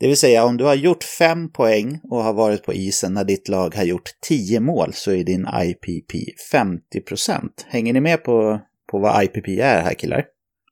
Det 0.00 0.06
vill 0.06 0.16
säga 0.16 0.44
om 0.44 0.56
du 0.56 0.64
har 0.64 0.74
gjort 0.74 1.04
fem 1.04 1.52
poäng 1.52 2.00
och 2.02 2.24
har 2.24 2.32
varit 2.32 2.64
på 2.64 2.72
isen 2.72 3.14
när 3.14 3.24
ditt 3.24 3.48
lag 3.48 3.74
har 3.74 3.84
gjort 3.84 4.10
10 4.28 4.60
mål 4.60 4.92
så 4.94 5.12
är 5.12 5.24
din 5.24 5.46
IPP 5.62 6.12
50%. 6.52 7.48
Hänger 7.66 7.92
ni 7.92 8.00
med 8.00 8.24
på, 8.24 8.60
på 8.90 8.98
vad 8.98 9.24
IPP 9.24 9.48
är 9.48 9.82
här 9.82 9.94
killar? 9.94 10.24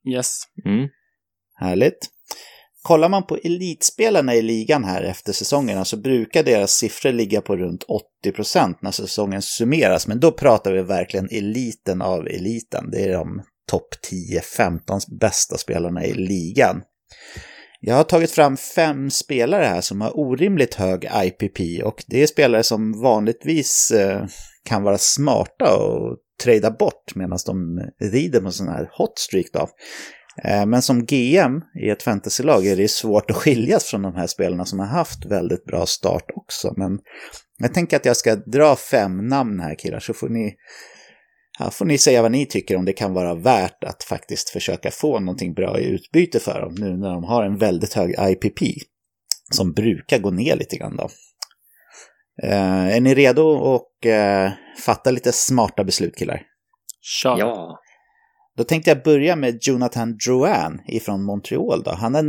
Yes. 0.09 0.41
Mm. 0.65 0.89
Härligt. 1.55 2.09
Kollar 2.81 3.09
man 3.09 3.27
på 3.27 3.37
elitspelarna 3.43 4.35
i 4.35 4.41
ligan 4.41 4.83
här 4.83 5.03
efter 5.03 5.33
säsongerna 5.33 5.85
så 5.85 5.97
brukar 5.97 6.43
deras 6.43 6.71
siffror 6.71 7.11
ligga 7.11 7.41
på 7.41 7.57
runt 7.57 7.85
80% 8.25 8.75
när 8.81 8.91
säsongen 8.91 9.41
summeras. 9.41 10.07
Men 10.07 10.19
då 10.19 10.31
pratar 10.31 10.71
vi 10.71 10.81
verkligen 10.81 11.29
eliten 11.31 12.01
av 12.01 12.27
eliten. 12.27 12.89
Det 12.91 13.03
är 13.03 13.13
de 13.13 13.41
topp 13.67 13.87
10-15 14.57 15.19
bästa 15.19 15.57
spelarna 15.57 16.05
i 16.05 16.13
ligan. 16.13 16.83
Jag 17.83 17.95
har 17.95 18.03
tagit 18.03 18.31
fram 18.31 18.57
fem 18.57 19.09
spelare 19.09 19.65
här 19.65 19.81
som 19.81 20.01
har 20.01 20.19
orimligt 20.19 20.75
hög 20.75 21.09
IPP 21.23 21.83
och 21.83 22.03
det 22.07 22.23
är 22.23 22.27
spelare 22.27 22.63
som 22.63 23.01
vanligtvis 23.01 23.91
eh, 23.91 24.25
kan 24.65 24.83
vara 24.83 24.97
smarta 24.97 25.77
och 25.77 26.17
trada 26.43 26.71
bort 26.71 27.15
medan 27.15 27.37
de 27.45 27.81
rider 28.01 28.41
på 28.41 28.51
sån 28.51 28.67
här 28.67 28.89
hot 28.97 29.19
streak 29.19 29.45
då. 29.53 29.67
Eh, 30.43 30.65
men 30.65 30.81
som 30.81 31.05
GM 31.05 31.61
i 31.83 31.89
ett 31.89 32.03
fantasylag 32.03 32.67
är 32.67 32.75
det 32.75 32.91
svårt 32.91 33.31
att 33.31 33.37
skiljas 33.37 33.85
från 33.85 34.01
de 34.01 34.15
här 34.15 34.27
spelarna 34.27 34.65
som 34.65 34.79
har 34.79 34.87
haft 34.87 35.25
väldigt 35.25 35.65
bra 35.65 35.85
start 35.85 36.25
också. 36.35 36.73
Men 36.77 36.99
jag 37.57 37.73
tänker 37.73 37.97
att 37.97 38.05
jag 38.05 38.17
ska 38.17 38.35
dra 38.35 38.75
fem 38.75 39.27
namn 39.27 39.59
här 39.59 39.75
killar 39.75 39.99
så 39.99 40.13
får 40.13 40.29
ni, 40.29 40.55
ja, 41.59 41.71
får 41.71 41.85
ni 41.85 41.97
säga 41.97 42.21
vad 42.21 42.31
ni 42.31 42.45
tycker 42.45 42.75
om 42.75 42.85
det 42.85 42.93
kan 42.93 43.13
vara 43.13 43.35
värt 43.35 43.83
att 43.83 44.03
faktiskt 44.03 44.49
försöka 44.49 44.91
få 44.91 45.19
någonting 45.19 45.53
bra 45.53 45.79
i 45.79 45.85
utbyte 45.85 46.39
för 46.39 46.61
dem 46.61 46.75
nu 46.75 46.97
när 46.97 47.09
de 47.09 47.23
har 47.23 47.43
en 47.43 47.57
väldigt 47.57 47.93
hög 47.93 48.15
IPP 48.19 48.59
som 49.51 49.73
brukar 49.73 50.19
gå 50.19 50.31
ner 50.31 50.55
lite 50.55 50.77
grann 50.77 50.95
då. 50.95 51.09
Eh, 52.43 52.95
är 52.95 53.01
ni 53.01 53.15
redo 53.15 53.75
att 53.75 54.05
eh, 54.05 54.51
fatta 54.85 55.11
lite 55.11 55.31
smarta 55.31 55.83
beslut 55.83 56.15
killar? 56.15 56.41
Kör. 57.01 57.37
Ja. 57.39 57.79
Då 58.57 58.63
tänkte 58.63 58.91
jag 58.91 59.03
börja 59.03 59.35
med 59.35 59.57
Jonathan 59.61 60.17
Drouin 60.17 60.81
ifrån 60.87 61.23
Montreal. 61.23 61.83
Då. 61.83 61.91
Han 61.91 62.15
har 62.15 62.23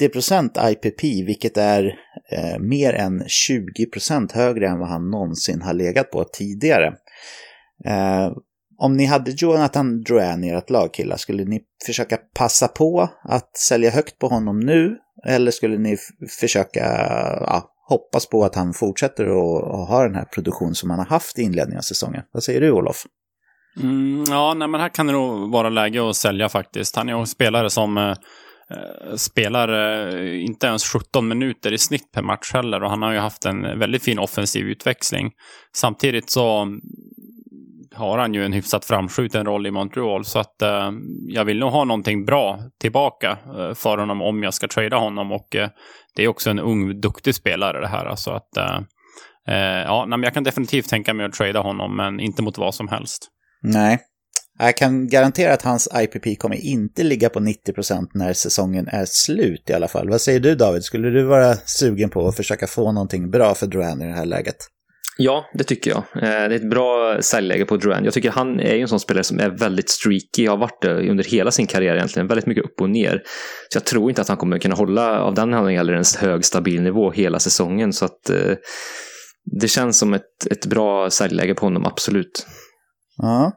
90% 0.00 0.70
IPP, 0.70 1.02
vilket 1.26 1.56
är 1.56 1.84
eh, 2.32 2.58
mer 2.58 2.92
än 2.92 3.22
20% 3.22 4.34
högre 4.34 4.68
än 4.68 4.78
vad 4.78 4.88
han 4.88 5.10
någonsin 5.10 5.62
har 5.62 5.74
legat 5.74 6.10
på 6.10 6.24
tidigare. 6.24 6.86
Eh, 7.84 8.32
om 8.78 8.96
ni 8.96 9.06
hade 9.06 9.30
Jonathan 9.30 10.02
Drouin 10.02 10.44
i 10.44 10.48
ert 10.48 10.70
lag 10.70 10.94
killar, 10.94 11.16
skulle 11.16 11.44
ni 11.44 11.60
försöka 11.86 12.18
passa 12.34 12.68
på 12.68 13.08
att 13.22 13.56
sälja 13.56 13.90
högt 13.90 14.18
på 14.18 14.28
honom 14.28 14.60
nu? 14.60 14.96
Eller 15.26 15.50
skulle 15.50 15.78
ni 15.78 15.96
försöka 16.40 16.80
ja, 17.40 17.70
hoppas 17.88 18.26
på 18.26 18.44
att 18.44 18.54
han 18.54 18.74
fortsätter 18.74 19.24
att 19.24 19.88
ha 19.88 20.02
den 20.02 20.14
här 20.14 20.24
produktion 20.24 20.74
som 20.74 20.90
han 20.90 20.98
har 20.98 21.06
haft 21.06 21.38
i 21.38 21.42
inledningen 21.42 21.78
av 21.78 21.82
säsongen? 21.82 22.22
Vad 22.32 22.42
säger 22.42 22.60
du 22.60 22.70
Olof? 22.70 23.04
Mm, 23.80 24.24
ja, 24.28 24.54
nej, 24.54 24.68
men 24.68 24.80
här 24.80 24.88
kan 24.88 25.06
det 25.06 25.12
nog 25.12 25.52
vara 25.52 25.68
läge 25.68 26.10
att 26.10 26.16
sälja 26.16 26.48
faktiskt. 26.48 26.96
Han 26.96 27.08
är 27.08 27.20
en 27.20 27.26
spelare 27.26 27.70
som 27.70 27.98
eh, 27.98 28.10
eh, 28.70 29.16
spelar 29.16 29.68
eh, 30.18 30.44
inte 30.44 30.66
ens 30.66 30.84
17 30.84 31.28
minuter 31.28 31.72
i 31.72 31.78
snitt 31.78 32.12
per 32.12 32.22
match 32.22 32.52
heller 32.52 32.82
och 32.82 32.90
han 32.90 33.02
har 33.02 33.12
ju 33.12 33.18
haft 33.18 33.44
en 33.44 33.78
väldigt 33.78 34.02
fin 34.02 34.18
offensiv 34.18 34.66
utväxling. 34.66 35.32
Samtidigt 35.76 36.30
så 36.30 36.66
har 37.96 38.18
han 38.18 38.34
ju 38.34 38.44
en 38.44 38.52
hyfsat 38.52 38.84
framskjuten 38.84 39.46
roll 39.46 39.66
i 39.66 39.70
Montreal 39.70 40.24
så 40.24 40.38
att 40.38 40.62
eh, 40.62 40.90
jag 41.28 41.44
vill 41.44 41.58
nog 41.58 41.70
ha 41.70 41.84
någonting 41.84 42.24
bra 42.24 42.60
tillbaka 42.80 43.38
eh, 43.58 43.74
för 43.74 43.98
honom 43.98 44.22
om 44.22 44.42
jag 44.42 44.54
ska 44.54 44.68
trada 44.68 44.96
honom 44.96 45.32
och 45.32 45.56
eh, 45.56 45.68
det 46.16 46.24
är 46.24 46.28
också 46.28 46.50
en 46.50 46.58
ung 46.58 47.00
duktig 47.00 47.34
spelare 47.34 47.80
det 47.80 47.88
här 47.88 48.04
alltså 48.04 48.30
att 48.30 48.56
eh, 48.56 48.76
eh, 49.48 49.82
ja, 49.84 50.04
nej, 50.08 50.18
men 50.18 50.22
jag 50.24 50.34
kan 50.34 50.44
definitivt 50.44 50.88
tänka 50.88 51.14
mig 51.14 51.26
att 51.26 51.32
trada 51.32 51.60
honom 51.60 51.96
men 51.96 52.20
inte 52.20 52.42
mot 52.42 52.58
vad 52.58 52.74
som 52.74 52.88
helst. 52.88 53.28
Nej. 53.62 53.98
Jag 54.58 54.76
kan 54.76 55.08
garantera 55.08 55.52
att 55.52 55.62
hans 55.62 55.88
IPP 55.94 56.38
kommer 56.38 56.56
inte 56.56 57.02
ligga 57.02 57.28
på 57.28 57.40
90% 57.40 58.08
när 58.14 58.32
säsongen 58.32 58.88
är 58.88 59.04
slut 59.04 59.70
i 59.70 59.72
alla 59.72 59.88
fall. 59.88 60.08
Vad 60.08 60.20
säger 60.20 60.40
du 60.40 60.54
David? 60.54 60.84
Skulle 60.84 61.10
du 61.10 61.22
vara 61.22 61.54
sugen 61.54 62.10
på 62.10 62.28
att 62.28 62.36
försöka 62.36 62.66
få 62.66 62.92
någonting 62.92 63.30
bra 63.30 63.54
för 63.54 63.66
Duran 63.66 64.02
i 64.02 64.06
det 64.06 64.12
här 64.12 64.26
läget? 64.26 64.56
Ja, 65.18 65.50
det 65.54 65.64
tycker 65.64 65.90
jag. 65.90 65.98
Eh, 65.98 66.20
det 66.22 66.26
är 66.26 66.50
ett 66.50 66.70
bra 66.70 67.22
säljläge 67.22 67.64
på 67.64 67.76
Duran. 67.76 68.04
Jag 68.04 68.14
tycker 68.14 68.30
han 68.30 68.60
är 68.60 68.74
en 68.74 68.88
sån 68.88 69.00
spelare 69.00 69.24
som 69.24 69.40
är 69.40 69.48
väldigt 69.48 69.90
streaky, 69.90 70.46
har 70.46 70.56
varit 70.56 70.82
det 70.82 71.10
under 71.10 71.24
hela 71.24 71.50
sin 71.50 71.66
karriär 71.66 71.94
egentligen. 71.94 72.26
Väldigt 72.26 72.46
mycket 72.46 72.64
upp 72.64 72.80
och 72.80 72.90
ner. 72.90 73.22
Så 73.68 73.76
jag 73.76 73.84
tror 73.84 74.10
inte 74.10 74.22
att 74.22 74.28
han 74.28 74.36
kommer 74.36 74.58
kunna 74.58 74.74
hålla 74.74 75.20
av 75.20 75.34
den 75.34 75.54
anledningen 75.54 75.88
en 75.88 76.28
hög 76.28 76.44
stabil 76.44 76.82
nivå 76.82 77.10
hela 77.10 77.38
säsongen. 77.38 77.92
Så 77.92 78.04
att 78.04 78.30
eh, 78.30 78.54
det 79.60 79.68
känns 79.68 79.98
som 79.98 80.14
ett, 80.14 80.46
ett 80.50 80.66
bra 80.66 81.10
säljläge 81.10 81.54
på 81.54 81.66
honom, 81.66 81.84
absolut. 81.84 82.46
Ja. 83.16 83.52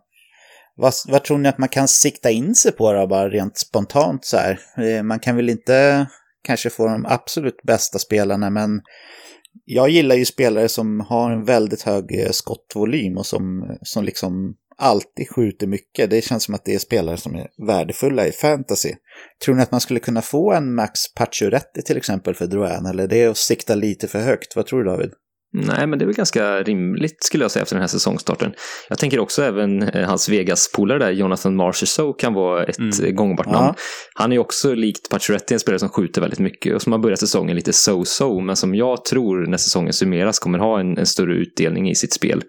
Vad, 0.76 0.94
vad 1.08 1.24
tror 1.24 1.38
ni 1.38 1.50
att 1.50 1.58
man 1.58 1.70
kan 1.70 1.88
sikta 1.88 2.30
in 2.30 2.56
sig 2.56 2.72
på 2.72 2.94
då, 2.94 3.08
bara 3.08 3.30
rent 3.30 3.58
spontant 3.58 4.26
så 4.26 4.38
här? 4.38 4.60
Eh, 4.78 5.04
man 5.04 5.20
kan 5.20 5.36
väl 5.36 5.50
inte 5.50 6.08
kanske 6.44 6.70
få 6.70 6.88
de 6.88 7.06
absolut 7.06 7.62
bästa 7.68 8.00
spelarna, 8.00 8.50
men 8.50 8.82
jag 9.66 9.90
gillar 9.90 10.16
ju 10.16 10.26
spelare 10.26 10.70
som 10.70 11.00
har 11.00 11.32
en 11.32 11.46
väldigt 11.46 11.82
hög 11.82 12.20
eh, 12.20 12.32
skottvolym 12.32 13.18
och 13.18 13.26
som, 13.26 13.78
som 13.82 14.04
liksom 14.04 14.56
alltid 14.78 15.30
skjuter 15.30 15.68
mycket. 15.68 16.10
Det 16.10 16.22
känns 16.22 16.44
som 16.44 16.56
att 16.56 16.66
det 16.66 16.76
är 16.76 16.80
spelare 16.80 17.18
som 17.18 17.36
är 17.36 17.48
värdefulla 17.68 18.28
i 18.28 18.32
fantasy. 18.32 18.94
Tror 19.46 19.56
ni 19.56 19.62
att 19.62 19.72
man 19.72 19.82
skulle 19.82 20.00
kunna 20.00 20.22
få 20.22 20.54
en 20.54 20.76
Max 20.76 21.14
Pacioretty 21.14 21.82
till 21.82 21.98
exempel 21.98 22.36
för 22.36 22.48
Drouin, 22.48 22.86
eller 22.86 23.08
det 23.08 23.24
är 23.24 23.30
att 23.30 23.38
sikta 23.38 23.76
lite 23.76 24.08
för 24.08 24.20
högt? 24.20 24.56
Vad 24.56 24.66
tror 24.66 24.84
du 24.84 24.90
David? 24.90 25.12
Nej, 25.54 25.88
men 25.88 26.00
det 26.00 26.06
är 26.06 26.08
väl 26.08 26.16
ganska 26.16 26.64
rimligt 26.64 27.24
skulle 27.24 27.44
jag 27.44 27.52
säga 27.52 27.64
efter 27.64 27.76
den 27.76 27.82
här 27.82 27.88
säsongstarten. 27.88 28.54
Jag 28.90 28.98
tänker 28.98 29.20
också 29.20 29.44
även 29.44 29.84
eh, 29.84 30.08
hans 30.08 30.30
Vegas-polare 30.30 31.00
där, 31.00 31.12
Jonathan 31.12 31.56
Marchessault, 31.56 32.20
kan 32.20 32.34
vara 32.34 32.64
ett 32.64 32.80
mm. 32.80 33.06
Eh, 33.06 33.12
gångbart 33.12 33.46
namn. 33.46 33.68
Ja. 33.68 33.76
Han 34.14 34.34
är 34.34 34.40
också 34.40 34.74
likt 34.74 35.10
Pacioretty 35.10 35.54
en 35.54 35.60
spelare 35.60 35.80
som 35.80 35.90
skjuter 35.90 36.22
väldigt 36.22 36.40
mycket 36.40 36.76
och 36.76 36.82
som 36.82 36.92
har 36.92 37.00
börjat 37.00 37.20
säsongen 37.20 37.56
lite 37.56 37.72
so-so, 37.72 38.42
men 38.42 38.56
som 38.56 38.76
jag 38.76 39.06
tror 39.06 39.48
när 39.48 39.58
säsongen 39.58 39.94
summeras 39.94 40.40
kommer 40.40 40.60
ha 40.60 40.80
en, 40.80 40.98
en 40.98 41.06
större 41.06 41.34
utdelning 41.34 41.90
i 41.90 41.96
sitt 41.96 42.14
spel. 42.14 42.44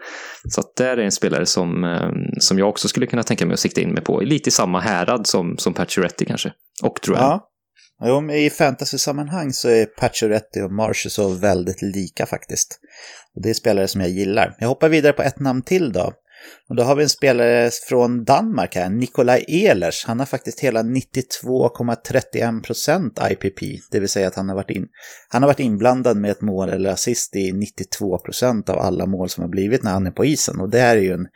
Så 0.48 0.60
att 0.60 0.76
där 0.76 0.96
är 0.96 1.02
en 1.02 1.12
spelare 1.12 1.46
som, 1.46 1.84
eh, 1.84 2.10
som 2.38 2.58
jag 2.58 2.68
också 2.68 2.88
skulle 2.88 3.06
kunna 3.06 3.22
tänka 3.22 3.46
mig 3.46 3.54
att 3.54 3.60
sikta 3.60 3.80
in 3.80 3.92
mig 3.92 4.04
på, 4.04 4.20
lite 4.20 4.48
i 4.48 4.52
samma 4.52 4.80
härad 4.80 5.26
som, 5.26 5.58
som 5.58 5.74
Pacioretty 5.74 6.24
kanske. 6.24 6.52
Och 6.82 7.00
tror 7.02 7.16
jag. 7.16 7.24
Ja. 7.24 7.46
Jo, 8.04 8.30
i 8.32 8.50
fantasy-sammanhang 8.50 9.52
så 9.52 9.68
är 9.68 9.86
Pacioretty 9.86 10.60
och 10.60 10.96
så 10.96 11.28
väldigt 11.28 11.82
lika 11.82 12.26
faktiskt. 12.26 12.80
Och 13.34 13.42
det 13.42 13.50
är 13.50 13.54
spelare 13.54 13.88
som 13.88 14.00
jag 14.00 14.10
gillar. 14.10 14.56
Jag 14.58 14.68
hoppar 14.68 14.88
vidare 14.88 15.12
på 15.12 15.22
ett 15.22 15.40
namn 15.40 15.62
till 15.62 15.92
då. 15.92 16.12
Och 16.68 16.76
då 16.76 16.82
har 16.82 16.96
vi 16.96 17.02
en 17.02 17.08
spelare 17.08 17.70
från 17.88 18.24
Danmark 18.24 18.74
här, 18.74 18.90
Nikolaj 18.90 19.44
Ehlers. 19.48 20.04
Han 20.06 20.18
har 20.18 20.26
faktiskt 20.26 20.60
hela 20.60 20.82
92,31% 20.82 23.30
IPP, 23.30 23.60
det 23.90 24.00
vill 24.00 24.08
säga 24.08 24.28
att 24.28 24.34
han 24.34 24.48
har, 24.48 24.56
varit 24.56 24.70
in, 24.70 24.86
han 25.28 25.42
har 25.42 25.48
varit 25.48 25.60
inblandad 25.60 26.16
med 26.16 26.30
ett 26.30 26.40
mål 26.40 26.68
eller 26.68 26.90
assist 26.90 27.36
i 27.36 27.52
92% 28.00 28.70
av 28.70 28.78
alla 28.78 29.06
mål 29.06 29.28
som 29.28 29.42
har 29.42 29.48
blivit 29.48 29.82
när 29.82 29.92
han 29.92 30.06
är 30.06 30.10
på 30.10 30.24
isen. 30.24 30.60
Och 30.60 30.70
det 30.70 30.80
här 30.80 30.96
är 30.96 31.00
ju 31.00 31.12
en 31.12 31.26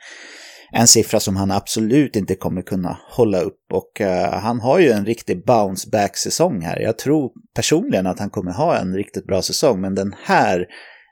en 0.71 0.87
siffra 0.87 1.19
som 1.19 1.35
han 1.35 1.51
absolut 1.51 2.15
inte 2.15 2.35
kommer 2.35 2.61
kunna 2.61 2.97
hålla 3.09 3.39
upp. 3.39 3.59
Och 3.73 4.01
uh, 4.01 4.07
han 4.39 4.59
har 4.59 4.79
ju 4.79 4.91
en 4.91 5.05
riktig 5.05 5.45
bounce 5.45 5.89
back-säsong 5.89 6.61
här. 6.61 6.79
Jag 6.79 6.97
tror 6.97 7.31
personligen 7.55 8.07
att 8.07 8.19
han 8.19 8.29
kommer 8.29 8.51
ha 8.51 8.77
en 8.77 8.95
riktigt 8.95 9.25
bra 9.25 9.41
säsong, 9.41 9.81
men 9.81 9.95
den 9.95 10.15
här 10.23 10.65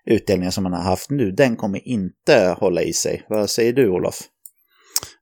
utdelningen 0.05 0.51
som 0.51 0.65
han 0.65 0.73
har 0.73 0.83
haft 0.83 1.09
nu, 1.09 1.31
den 1.31 1.55
kommer 1.55 1.87
inte 1.87 2.55
hålla 2.59 2.81
i 2.81 2.93
sig. 2.93 3.25
Vad 3.29 3.49
säger 3.49 3.73
du 3.73 3.89
Olof? 3.89 4.19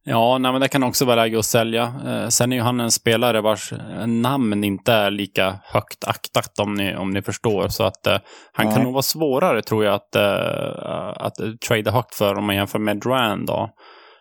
Ja, 0.03 0.37
nej, 0.37 0.51
men 0.51 0.61
det 0.61 0.67
kan 0.67 0.83
också 0.83 1.05
vara 1.05 1.15
läge 1.15 1.39
att 1.39 1.45
sälja. 1.45 1.93
Eh, 2.05 2.27
sen 2.27 2.51
är 2.51 2.55
ju 2.55 2.61
han 2.61 2.79
en 2.79 2.91
spelare 2.91 3.41
vars 3.41 3.73
namn 4.07 4.63
inte 4.63 4.93
är 4.93 5.11
lika 5.11 5.59
högt 5.63 6.07
aktat 6.07 6.59
om 6.59 6.73
ni, 6.73 6.95
om 6.95 7.11
ni 7.11 7.21
förstår. 7.21 7.67
Så 7.67 7.83
att 7.83 8.07
eh, 8.07 8.17
han 8.53 8.65
nej. 8.65 8.75
kan 8.75 8.83
nog 8.83 8.93
vara 8.93 9.01
svårare 9.01 9.61
tror 9.61 9.85
jag 9.85 9.93
att, 9.93 10.15
eh, 10.15 11.25
att 11.25 11.33
trada 11.67 11.91
högt 11.91 12.15
för 12.15 12.35
om 12.35 12.45
man 12.45 12.55
jämför 12.55 12.79
med 12.79 12.97
Duran 12.97 13.45
då. 13.45 13.69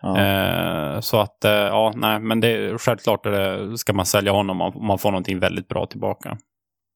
Ja. 0.01 0.19
Eh, 0.19 0.99
så 0.99 1.19
att, 1.19 1.45
eh, 1.45 1.51
ja, 1.51 1.93
nej, 1.95 2.19
men 2.19 2.39
det, 2.39 2.77
självklart 2.77 3.23
det, 3.23 3.77
ska 3.77 3.93
man 3.93 4.05
sälja 4.05 4.31
honom 4.31 4.61
om 4.61 4.87
man 4.87 4.97
får 4.97 5.11
någonting 5.11 5.39
väldigt 5.39 5.67
bra 5.67 5.85
tillbaka. 5.85 6.37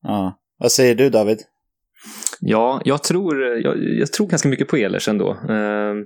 Ja. 0.03 0.34
Vad 0.57 0.72
säger 0.72 0.95
du 0.95 1.09
David? 1.09 1.39
Ja, 2.39 2.81
jag 2.86 3.03
tror, 3.03 3.43
jag, 3.43 3.77
jag, 3.99 4.13
tror 4.13 4.27
ganska 4.27 4.49
mycket 4.49 4.67
på 4.67 4.77
Ehlers 4.77 5.07
ändå. 5.07 5.31
Ehm, 5.31 6.05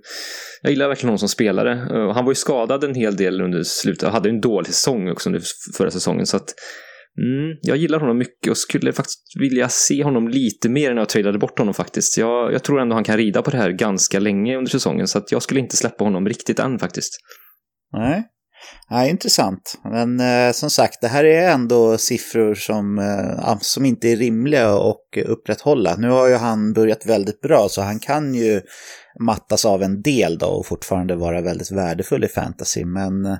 jag 0.62 0.72
gillar 0.72 0.88
verkligen 0.88 1.10
honom 1.10 1.20
som 1.20 1.30
spelare. 1.30 1.72
Eh, 1.72 2.14
han 2.14 2.26
var 2.26 2.32
ju 2.32 2.36
skadad 2.36 2.84
en 2.84 2.96
hel 2.96 3.16
del 3.16 3.42
under 3.42 3.64
slutet 3.64 4.04
och 4.04 4.12
hade 4.14 4.30
en 4.30 4.42
dålig 4.42 4.68
säsong 4.68 5.10
också 5.10 5.30
under 5.30 5.42
förra 5.78 5.92
säsongen. 5.92 6.26
Så 6.26 6.38
att, 6.38 6.54
mm, 7.22 7.58
jag 7.62 7.78
gillar 7.78 8.00
honom 8.00 8.18
mycket 8.18 8.52
och 8.52 8.58
skulle 8.58 8.94
faktiskt 8.94 9.22
vilja 9.40 9.70
se 9.70 10.04
honom 10.04 10.28
lite 10.28 10.70
mer 10.70 10.94
när 10.94 11.02
jag 11.02 11.10
trailade 11.10 11.38
bort 11.38 11.60
honom 11.60 11.74
faktiskt. 11.74 12.18
Jag, 12.18 12.54
jag 12.54 12.64
tror 12.64 12.82
ändå 12.82 12.96
han 12.96 13.04
kan 13.04 13.18
rida 13.18 13.42
på 13.42 13.52
det 13.52 13.58
här 13.58 13.72
ganska 13.72 14.20
länge 14.20 14.58
under 14.58 14.72
säsongen 14.72 15.08
så 15.08 15.18
att 15.18 15.32
jag 15.32 15.42
skulle 15.42 15.60
inte 15.60 15.78
släppa 15.78 16.04
honom 16.04 16.28
riktigt 16.28 16.60
än 16.60 16.80
faktiskt. 16.80 17.14
Nej, 17.94 18.24
Ja, 18.90 19.06
intressant. 19.06 19.80
Men 19.84 20.20
eh, 20.20 20.52
som 20.52 20.70
sagt, 20.70 21.02
det 21.02 21.08
här 21.08 21.24
är 21.24 21.50
ändå 21.50 21.98
siffror 21.98 22.56
som, 22.56 23.00
eh, 23.00 23.58
som 23.62 23.86
inte 23.86 24.10
är 24.10 24.16
rimliga 24.16 24.70
att 24.70 25.18
upprätthålla. 25.26 25.96
Nu 25.96 26.10
har 26.10 26.28
ju 26.28 26.36
han 26.36 26.74
börjat 26.74 27.06
väldigt 27.06 27.42
bra 27.42 27.68
så 27.70 27.82
han 27.82 28.00
kan 28.00 28.34
ju 28.34 28.62
mattas 29.20 29.66
av 29.66 29.84
en 29.84 30.02
del 30.02 30.38
då 30.38 30.48
och 30.48 30.66
fortfarande 30.66 31.16
vara 31.16 31.42
väldigt 31.42 31.72
värdefull 31.72 32.24
i 32.24 32.28
fantasy. 32.28 32.86
Men 32.86 33.26
eh, 33.26 33.38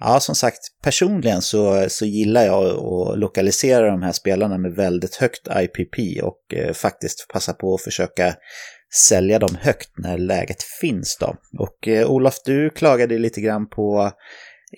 ja, 0.00 0.20
som 0.20 0.34
sagt, 0.34 0.58
personligen 0.82 1.42
så, 1.42 1.86
så 1.88 2.06
gillar 2.06 2.42
jag 2.42 2.64
att 2.64 3.18
lokalisera 3.18 3.90
de 3.90 4.02
här 4.02 4.12
spelarna 4.12 4.58
med 4.58 4.72
väldigt 4.72 5.16
högt 5.16 5.48
IPP 5.56 6.22
och 6.22 6.54
eh, 6.54 6.72
faktiskt 6.72 7.26
passa 7.32 7.52
på 7.52 7.74
att 7.74 7.82
försöka 7.82 8.34
sälja 8.94 9.38
dem 9.38 9.56
högt 9.60 9.90
när 9.98 10.18
läget 10.18 10.62
finns 10.80 11.16
då. 11.20 11.34
Och 11.58 11.88
eh, 11.88 12.10
Olof, 12.10 12.34
du 12.44 12.70
klagade 12.70 13.18
lite 13.18 13.40
grann 13.40 13.68
på 13.68 14.10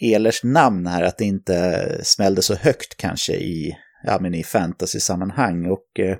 Elers 0.00 0.44
namn 0.44 0.86
här, 0.86 1.02
att 1.02 1.18
det 1.18 1.24
inte 1.24 1.86
smällde 2.02 2.42
så 2.42 2.54
högt 2.54 2.96
kanske 2.96 3.32
i, 3.32 3.76
ja, 4.04 4.18
men 4.20 4.34
i 4.34 4.42
fantasy-sammanhang. 4.42 5.66
Och 5.66 6.00
eh, 6.00 6.16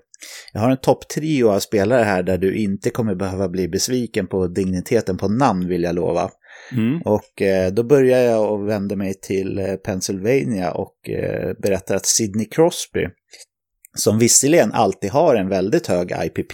jag 0.53 0.61
har 0.61 0.71
en 0.71 0.77
topptrio 0.77 1.49
av 1.49 1.59
spelare 1.59 2.03
här 2.03 2.23
där 2.23 2.39
du 2.39 2.57
inte 2.57 2.91
kommer 2.91 3.15
behöva 3.15 3.49
bli 3.49 3.69
besviken 3.69 4.27
på 4.27 4.47
digniteten 4.47 5.17
på 5.17 5.29
namn 5.29 5.69
vill 5.69 5.83
jag 5.83 5.95
lova. 5.95 6.31
Mm. 6.73 7.03
Och 7.05 7.43
eh, 7.43 7.73
då 7.73 7.83
börjar 7.83 8.19
jag 8.19 8.53
och 8.53 8.69
vänder 8.69 8.97
mig 8.97 9.15
till 9.15 9.59
eh, 9.59 9.75
Pennsylvania 9.75 10.71
och 10.73 11.09
eh, 11.09 11.53
berättar 11.63 11.97
att 11.97 12.07
Sidney 12.07 12.45
Crosby, 12.45 13.07
som 13.95 14.19
visserligen 14.19 14.73
alltid 14.73 15.11
har 15.11 15.35
en 15.35 15.49
väldigt 15.49 15.87
hög 15.87 16.13
IPP, 16.25 16.53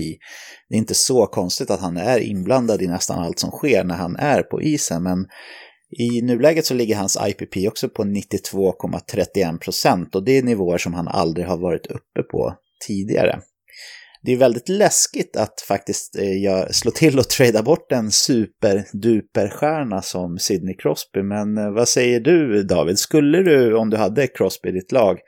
det 0.68 0.74
är 0.74 0.78
inte 0.78 0.94
så 0.94 1.26
konstigt 1.26 1.70
att 1.70 1.80
han 1.80 1.96
är 1.96 2.18
inblandad 2.18 2.82
i 2.82 2.86
nästan 2.86 3.18
allt 3.18 3.38
som 3.38 3.50
sker 3.50 3.84
när 3.84 3.94
han 3.94 4.16
är 4.16 4.42
på 4.42 4.62
isen, 4.62 5.02
men 5.02 5.26
i 5.98 6.22
nuläget 6.22 6.66
så 6.66 6.74
ligger 6.74 6.96
hans 6.96 7.18
IPP 7.26 7.68
också 7.68 7.88
på 7.88 8.04
92,31 8.04 9.58
procent 9.58 10.14
och 10.14 10.24
det 10.24 10.38
är 10.38 10.42
nivåer 10.42 10.78
som 10.78 10.94
han 10.94 11.08
aldrig 11.08 11.46
har 11.46 11.58
varit 11.58 11.86
uppe 11.86 12.22
på 12.30 12.54
tidigare. 12.86 13.40
Det 14.22 14.32
är 14.32 14.36
väldigt 14.36 14.68
läskigt 14.68 15.36
att 15.36 15.60
faktiskt 15.68 16.16
eh, 16.16 16.66
slå 16.70 16.90
till 16.90 17.18
och 17.18 17.28
trada 17.28 17.62
bort 17.62 17.92
en 17.92 18.10
superduperstjärna 18.10 20.02
som 20.02 20.38
Sidney 20.38 20.74
Crosby, 20.76 21.22
men 21.22 21.58
eh, 21.58 21.70
vad 21.70 21.88
säger 21.88 22.20
du 22.20 22.62
David? 22.62 22.98
Skulle 22.98 23.42
du, 23.42 23.76
om 23.76 23.90
du 23.90 23.96
hade 23.96 24.26
Crosby 24.26 24.68
i 24.68 24.72
ditt 24.72 24.92
lag, 24.92 25.18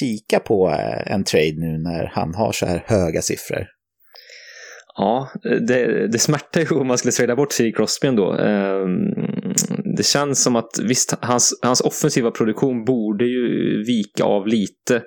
kika 0.00 0.38
på 0.38 0.70
eh, 0.70 1.12
en 1.12 1.24
trade 1.24 1.54
nu 1.56 1.78
när 1.78 2.10
han 2.12 2.34
har 2.34 2.52
så 2.52 2.66
här 2.66 2.84
höga 2.86 3.22
siffror? 3.22 3.66
Ja, 4.96 5.28
det, 5.68 6.08
det 6.08 6.18
smärtar 6.18 6.60
ju 6.60 6.68
om 6.76 6.86
man 6.86 6.98
skulle 6.98 7.12
trada 7.12 7.36
bort 7.36 7.52
Sidney 7.52 7.72
Crosby 7.72 8.08
ändå. 8.08 8.32
Ehm, 8.32 8.94
det 9.96 10.06
känns 10.06 10.42
som 10.42 10.56
att 10.56 10.78
visst, 10.82 11.14
hans, 11.20 11.58
hans 11.62 11.80
offensiva 11.80 12.30
produktion 12.30 12.84
borde 12.84 13.24
ju 13.24 13.82
vika 13.86 14.24
av 14.24 14.46
lite. 14.46 15.02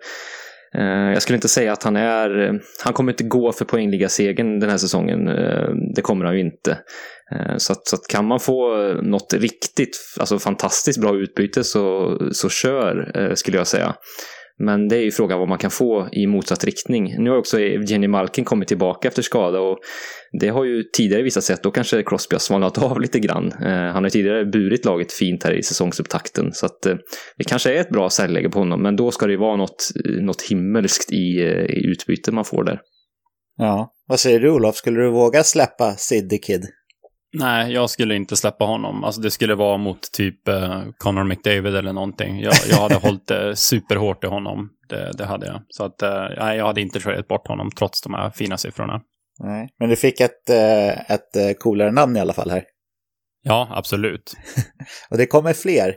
Eh, 0.78 1.14
jag 1.14 1.22
skulle 1.22 1.36
inte 1.36 1.48
säga 1.48 1.74
att 1.74 1.84
han 1.84 1.96
är... 1.96 2.60
Han 2.84 2.94
kommer 2.94 3.12
inte 3.12 3.24
gå 3.24 3.52
för 3.52 3.66
poängligasegern 3.66 4.60
den 4.60 4.70
här 4.70 4.78
säsongen. 4.78 5.28
Eh, 5.28 5.70
det 5.96 6.02
kommer 6.02 6.26
han 6.26 6.36
ju 6.36 6.42
inte. 6.42 6.72
Eh, 7.32 7.58
så 7.58 7.74
att, 7.74 7.88
så 7.88 7.96
att 7.96 8.08
kan 8.08 8.26
man 8.26 8.40
få 8.40 8.78
något 9.04 9.34
riktigt, 9.34 9.98
alltså 10.20 10.40
fantastiskt 10.40 11.02
bra 11.02 11.16
utbyte 11.16 11.64
så, 11.64 12.18
så 12.32 12.50
kör, 12.50 13.32
skulle 13.36 13.58
jag 13.58 13.68
säga. 13.68 13.96
Men 14.60 14.88
det 14.88 14.98
är 14.98 15.02
ju 15.02 15.12
frågan 15.12 15.40
vad 15.40 15.48
man 15.50 15.58
kan 15.58 15.72
få 15.72 16.10
i 16.12 16.28
motsatt 16.28 16.64
riktning. 16.64 17.16
Nu 17.24 17.30
har 17.30 17.38
också 17.38 17.60
Jenny 17.60 18.08
Malkin 18.08 18.46
kommit 18.46 18.68
tillbaka 18.68 19.08
efter 19.08 19.22
skada 19.22 19.60
och 19.60 19.78
det 20.40 20.48
har 20.48 20.64
ju 20.64 20.84
tidigare 20.84 21.24
visat 21.24 21.44
sig 21.44 21.54
att 21.54 21.64
då 21.64 21.72
kanske 21.72 22.04
Crosby 22.04 22.34
har 22.34 22.40
svalnat 22.40 22.78
av 22.78 23.02
lite 23.02 23.20
grann. 23.20 23.52
Eh, 23.52 23.70
han 23.70 23.96
har 23.96 24.04
ju 24.04 24.10
tidigare 24.10 24.46
burit 24.46 24.86
laget 24.86 25.14
fint 25.14 25.44
här 25.44 25.54
i 25.54 25.64
säsongsupptakten 25.64 26.54
så 26.54 26.66
att 26.66 26.86
eh, 26.86 26.96
det 27.38 27.44
kanske 27.44 27.74
är 27.74 27.82
ett 27.82 27.90
bra 27.90 28.10
säljläge 28.10 28.50
på 28.50 28.60
honom 28.60 28.82
men 28.82 28.96
då 28.96 29.12
ska 29.12 29.26
det 29.26 29.32
ju 29.32 29.40
vara 29.40 29.56
något, 29.56 29.92
eh, 30.06 30.24
något 30.24 30.42
himmelskt 30.42 31.12
i, 31.12 31.42
i 31.70 31.88
utbyte 31.88 32.32
man 32.32 32.46
får 32.46 32.64
där. 32.64 32.80
Ja, 33.58 33.92
vad 34.08 34.20
säger 34.20 34.40
du 34.40 34.52
Olof? 34.52 34.76
Skulle 34.76 35.00
du 35.00 35.12
våga 35.12 35.44
släppa 35.44 35.94
Siddy 35.98 36.38
Kid? 36.38 36.66
Nej, 37.34 37.74
jag 37.74 37.90
skulle 37.90 38.16
inte 38.16 38.36
släppa 38.36 38.66
honom. 38.66 39.04
Alltså 39.04 39.22
det 39.22 39.32
skulle 39.32 39.56
vara 39.56 39.78
mot 39.78 40.12
typ 40.12 40.48
eh, 40.48 40.84
Connor 40.98 41.24
McDavid 41.24 41.76
eller 41.76 41.94
någonting. 41.94 42.40
Jag, 42.40 42.54
jag 42.70 42.78
hade 42.78 42.96
hållit 42.96 43.28
det 43.28 43.56
superhårt 43.56 44.24
i 44.24 44.28
honom. 44.28 44.70
Det, 44.90 45.12
det 45.18 45.26
hade 45.26 45.46
jag. 45.48 45.62
Så 45.70 45.84
att 45.84 46.02
eh, 46.02 46.56
jag 46.56 46.66
hade 46.66 46.82
inte 46.82 47.00
tradat 47.00 47.28
bort 47.28 47.48
honom 47.48 47.72
trots 47.72 48.02
de 48.02 48.14
här 48.14 48.30
fina 48.30 48.58
siffrorna. 48.58 49.02
Nej, 49.40 49.70
men 49.80 49.90
du 49.90 49.96
fick 49.96 50.22
ett, 50.22 50.50
eh, 50.50 51.12
ett 51.12 51.36
eh, 51.36 51.52
coolare 51.60 51.92
namn 51.92 52.18
i 52.18 52.20
alla 52.20 52.34
fall 52.34 52.50
här. 52.50 52.64
Ja, 53.44 53.68
absolut. 53.72 54.34
och 55.10 55.18
det 55.18 55.26
kommer 55.26 55.54
fler. 55.54 55.96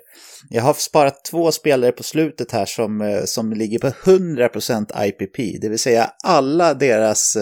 Jag 0.49 0.62
har 0.62 0.74
sparat 0.74 1.24
två 1.31 1.53
spelare 1.53 1.93
på 1.93 2.03
slutet 2.03 2.53
här 2.53 2.66
som, 2.66 3.01
eh, 3.01 3.22
som 3.24 3.53
ligger 3.53 3.78
på 3.78 3.89
100% 3.89 5.05
IPP, 5.05 5.61
det 5.61 5.68
vill 5.68 5.78
säga 5.78 6.11
alla 6.24 6.74
deras 6.74 7.37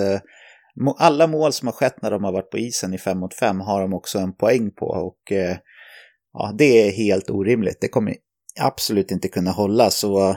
alla 0.99 1.26
mål 1.26 1.53
som 1.53 1.68
har 1.68 1.72
skett 1.72 2.03
när 2.03 2.11
de 2.11 2.24
har 2.24 2.33
varit 2.33 2.51
på 2.51 2.59
isen 2.59 2.95
i 2.95 2.99
5 2.99 3.18
mot 3.18 3.35
5 3.35 3.61
har 3.61 3.81
de 3.81 3.95
också 3.95 4.18
en 4.18 4.37
poäng 4.37 4.70
på 4.70 4.87
och 4.87 5.33
eh, 5.33 5.57
ja, 6.33 6.55
det 6.59 6.89
är 6.89 6.93
helt 6.93 7.31
orimligt. 7.31 7.81
Det 7.81 7.89
kommer 7.89 8.14
absolut 8.61 9.11
inte 9.11 9.29
kunna 9.29 9.51
hålla. 9.51 9.91
Så, 9.91 10.37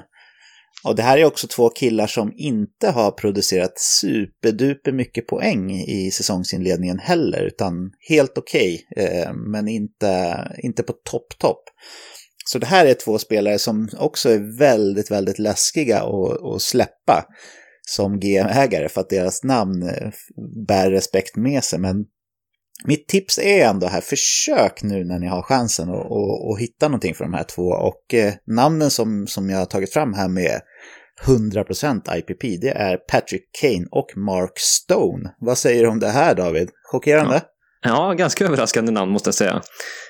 och 0.84 0.96
det 0.96 1.04
här 1.04 1.18
är 1.18 1.26
också 1.26 1.48
två 1.48 1.70
killar 1.70 2.08
som 2.08 2.34
inte 2.36 2.90
har 2.90 3.12
producerat 3.12 3.80
superduper 3.80 4.92
mycket 4.92 5.28
poäng 5.28 5.72
i 5.72 6.12
säsongsinledningen 6.12 7.00
heller, 7.00 7.42
utan 7.42 7.92
helt 8.10 8.38
okej, 8.38 8.86
okay, 8.92 9.06
eh, 9.06 9.34
men 9.34 9.68
inte, 9.68 10.38
inte 10.64 10.84
på 10.84 10.94
topp-topp. 10.94 11.64
Så 12.46 12.60
det 12.60 12.66
här 12.66 12.86
är 12.86 12.94
två 12.94 13.18
spelare 13.18 13.60
som 13.60 13.90
också 13.98 14.30
är 14.30 14.58
väldigt, 14.60 15.12
väldigt 15.12 15.40
läskiga 15.40 16.02
att, 16.02 16.44
att 16.44 16.62
släppa 16.62 17.26
som 17.88 18.20
GM-ägare 18.20 18.90
för 18.90 19.02
att 19.02 19.10
deras 19.10 19.44
namn 19.44 19.84
eh, 19.84 20.12
bär 20.68 20.92
respekt 20.92 21.36
med 21.36 21.64
sig. 21.64 21.80
Men 21.80 22.06
mitt 22.86 23.08
tips 23.08 23.38
är 23.38 23.66
ändå 23.66 23.88
här, 23.88 24.02
försök 24.02 24.84
nu 24.84 25.04
när 25.06 25.20
ni 25.20 25.28
har 25.28 25.42
chansen 25.42 25.90
att 25.90 26.60
hitta 26.60 26.88
någonting 26.88 27.16
för 27.16 27.24
de 27.24 27.34
här 27.34 27.44
två. 27.44 27.64
Och 27.64 28.14
eh, 28.14 28.34
namnen 28.48 28.92
som, 28.92 29.28
som 29.28 29.50
jag 29.50 29.58
har 29.58 29.66
tagit 29.66 29.94
fram 29.94 30.14
här 30.14 30.30
med 30.30 30.62
100% 31.26 32.18
IPP, 32.18 32.62
det 32.62 32.70
är 32.70 32.98
Patrick 32.98 33.50
Kane 33.62 33.86
och 33.92 34.18
Mark 34.18 34.54
Stone. 34.56 35.36
Vad 35.40 35.58
säger 35.58 35.84
du 35.84 35.90
om 35.90 36.00
det 36.00 36.10
här 36.10 36.36
David? 36.36 36.70
Chockerande? 36.92 37.36
Ja. 37.36 37.42
Ja, 37.84 38.14
ganska 38.14 38.46
överraskande 38.46 38.92
namn 38.92 39.12
måste 39.12 39.28
jag 39.28 39.36
säga. 39.36 39.62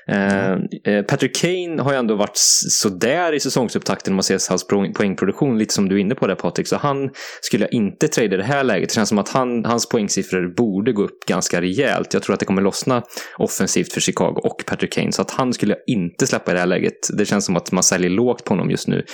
Mm. 0.07 0.67
Eh, 0.85 1.01
Patrick 1.05 1.35
Kane 1.35 1.81
har 1.81 1.91
ju 1.91 1.97
ändå 1.97 2.15
varit 2.15 2.37
sådär 2.69 3.33
i 3.33 3.39
säsongsupptakten 3.39 4.13
om 4.13 4.15
man 4.15 4.23
ser 4.23 4.49
hans 4.49 4.67
poängproduktion, 4.67 5.57
lite 5.57 5.73
som 5.73 5.89
du 5.89 5.95
är 5.95 5.99
inne 5.99 6.15
på 6.15 6.27
där 6.27 6.35
Patrik. 6.35 6.67
Så 6.67 6.75
han 6.75 7.09
skulle 7.41 7.63
jag 7.63 7.73
inte 7.73 8.07
trada 8.07 8.35
i 8.35 8.37
det 8.37 8.43
här 8.43 8.63
läget. 8.63 8.89
Det 8.89 8.95
känns 8.95 9.09
som 9.09 9.17
att 9.17 9.29
han, 9.29 9.65
hans 9.65 9.89
poängsiffror 9.89 10.55
borde 10.55 10.93
gå 10.93 11.03
upp 11.03 11.25
ganska 11.27 11.61
rejält. 11.61 12.13
Jag 12.13 12.23
tror 12.23 12.33
att 12.33 12.39
det 12.39 12.45
kommer 12.45 12.61
lossna 12.61 13.03
offensivt 13.37 13.93
för 13.93 14.01
Chicago 14.01 14.39
och 14.43 14.63
Patrick 14.65 14.93
Kane. 14.93 15.11
Så 15.11 15.21
att 15.21 15.31
han 15.31 15.53
skulle 15.53 15.73
jag 15.73 15.95
inte 15.95 16.27
släppa 16.27 16.51
i 16.51 16.53
det 16.53 16.59
här 16.59 16.67
läget. 16.67 17.17
Det 17.17 17.25
känns 17.25 17.45
som 17.45 17.55
att 17.55 17.71
man 17.71 17.83
säljer 17.83 18.09
lågt 18.09 18.43
på 18.43 18.53
honom 18.53 18.69
just 18.71 18.87
nu. 18.87 19.05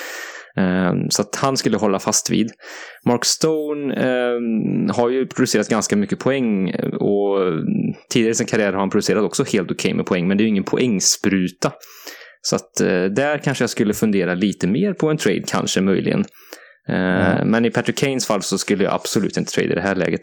Ehm, 0.58 1.10
så 1.10 1.22
att 1.22 1.36
han 1.36 1.58
skulle 1.58 1.78
hålla 1.78 2.00
fast 2.00 2.30
vid. 2.30 2.52
Mark 3.06 3.26
Stone 3.26 3.94
eh, 3.94 4.96
har 4.96 5.10
ju 5.10 5.28
producerat 5.28 5.70
ganska 5.70 5.96
mycket 5.96 6.20
poäng 6.20 6.76
och 7.00 7.38
tidigare 8.10 8.32
i 8.32 8.36
sin 8.36 8.48
karriär 8.48 8.74
har 8.74 8.80
han 8.80 8.90
producerat 8.90 9.24
också 9.24 9.44
helt 9.44 9.72
okej 9.72 9.74
okay 9.74 9.94
med 9.94 10.06
poäng, 10.06 10.28
men 10.28 10.38
det 10.38 10.42
är 10.42 10.46
ju 10.46 10.50
ingen 10.50 10.64
poängspruta. 10.64 11.72
Så 12.42 12.56
att 12.56 12.82
eh, 12.82 13.04
där 13.04 13.38
kanske 13.38 13.64
jag 13.64 13.70
skulle 13.70 13.94
fundera 13.94 14.34
lite 14.34 14.68
mer 14.68 14.94
på 14.94 15.10
en 15.10 15.18
trade, 15.18 15.44
kanske 15.48 15.82
möjligen. 15.82 16.26
Eh, 16.90 17.38
mm. 17.38 17.48
Men 17.48 17.66
i 17.66 17.70
Patrick 17.70 17.98
Kanes 17.98 18.28
fall 18.28 18.42
så 18.42 18.58
skulle 18.58 18.84
jag 18.84 18.94
absolut 18.94 19.38
inte 19.38 19.52
trade 19.52 19.72
i 19.72 19.76
det 19.76 19.82
här 19.82 19.96
läget. 19.96 20.22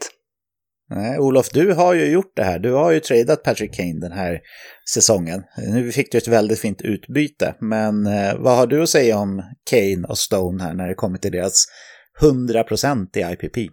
Nej, 0.90 1.18
Olof, 1.18 1.48
du 1.50 1.72
har 1.72 1.94
ju 1.94 2.06
gjort 2.06 2.32
det 2.36 2.44
här. 2.44 2.58
Du 2.58 2.72
har 2.72 2.90
ju 2.90 3.00
tradat 3.00 3.42
Patrick 3.42 3.74
Kane 3.74 4.00
den 4.00 4.12
här 4.12 4.40
säsongen. 4.94 5.42
Nu 5.72 5.92
fick 5.92 6.12
du 6.12 6.18
ett 6.18 6.28
väldigt 6.28 6.60
fint 6.60 6.82
utbyte, 6.82 7.54
men 7.60 8.06
eh, 8.06 8.34
vad 8.38 8.56
har 8.56 8.66
du 8.66 8.82
att 8.82 8.88
säga 8.88 9.18
om 9.18 9.42
Kane 9.70 10.06
och 10.08 10.18
Stone 10.18 10.62
här 10.62 10.74
när 10.74 10.88
det 10.88 10.94
kommer 10.94 11.18
till 11.18 11.32
deras 11.32 11.66
100% 12.22 13.18
i 13.18 13.32
IPP? 13.32 13.72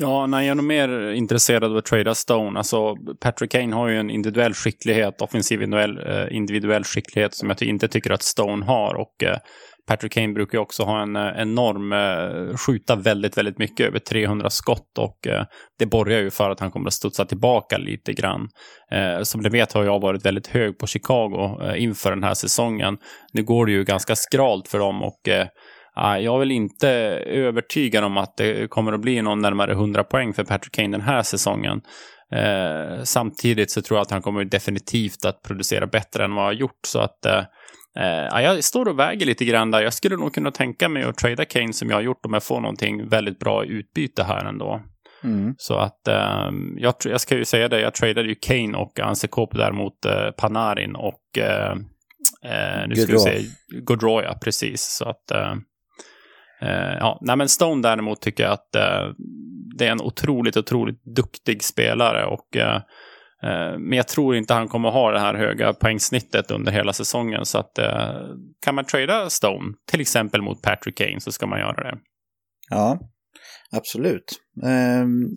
Ja, 0.00 0.26
nej, 0.26 0.46
jag 0.46 0.50
är 0.50 0.54
nog 0.54 0.64
mer 0.64 1.10
intresserad 1.12 1.64
av 1.64 1.76
att 1.76 1.84
trada 1.84 2.14
Stone. 2.14 2.58
Alltså, 2.58 2.96
Patrick 3.20 3.50
Kane 3.50 3.74
har 3.74 3.88
ju 3.88 3.96
en 3.96 4.10
individuell 4.10 4.54
skicklighet, 4.54 5.22
offensiv 5.22 5.62
individuell, 5.62 5.98
eh, 6.08 6.36
individuell 6.36 6.84
skicklighet 6.84 7.34
som 7.34 7.48
jag 7.48 7.62
inte 7.62 7.88
tycker 7.88 8.10
att 8.10 8.22
Stone 8.22 8.64
har. 8.64 8.94
Och 8.94 9.24
eh, 9.24 9.38
Patrick 9.88 10.12
Kane 10.12 10.32
brukar 10.32 10.58
ju 10.58 10.62
också 10.62 10.82
ha 10.82 11.02
en 11.02 11.16
eh, 11.16 11.32
enorm, 11.36 11.92
eh, 11.92 12.56
skjuta 12.56 12.96
väldigt, 12.96 13.38
väldigt 13.38 13.58
mycket, 13.58 13.86
över 13.86 13.98
300 13.98 14.50
skott 14.50 14.98
och 14.98 15.26
eh, 15.26 15.44
det 15.78 15.86
borgar 15.86 16.18
ju 16.18 16.30
för 16.30 16.50
att 16.50 16.60
han 16.60 16.70
kommer 16.70 16.86
att 16.86 16.92
studsa 16.92 17.24
tillbaka 17.24 17.78
lite 17.78 18.12
grann. 18.12 18.48
Som 19.22 19.40
ni 19.40 19.48
vet 19.48 19.72
har 19.72 19.84
jag 19.84 20.00
varit 20.00 20.26
väldigt 20.26 20.46
hög 20.46 20.78
på 20.78 20.86
Chicago 20.86 21.60
inför 21.76 22.10
den 22.10 22.24
här 22.24 22.34
säsongen. 22.34 22.98
Nu 23.32 23.42
går 23.42 23.66
det 23.66 23.72
ju 23.72 23.84
ganska 23.84 24.16
skralt 24.16 24.68
för 24.68 24.78
dem 24.78 25.02
och 25.02 25.20
ah, 25.94 26.16
jag 26.16 26.34
är 26.34 26.38
väl 26.38 26.50
inte 26.50 26.88
övertygad 27.26 28.04
om 28.04 28.16
att 28.16 28.36
det 28.36 28.70
kommer 28.70 28.92
att 28.92 29.00
bli 29.00 29.22
någon 29.22 29.40
närmare 29.40 29.72
100 29.72 30.04
poäng 30.04 30.34
för 30.34 30.44
Patrick 30.44 30.74
Kane 30.74 30.88
den 30.88 31.00
här 31.00 31.22
säsongen. 31.22 31.80
Eh, 32.32 33.02
samtidigt 33.02 33.70
så 33.70 33.82
tror 33.82 33.98
jag 33.98 34.02
att 34.02 34.10
han 34.10 34.22
kommer 34.22 34.44
definitivt 34.44 35.24
att 35.24 35.42
producera 35.42 35.86
bättre 35.86 36.24
än 36.24 36.34
vad 36.34 36.44
han 36.44 36.54
har 36.54 36.60
gjort. 36.60 36.80
Så 36.86 36.98
att 36.98 37.26
eh, 37.26 37.42
Eh, 37.98 38.42
jag 38.42 38.64
står 38.64 38.88
och 38.88 38.98
väger 38.98 39.26
lite 39.26 39.44
grann 39.44 39.70
där. 39.70 39.82
Jag 39.82 39.94
skulle 39.94 40.16
nog 40.16 40.34
kunna 40.34 40.50
tänka 40.50 40.88
mig 40.88 41.02
att 41.02 41.16
trada 41.16 41.44
Kane 41.44 41.72
som 41.72 41.90
jag 41.90 41.96
har 41.96 42.02
gjort 42.02 42.26
om 42.26 42.32
jag 42.32 42.42
får 42.42 42.60
någonting 42.60 43.08
väldigt 43.08 43.38
bra 43.38 43.64
utbyte 43.64 44.22
här 44.22 44.44
ändå. 44.44 44.82
Mm. 45.24 45.54
Så 45.58 45.78
att 45.78 46.08
eh, 46.08 46.50
jag, 46.76 46.94
jag, 47.04 47.20
ska 47.20 47.36
ju 47.36 47.44
säga 47.44 47.68
det, 47.68 47.80
jag 47.80 47.94
tradade 47.94 48.28
ju 48.28 48.34
Kane 48.34 48.78
och 48.78 49.00
Ansekopo 49.00 49.58
där 49.58 49.72
mot 49.72 50.04
eh, 50.04 50.30
Panarin 50.30 50.96
och 50.96 51.38
eh, 51.38 51.72
eh 52.44 52.88
nu 52.88 52.96
ska 52.96 53.12
vi 53.12 53.18
se, 53.18 53.42
Godroya, 53.82 54.34
precis. 54.34 54.82
Så 54.82 55.08
att 55.08 55.30
eh, 55.30 55.52
eh, 56.62 56.96
ja, 56.98 57.18
nej 57.22 57.36
men 57.36 57.48
Stone 57.48 57.82
däremot 57.82 58.20
tycker 58.20 58.44
jag 58.44 58.52
att 58.52 58.72
det 59.78 59.86
är 59.86 59.92
en 59.92 60.00
otroligt, 60.00 60.56
otroligt 60.56 61.04
duktig 61.04 61.64
spelare 61.64 62.26
och 62.26 62.56
Eh, 63.42 63.78
men 63.78 63.92
jag 63.92 64.08
tror 64.08 64.36
inte 64.36 64.54
han 64.54 64.68
kommer 64.68 64.90
ha 64.90 65.10
det 65.10 65.20
här 65.20 65.34
höga 65.34 65.72
poängsnittet 65.72 66.50
under 66.50 66.72
hela 66.72 66.92
säsongen. 66.92 67.44
Så 67.44 67.58
att 67.58 67.78
eh, 67.78 68.20
kan 68.64 68.74
man 68.74 68.84
trada 68.84 69.30
Stone, 69.30 69.74
till 69.90 70.00
exempel 70.00 70.42
mot 70.42 70.62
Patrick 70.62 70.98
Kane, 70.98 71.20
så 71.20 71.32
ska 71.32 71.46
man 71.46 71.58
göra 71.58 71.90
det. 71.90 71.98
Ja, 72.70 72.98
absolut. 73.72 74.40
Ehm, 74.64 75.28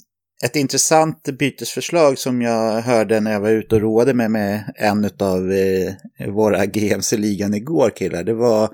ett 0.45 0.56
intressant 0.56 1.30
bytesförslag 1.39 2.18
som 2.18 2.41
jag 2.41 2.82
hörde 2.82 3.20
när 3.20 3.32
jag 3.32 3.39
var 3.39 3.49
ute 3.49 3.76
och 3.76 3.82
roade 3.82 4.14
mig 4.14 4.30
med 4.30 4.74
en 4.76 5.06
av 5.20 5.52
eh, 5.52 6.30
våra 6.30 6.66
GMs 6.66 7.14
i 7.14 7.18
ligan 7.18 7.54
igår 7.54 7.89
killar, 7.95 8.24
det 8.24 8.34
var 8.34 8.70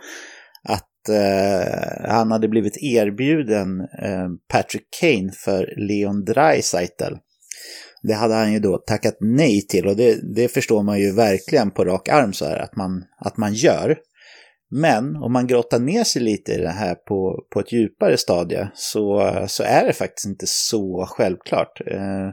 att 0.69 0.83
han 2.09 2.31
hade 2.31 2.47
blivit 2.47 2.77
erbjuden 2.77 3.87
Patrick 4.53 4.87
Kane 5.01 5.31
för 5.31 5.73
Leon 5.77 6.25
Dreisaitl. 6.25 7.13
Det 8.03 8.13
hade 8.13 8.33
han 8.33 8.53
ju 8.53 8.59
då 8.59 8.77
tackat 8.77 9.17
nej 9.19 9.67
till 9.67 9.87
och 9.87 9.95
det, 9.95 10.35
det 10.35 10.47
förstår 10.47 10.83
man 10.83 10.99
ju 10.99 11.11
verkligen 11.11 11.71
på 11.71 11.85
rak 11.85 12.09
arm 12.09 12.33
så 12.33 12.45
här 12.45 12.59
att 12.59 12.75
man, 12.75 13.03
att 13.19 13.37
man 13.37 13.53
gör. 13.53 13.97
Men 14.69 15.15
om 15.15 15.33
man 15.33 15.47
grottar 15.47 15.79
ner 15.79 16.03
sig 16.03 16.21
lite 16.21 16.51
i 16.51 16.57
det 16.57 16.69
här 16.69 16.95
på, 16.95 17.45
på 17.53 17.59
ett 17.59 17.71
djupare 17.71 18.17
stadie 18.17 18.69
så, 18.73 19.33
så 19.47 19.63
är 19.63 19.85
det 19.85 19.93
faktiskt 19.93 20.27
inte 20.27 20.45
så 20.47 21.05
självklart. 21.09 21.81
Eh, 21.91 22.29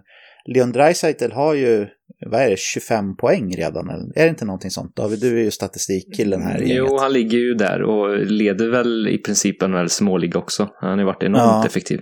Leon 0.46 0.72
Draisaitl 0.72 1.32
har 1.32 1.54
ju, 1.54 1.86
vad 2.30 2.40
är 2.40 2.50
det, 2.50 2.58
25 2.58 3.16
poäng 3.16 3.56
redan? 3.56 3.90
Eller? 3.90 4.18
Är 4.18 4.24
det 4.24 4.28
inte 4.28 4.44
någonting 4.44 4.70
sånt? 4.70 4.96
David, 4.96 5.20
du 5.20 5.38
är 5.38 5.44
ju 5.44 5.50
statistikkillen 5.50 6.42
här 6.42 6.62
i 6.62 6.74
Jo, 6.74 6.98
han 7.00 7.12
ligger 7.12 7.38
ju 7.38 7.54
där 7.54 7.82
och 7.82 8.18
leder 8.26 8.70
väl 8.70 9.08
i 9.08 9.18
princip 9.18 9.62
en 9.62 9.72
väl 9.72 9.90
småliga 9.90 10.38
också. 10.38 10.68
Han 10.80 10.90
har 10.90 10.98
ju 10.98 11.04
varit 11.04 11.22
enormt 11.22 11.42
ja. 11.42 11.66
effektiv. 11.66 12.00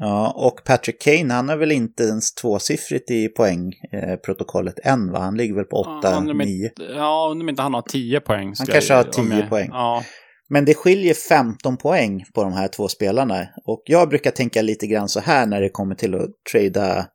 Ja, 0.00 0.32
och 0.36 0.64
Patrick 0.64 1.02
Kane, 1.02 1.34
han 1.34 1.48
har 1.48 1.56
väl 1.56 1.72
inte 1.72 2.02
ens 2.02 2.34
tvåsiffrigt 2.34 3.10
i 3.10 3.28
poängprotokollet 3.28 4.78
eh, 4.84 4.92
än 4.92 5.12
va? 5.12 5.18
Han 5.18 5.36
ligger 5.36 5.54
väl 5.54 5.64
på 5.64 6.00
8-9. 6.02 6.70
Ja, 6.96 7.30
om 7.30 7.48
inte 7.48 7.62
han 7.62 7.74
har 7.74 7.82
10 7.82 8.20
poäng. 8.20 8.54
Han 8.58 8.66
kanske 8.66 8.94
har 8.94 9.02
10 9.02 9.38
jag, 9.38 9.48
poäng. 9.48 9.68
Ja. 9.72 10.04
Men 10.48 10.64
det 10.64 10.74
skiljer 10.74 11.14
15 11.14 11.76
poäng 11.76 12.24
på 12.34 12.42
de 12.42 12.52
här 12.52 12.68
två 12.68 12.88
spelarna. 12.88 13.46
Och 13.64 13.82
jag 13.84 14.08
brukar 14.08 14.30
tänka 14.30 14.62
lite 14.62 14.86
grann 14.86 15.08
så 15.08 15.20
här 15.20 15.46
när 15.46 15.60
det 15.60 15.68
kommer 15.68 15.94
till 15.94 16.14
att 16.14 16.30
trada 16.52 17.06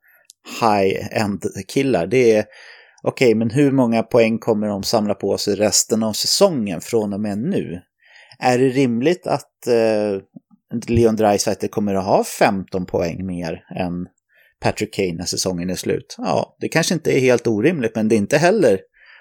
high-end-killar. 0.60 2.06
Det 2.06 2.36
är 2.36 2.44
okej, 3.02 3.26
okay, 3.26 3.34
men 3.34 3.50
hur 3.50 3.72
många 3.72 4.02
poäng 4.02 4.38
kommer 4.38 4.66
de 4.68 4.82
samla 4.82 5.14
på 5.14 5.38
sig 5.38 5.54
resten 5.54 6.02
av 6.02 6.12
säsongen 6.12 6.80
från 6.80 7.12
och 7.12 7.20
med 7.20 7.38
nu? 7.38 7.80
Är 8.38 8.58
det 8.58 8.68
rimligt 8.68 9.26
att 9.26 9.66
eh, 9.66 10.20
Leon 10.88 11.16
Draisaitl 11.16 11.66
kommer 11.66 11.94
att 11.94 12.04
ha 12.04 12.24
15 12.24 12.86
poäng 12.86 13.26
mer 13.26 13.64
än 13.76 14.06
Patrick 14.60 14.94
Kane 14.94 15.14
när 15.14 15.24
säsongen 15.24 15.70
är 15.70 15.74
slut. 15.74 16.14
Ja, 16.18 16.56
det 16.60 16.68
kanske 16.68 16.94
inte 16.94 17.18
är 17.18 17.20
helt 17.20 17.46
orimligt, 17.46 17.96
men 17.96 18.08
det 18.08 18.14
är 18.14 18.18
inte 18.18 18.38
heller 18.38 18.78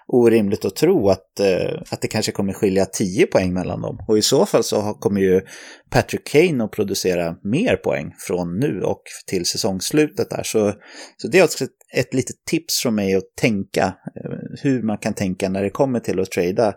orimligt 0.07 0.65
att 0.65 0.75
tro 0.75 1.09
att, 1.09 1.39
eh, 1.39 1.81
att 1.91 2.01
det 2.01 2.07
kanske 2.07 2.31
kommer 2.31 2.53
skilja 2.53 2.85
10 2.85 3.25
poäng 3.25 3.53
mellan 3.53 3.81
dem. 3.81 4.05
Och 4.07 4.17
i 4.17 4.21
så 4.21 4.45
fall 4.45 4.63
så 4.63 4.93
kommer 4.93 5.21
ju 5.21 5.41
Patrick 5.89 6.27
Kane 6.27 6.63
att 6.63 6.71
producera 6.71 7.35
mer 7.43 7.75
poäng 7.75 8.13
från 8.27 8.59
nu 8.59 8.81
och 8.81 9.01
till 9.27 9.45
säsongsslutet 9.45 10.29
där. 10.29 10.43
Så, 10.43 10.73
så 11.17 11.27
det 11.27 11.39
är 11.39 11.43
också 11.43 11.63
ett, 11.63 11.69
ett 11.97 12.13
litet 12.13 12.45
tips 12.45 12.81
från 12.81 12.95
mig 12.95 13.15
att 13.15 13.35
tänka 13.37 13.83
eh, 13.85 14.61
hur 14.61 14.83
man 14.83 14.97
kan 14.97 15.13
tänka 15.13 15.49
när 15.49 15.63
det 15.63 15.69
kommer 15.69 15.99
till 15.99 16.19
att 16.19 16.31
trada 16.31 16.73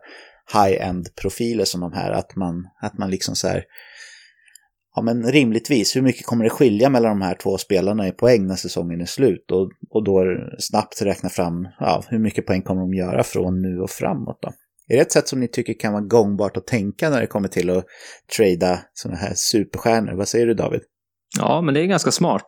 high-end 0.53 1.15
profiler 1.21 1.65
som 1.65 1.81
de 1.81 1.93
här. 1.93 2.11
Att 2.11 2.37
man, 2.37 2.55
att 2.83 2.99
man 2.99 3.11
liksom 3.11 3.37
så 3.37 3.49
här 3.49 3.65
ja 4.97 5.03
men 5.03 5.33
rimligtvis, 5.33 5.97
hur 5.97 6.03
mycket 6.03 6.27
kommer 6.27 6.45
det 6.45 6.51
skilja 6.51 6.91
mellan 6.91 7.19
de 7.19 7.23
här 7.23 7.35
två 7.35 7.59
spelarna 7.59 8.09
i 8.09 8.13
poäng 8.13 8.47
när 8.47 8.57
säsongen 8.57 9.01
är 9.01 9.07
slut? 9.07 9.51
Och, 9.51 9.71
och 9.91 10.05
då 10.05 10.25
snabbt 10.59 11.03
räkna 11.03 11.29
fram, 11.29 11.69
ja, 11.81 12.05
hur 12.09 12.19
mycket 12.19 12.47
poäng 12.47 12.63
kommer 12.63 12.81
de 12.81 12.95
göra 12.95 13.23
från 13.23 13.63
nu 13.63 13.81
och 13.81 13.91
framåt 13.91 14.39
då? 14.43 14.53
Är 14.89 14.97
det 14.97 15.03
ett 15.03 15.13
sätt 15.13 15.29
som 15.29 15.41
ni 15.41 15.49
tycker 15.49 15.75
kan 15.81 15.93
vara 15.93 16.03
gångbart 16.03 16.57
att 16.57 16.67
tänka 16.67 17.11
när 17.11 17.21
det 17.21 17.27
kommer 17.27 17.49
till 17.49 17.71
att 17.71 17.85
trada 18.37 18.79
sådana 18.95 19.19
här 19.19 19.33
superstjärnor? 19.35 20.13
Vad 20.13 20.29
säger 20.29 20.47
du 20.47 20.55
David? 20.55 20.81
Ja, 21.39 21.61
men 21.61 21.75
det 21.75 21.81
är 21.81 21.85
ganska 21.85 22.11
smart. 22.11 22.47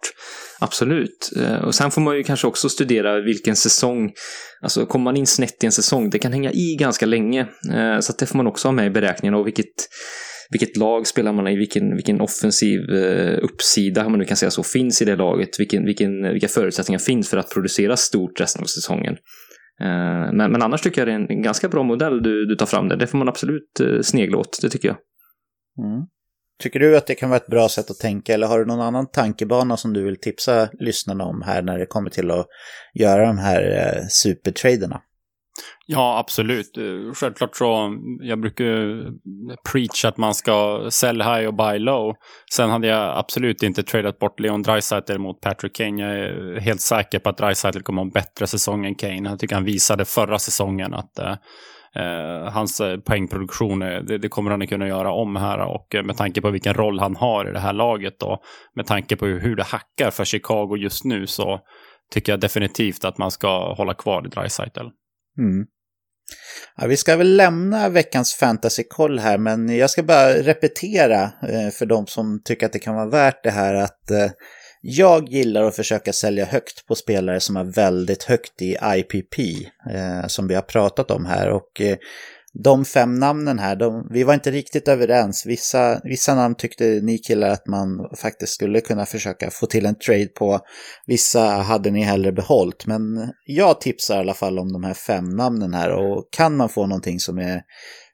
Absolut. 0.61 1.33
Eh, 1.37 1.65
och 1.65 1.75
sen 1.75 1.91
får 1.91 2.01
man 2.01 2.17
ju 2.17 2.23
kanske 2.23 2.47
också 2.47 2.69
studera 2.69 3.21
vilken 3.21 3.57
säsong, 3.57 4.11
alltså 4.63 4.87
kommer 4.87 5.05
man 5.05 5.17
in 5.17 5.27
snett 5.27 5.65
i 5.65 5.67
en 5.67 5.73
säsong, 5.73 6.11
det 6.11 6.19
kan 6.19 6.33
hänga 6.33 6.53
i 6.53 6.77
ganska 6.79 7.07
länge. 7.07 7.41
Eh, 7.75 8.01
så 8.01 8.13
det 8.19 8.27
får 8.27 8.37
man 8.37 8.47
också 8.47 8.69
ha 8.69 8.73
med 8.73 8.87
i 8.87 8.91
beräkningarna 8.91 9.39
och 9.39 9.47
vilket 9.47 9.75
vilket 10.51 10.77
lag 10.77 11.07
spelar 11.07 11.33
man 11.33 11.49
i, 11.49 11.57
vilken, 11.57 11.95
vilken 11.95 12.21
offensiv 12.21 12.91
eh, 12.91 13.39
uppsida, 13.43 14.07
om 14.07 14.13
man 14.13 14.19
nu 14.19 14.25
kan 14.25 14.37
säga 14.37 14.51
så, 14.51 14.63
finns 14.63 15.03
i 15.03 15.05
det 15.05 15.17
laget, 15.17 15.61
vilken, 15.61 15.85
vilken, 15.85 16.23
vilka 16.23 16.49
förutsättningar 16.49 16.99
finns 16.99 17.31
för 17.31 17.37
att 17.37 17.51
producera 17.51 17.97
stort 17.97 18.41
resten 18.41 18.63
av 18.63 18.67
säsongen. 18.67 19.17
Eh, 19.81 20.33
men, 20.33 20.53
men 20.53 20.63
annars 20.63 20.83
tycker 20.83 21.01
jag 21.01 21.09
det 21.09 21.13
är 21.13 21.37
en 21.37 21.43
ganska 21.43 21.69
bra 21.69 21.83
modell 21.83 22.23
du, 22.23 22.47
du 22.47 22.57
tar 22.57 22.67
fram 22.67 22.89
där, 22.89 22.97
det 22.97 23.07
får 23.07 23.19
man 23.19 23.29
absolut 23.29 23.81
eh, 23.81 24.01
snegla 24.03 24.39
åt, 24.39 24.59
det 24.63 24.71
tycker 24.71 24.89
jag. 24.89 24.97
Mm. 25.87 26.07
Tycker 26.63 26.81
du 26.81 26.97
att 26.97 27.07
det 27.07 27.15
kan 27.15 27.31
vara 27.31 27.41
ett 27.41 27.47
bra 27.47 27.69
sätt 27.69 27.91
att 27.91 27.99
tänka 27.99 28.35
eller 28.35 28.47
har 28.47 28.59
du 28.59 28.65
någon 28.65 28.81
annan 28.81 29.11
tankebana 29.11 29.77
som 29.77 29.93
du 29.93 30.05
vill 30.05 30.21
tipsa 30.21 30.69
lyssnarna 30.73 31.25
om 31.25 31.43
här 31.43 31.63
när 31.63 31.79
det 31.79 31.87
kommer 31.87 32.11
till 32.11 32.31
att 32.31 32.47
göra 32.95 33.27
de 33.27 33.39
här 33.39 34.01
supertraderna? 34.09 35.01
Ja, 35.91 36.19
absolut. 36.19 36.77
Eh, 36.77 37.15
självklart 37.15 37.57
så, 37.57 37.99
jag 38.21 38.41
brukar 38.41 39.05
preach 39.73 40.05
att 40.05 40.17
man 40.17 40.35
ska 40.35 40.87
sell 40.91 41.23
high 41.23 41.47
och 41.47 41.55
buy 41.55 41.79
low. 41.79 42.15
Sen 42.55 42.71
hade 42.71 42.87
jag 42.87 43.19
absolut 43.19 43.63
inte 43.63 43.83
tradat 43.83 44.19
bort 44.19 44.41
Leon 44.41 44.63
Draisaitl 44.63 45.19
mot 45.19 45.41
Patrick 45.41 45.77
Kane. 45.77 46.03
Jag 46.03 46.19
är 46.19 46.61
helt 46.61 46.81
säker 46.81 47.19
på 47.19 47.29
att 47.29 47.39
Draisaitl 47.39 47.81
kommer 47.81 48.03
ha 48.03 48.07
en 48.07 48.13
bättre 48.13 48.47
säsong 48.47 48.87
än 48.87 48.95
Kane. 48.95 49.31
Jag 49.31 49.39
tycker 49.39 49.55
han 49.55 49.65
visade 49.65 50.05
förra 50.05 50.39
säsongen 50.39 50.95
att 50.95 51.19
eh, 51.19 51.37
eh 51.95 52.53
hans 52.53 52.81
eh, 52.81 52.99
poängproduktion, 52.99 53.79
det, 53.79 54.19
det, 54.19 54.29
kommer 54.29 54.51
han 54.51 54.63
att 54.63 54.69
kunna 54.69 54.89
göra 54.89 55.13
om 55.13 55.37
här. 55.37 55.59
Och 55.59 55.97
med 56.05 56.17
tanke 56.17 56.41
på 56.41 56.51
vilken 56.51 56.75
roll 56.75 57.01
han 57.01 57.17
har 57.17 57.49
i 57.49 57.53
det 57.53 57.61
här 57.61 57.73
laget 57.73 58.21
då, 58.21 58.43
med 58.75 58.87
tanke 58.87 59.17
på 59.17 59.27
hur 59.27 59.57
det 59.57 59.65
hackar 59.65 60.11
för 60.11 60.25
Chicago 60.25 60.77
just 60.77 61.05
nu 61.05 61.27
så 61.27 61.61
tycker 62.11 62.33
jag 62.33 62.41
definitivt 62.41 63.05
att 63.05 63.19
man 63.19 63.31
ska 63.31 63.75
hålla 63.75 63.95
kvar 63.95 64.27
i 64.27 64.29
Draisaitl. 64.29 64.87
Mm. 65.39 65.67
Ja, 66.77 66.87
vi 66.87 66.97
ska 66.97 67.17
väl 67.17 67.37
lämna 67.37 67.89
veckans 67.89 68.35
fantasykoll 68.35 69.19
här, 69.19 69.39
men 69.39 69.77
jag 69.77 69.91
ska 69.91 70.03
bara 70.03 70.33
repetera 70.33 71.23
eh, 71.23 71.71
för 71.73 71.87
de 71.87 72.07
som 72.07 72.43
tycker 72.45 72.67
att 72.67 72.73
det 72.73 72.79
kan 72.79 72.95
vara 72.95 73.07
värt 73.07 73.45
det 73.45 73.51
här 73.51 73.75
att 73.75 74.11
eh, 74.11 74.31
jag 74.81 75.29
gillar 75.29 75.63
att 75.63 75.77
försöka 75.77 76.13
sälja 76.13 76.45
högt 76.45 76.87
på 76.87 76.95
spelare 76.95 77.41
som 77.41 77.57
är 77.57 77.65
väldigt 77.65 78.23
högt 78.23 78.63
i 78.63 78.77
IPP, 78.83 79.39
eh, 79.91 80.27
som 80.27 80.49
vi 80.49 80.55
har 80.55 80.63
pratat 80.63 81.11
om 81.11 81.27
här. 81.27 81.51
Och 81.51 81.83
de 82.55 82.85
fem 82.85 83.15
namnen 83.15 83.59
här, 83.59 83.77
de, 83.77 84.09
vi 84.11 84.25
var 84.25 84.35
inte 84.35 84.51
riktigt 84.51 84.89
överens. 84.89 85.47
Vissa, 85.47 86.01
vissa 86.05 86.35
namn 86.35 86.55
tyckte 86.55 86.85
ni 86.85 87.19
killar 87.19 87.51
att 87.51 87.67
man 87.67 87.89
faktiskt 88.17 88.53
skulle 88.53 88.81
kunna 88.81 89.07
försöka 89.07 89.51
få 89.51 89.67
till 89.67 89.87
en 89.87 89.99
trade 89.99 90.27
på. 90.27 90.61
Vissa 91.07 91.41
hade 91.41 91.91
ni 91.91 92.03
hellre 92.03 92.33
behållit, 92.33 92.87
men 92.87 93.03
jag 93.47 93.81
tipsar 93.81 94.17
i 94.17 94.19
alla 94.19 94.35
fall 94.35 94.59
om 94.59 94.73
de 94.73 94.85
här 94.85 94.95
fem 94.95 95.29
namnen 95.29 95.75
här 95.75 95.91
och 95.91 96.29
kan 96.31 96.57
man 96.57 96.69
få 96.69 96.87
någonting 96.87 97.21
som 97.21 97.39
är 97.39 97.63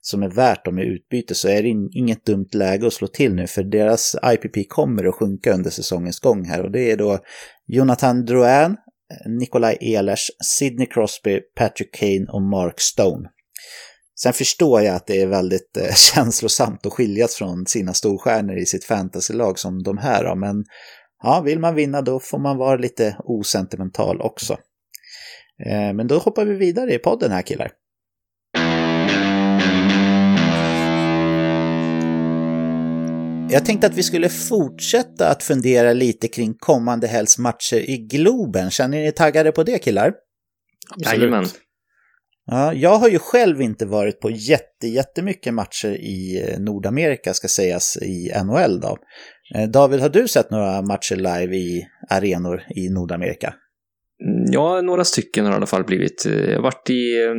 som 0.01 0.23
är 0.23 0.29
värt 0.29 0.65
dem 0.65 0.79
i 0.79 0.83
utbyte 0.83 1.35
så 1.35 1.49
är 1.49 1.63
det 1.63 1.69
inget 1.99 2.27
dumt 2.27 2.49
läge 2.53 2.87
att 2.87 2.93
slå 2.93 3.07
till 3.07 3.35
nu 3.35 3.47
för 3.47 3.63
deras 3.63 4.17
IPP 4.25 4.69
kommer 4.69 5.05
att 5.05 5.15
sjunka 5.15 5.53
under 5.53 5.71
säsongens 5.71 6.21
gång 6.21 6.45
här 6.45 6.63
och 6.63 6.71
det 6.71 6.91
är 6.91 6.97
då 6.97 7.19
Jonathan 7.67 8.25
Drouin, 8.25 8.77
Nikolaj 9.41 9.79
Ehlers, 9.81 10.31
Sidney 10.45 10.87
Crosby, 10.87 11.41
Patrick 11.57 11.95
Kane 11.95 12.27
och 12.33 12.43
Mark 12.43 12.81
Stone. 12.81 13.29
Sen 14.17 14.33
förstår 14.33 14.83
jag 14.83 14.95
att 14.95 15.07
det 15.07 15.23
är 15.23 15.27
väldigt 15.27 15.77
eh, 15.77 15.95
känslosamt 16.15 16.87
att 16.87 16.93
skiljas 16.93 17.35
från 17.35 17.67
sina 17.67 17.95
storstjärnor 17.95 18.57
i 18.57 18.67
sitt 18.67 18.85
fantasylag 18.85 19.59
som 19.59 19.83
de 19.83 19.99
här 19.99 20.25
har, 20.25 20.37
men 20.37 20.65
ja, 21.23 21.41
vill 21.41 21.59
man 21.59 21.75
vinna 21.75 22.03
då 22.03 22.21
får 22.21 22.39
man 22.39 22.57
vara 22.57 22.77
lite 22.77 23.17
osentimental 23.25 24.21
också. 24.21 24.53
Eh, 25.67 25.93
men 25.95 26.07
då 26.07 26.19
hoppar 26.19 26.45
vi 26.45 26.55
vidare 26.55 26.95
i 26.95 26.99
podden 26.99 27.31
här 27.31 27.43
killar. 27.43 27.71
Jag 33.51 33.65
tänkte 33.65 33.87
att 33.87 33.95
vi 33.95 34.03
skulle 34.03 34.29
fortsätta 34.29 35.29
att 35.29 35.43
fundera 35.43 35.93
lite 35.93 36.29
kring 36.29 36.55
kommande 36.55 37.07
helgs 37.07 37.39
matcher 37.39 37.91
i 37.91 37.99
Globen. 37.99 38.71
Känner 38.71 38.99
ni 38.99 39.13
taggade 39.13 39.53
på 39.53 39.63
det 39.63 39.79
killar? 39.79 40.13
Jajamän. 40.97 41.47
Ja, 42.47 42.75
jag 42.75 42.99
har 42.99 43.09
ju 43.09 43.19
själv 43.19 43.63
inte 43.63 43.87
varit 43.87 44.21
på 44.21 44.31
jätte, 44.31 44.87
jättemycket 44.87 45.55
matcher 45.55 45.89
i 45.89 46.45
eh, 46.49 46.61
Nordamerika 46.61 47.35
ska 47.35 47.49
sägas 47.49 47.97
i 47.97 48.33
NHL 48.45 48.81
då. 48.81 48.99
Eh, 49.55 49.69
David, 49.69 50.01
har 50.01 50.09
du 50.09 50.29
sett 50.29 50.51
några 50.51 50.83
matcher 50.83 51.17
live 51.17 51.57
i 51.57 51.87
arenor 52.11 52.63
i 52.77 52.91
Nordamerika? 52.91 53.55
Mm, 54.25 54.53
ja, 54.53 54.81
några 54.81 55.05
stycken 55.05 55.45
har 55.45 55.53
i 55.53 55.57
alla 55.57 55.67
fall 55.67 55.85
blivit. 55.85 56.27
Eh, 56.27 56.33
jag 56.33 56.57
har 56.57 56.63
varit 56.63 56.91
i 56.91 57.31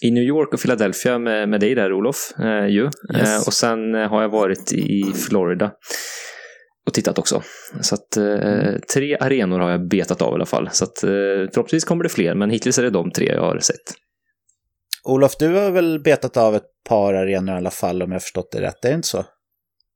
i 0.00 0.10
New 0.10 0.22
York 0.22 0.54
och 0.54 0.60
Philadelphia 0.60 1.18
med, 1.18 1.48
med 1.48 1.60
dig 1.60 1.74
där 1.74 1.92
Olof. 1.92 2.32
Eh, 2.38 2.66
ju. 2.66 2.90
Yes. 3.16 3.40
Eh, 3.40 3.46
och 3.46 3.52
sen 3.52 3.94
har 3.94 4.22
jag 4.22 4.28
varit 4.28 4.72
i 4.72 5.02
Florida 5.28 5.72
och 6.86 6.94
tittat 6.94 7.18
också. 7.18 7.42
Så 7.80 7.94
att 7.94 8.16
eh, 8.16 8.78
tre 8.94 9.16
arenor 9.20 9.58
har 9.58 9.70
jag 9.70 9.88
betat 9.88 10.22
av 10.22 10.32
i 10.32 10.34
alla 10.34 10.46
fall. 10.46 10.68
Så 10.72 10.84
att 10.84 11.04
eh, 11.04 11.10
förhoppningsvis 11.10 11.84
kommer 11.84 12.02
det 12.02 12.08
fler, 12.08 12.34
men 12.34 12.50
hittills 12.50 12.78
är 12.78 12.82
det 12.82 12.90
de 12.90 13.10
tre 13.10 13.26
jag 13.26 13.40
har 13.40 13.58
sett. 13.58 13.94
Olof, 15.08 15.36
du 15.38 15.54
har 15.54 15.70
väl 15.70 16.00
betat 16.00 16.36
av 16.36 16.56
ett 16.56 16.84
par 16.88 17.14
arenor 17.14 17.54
i 17.54 17.58
alla 17.58 17.70
fall 17.70 18.02
om 18.02 18.12
jag 18.12 18.22
förstått 18.22 18.52
det 18.52 18.60
rätt, 18.60 18.84
är 18.84 18.88
det 18.88 18.94
inte 18.94 19.08
så? 19.08 19.24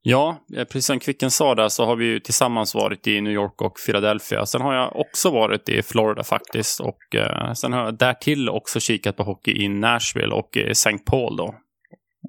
Ja, 0.02 0.38
eh, 0.56 0.64
precis 0.64 0.86
som 0.86 0.98
Kvicken 0.98 1.30
sa 1.30 1.54
där 1.54 1.68
så 1.68 1.84
har 1.84 1.96
vi 1.96 2.04
ju 2.04 2.20
tillsammans 2.20 2.74
varit 2.74 3.06
i 3.06 3.20
New 3.20 3.32
York 3.32 3.62
och 3.62 3.76
Philadelphia. 3.86 4.46
Sen 4.46 4.60
har 4.60 4.74
jag 4.74 4.96
också 4.96 5.30
varit 5.30 5.68
i 5.68 5.82
Florida 5.82 6.24
faktiskt. 6.24 6.80
Och 6.80 7.14
eh, 7.14 7.52
sen 7.52 7.72
har 7.72 7.84
jag 7.84 7.98
därtill 7.98 8.48
också 8.48 8.80
kikat 8.80 9.16
på 9.16 9.22
hockey 9.22 9.64
i 9.64 9.68
Nashville 9.68 10.34
och 10.34 10.56
i 10.56 10.70
St. 10.70 10.98
Paul 10.98 11.36
då. 11.36 11.54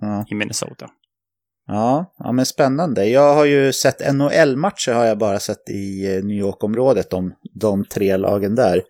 Ja. 0.01 0.25
I 0.29 0.35
Minnesota. 0.35 0.89
Ja, 1.67 2.13
ja, 2.17 2.31
men 2.31 2.45
spännande. 2.45 3.05
Jag 3.05 3.33
har 3.33 3.45
ju 3.45 3.73
sett 3.73 4.13
NHL-matcher 4.13 4.93
har 4.93 5.05
jag 5.05 5.17
bara 5.17 5.39
sett 5.39 5.69
i 5.69 6.15
eh, 6.15 6.23
New 6.23 6.37
York-området, 6.37 7.09
de, 7.09 7.33
de 7.59 7.85
tre 7.85 8.17
lagen 8.17 8.55
där. 8.55 8.81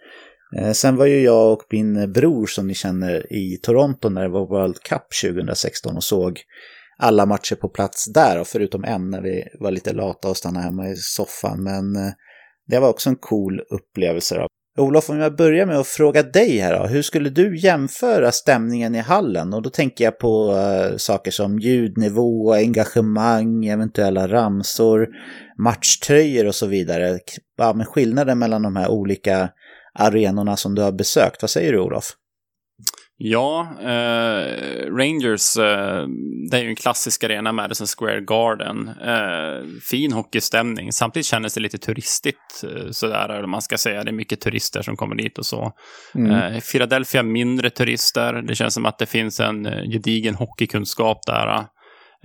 Eh, 0.59 0.71
sen 0.71 0.95
var 0.95 1.05
ju 1.05 1.21
jag 1.21 1.53
och 1.53 1.63
min 1.69 2.11
bror 2.11 2.45
som 2.45 2.67
ni 2.67 2.73
känner 2.73 3.33
i 3.33 3.59
Toronto 3.61 4.09
när 4.09 4.21
det 4.21 4.29
var 4.29 4.47
World 4.47 4.79
Cup 4.79 5.03
2016 5.23 5.95
och 5.95 6.03
såg 6.03 6.39
alla 6.97 7.25
matcher 7.25 7.55
på 7.55 7.69
plats 7.69 8.13
där, 8.13 8.43
förutom 8.43 8.83
en 8.83 9.09
när 9.09 9.21
vi 9.21 9.43
var 9.59 9.71
lite 9.71 9.93
lata 9.93 10.29
och 10.29 10.37
stannade 10.37 10.65
hemma 10.65 10.89
i 10.89 10.95
soffan. 10.95 11.63
Men 11.63 11.95
eh, 11.95 12.11
det 12.67 12.79
var 12.79 12.89
också 12.89 13.09
en 13.09 13.15
cool 13.15 13.61
upplevelse. 13.69 14.35
Då. 14.35 14.47
Olof, 14.77 15.09
om 15.09 15.19
jag 15.19 15.35
börjar 15.35 15.65
med 15.65 15.77
att 15.77 15.87
fråga 15.87 16.23
dig 16.23 16.57
här 16.57 16.79
då. 16.79 16.85
Hur 16.85 17.01
skulle 17.01 17.29
du 17.29 17.57
jämföra 17.57 18.31
stämningen 18.31 18.95
i 18.95 18.99
hallen? 18.99 19.53
Och 19.53 19.61
då 19.61 19.69
tänker 19.69 20.03
jag 20.03 20.19
på 20.19 20.51
uh, 20.51 20.97
saker 20.97 21.31
som 21.31 21.59
ljudnivå, 21.59 22.53
engagemang, 22.53 23.65
eventuella 23.65 24.27
ramsor, 24.27 25.07
matchtröjor 25.57 26.47
och 26.47 26.55
så 26.55 26.67
vidare. 26.67 27.19
Ja, 27.57 27.73
men 27.73 27.85
skillnaden 27.85 28.39
mellan 28.39 28.61
de 28.61 28.75
här 28.75 28.91
olika 28.91 29.49
arenorna 29.99 30.57
som 30.57 30.75
du 30.75 30.81
har 30.81 30.91
besökt. 30.91 31.41
Vad 31.41 31.49
säger 31.49 31.71
du 31.71 31.79
Olof? 31.79 32.05
Ja, 33.17 33.67
eh, 33.81 34.91
Rangers, 34.91 35.57
eh, 35.57 36.07
det 36.51 36.57
är 36.57 36.61
ju 36.61 36.69
en 36.69 36.75
klassisk 36.75 37.23
arena, 37.23 37.51
Madison 37.51 37.87
Square 37.87 38.21
Garden. 38.21 38.87
Eh, 38.87 39.67
fin 39.89 40.11
hockeystämning. 40.13 40.91
Samtidigt 40.91 41.25
kändes 41.25 41.53
det 41.53 41.59
lite 41.59 41.77
turistigt, 41.77 42.63
eh, 42.63 42.91
sådär, 42.91 43.29
eller 43.29 43.47
man 43.47 43.61
ska 43.61 43.77
säga. 43.77 44.03
Det 44.03 44.09
är 44.09 44.13
mycket 44.13 44.41
turister 44.41 44.81
som 44.81 44.97
kommer 44.97 45.15
dit 45.15 45.37
och 45.37 45.45
så. 45.45 45.71
Mm. 46.15 46.31
Eh, 46.31 46.61
Philadelphia, 46.71 47.23
mindre 47.23 47.69
turister. 47.69 48.33
Det 48.33 48.55
känns 48.55 48.73
som 48.73 48.85
att 48.85 48.99
det 48.99 49.05
finns 49.05 49.39
en 49.39 49.65
eh, 49.65 49.83
gedigen 49.83 50.35
hockeykunskap 50.35 51.25
där. 51.25 51.65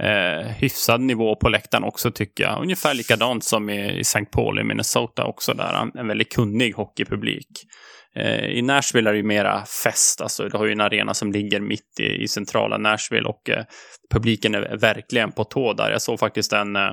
Eh, 0.02 0.46
hyfsad 0.46 1.00
nivå 1.00 1.36
på 1.36 1.48
läktaren 1.48 1.84
också 1.84 2.10
tycker 2.10 2.44
jag. 2.44 2.62
Ungefär 2.62 2.94
likadant 2.94 3.44
som 3.44 3.70
i, 3.70 3.98
i 3.98 4.00
St. 4.00 4.24
Paul 4.24 4.58
i 4.58 4.64
Minnesota 4.64 5.24
också 5.24 5.54
där. 5.54 5.90
En 5.98 6.08
väldigt 6.08 6.32
kunnig 6.32 6.72
hockeypublik. 6.72 7.48
Eh, 8.16 8.44
I 8.44 8.62
Nashville 8.62 9.10
är 9.10 9.12
det 9.12 9.16
ju 9.16 9.24
mera 9.24 9.64
fest, 9.84 10.20
alltså 10.20 10.48
du 10.48 10.58
har 10.58 10.66
ju 10.66 10.72
en 10.72 10.80
arena 10.80 11.14
som 11.14 11.32
ligger 11.32 11.60
mitt 11.60 12.00
i, 12.00 12.22
i 12.22 12.28
centrala 12.28 12.78
Nashville 12.78 13.28
och 13.28 13.50
eh, 13.50 13.64
publiken 14.12 14.54
är 14.54 14.76
verkligen 14.76 15.32
på 15.32 15.44
tå 15.44 15.72
där. 15.72 15.90
Jag 15.90 16.02
såg 16.02 16.18
faktiskt 16.18 16.52
en, 16.52 16.76
eh, 16.76 16.92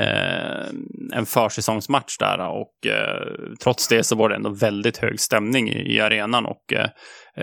eh, 0.00 0.66
en 1.14 1.26
försäsongsmatch 1.26 2.18
där 2.18 2.38
och 2.38 2.86
eh, 2.86 3.26
trots 3.62 3.88
det 3.88 4.04
så 4.04 4.16
var 4.16 4.28
det 4.28 4.34
ändå 4.34 4.50
väldigt 4.50 4.98
hög 4.98 5.20
stämning 5.20 5.68
i, 5.68 5.94
i 5.94 6.00
arenan 6.00 6.46
och 6.46 6.72
eh, 6.72 6.88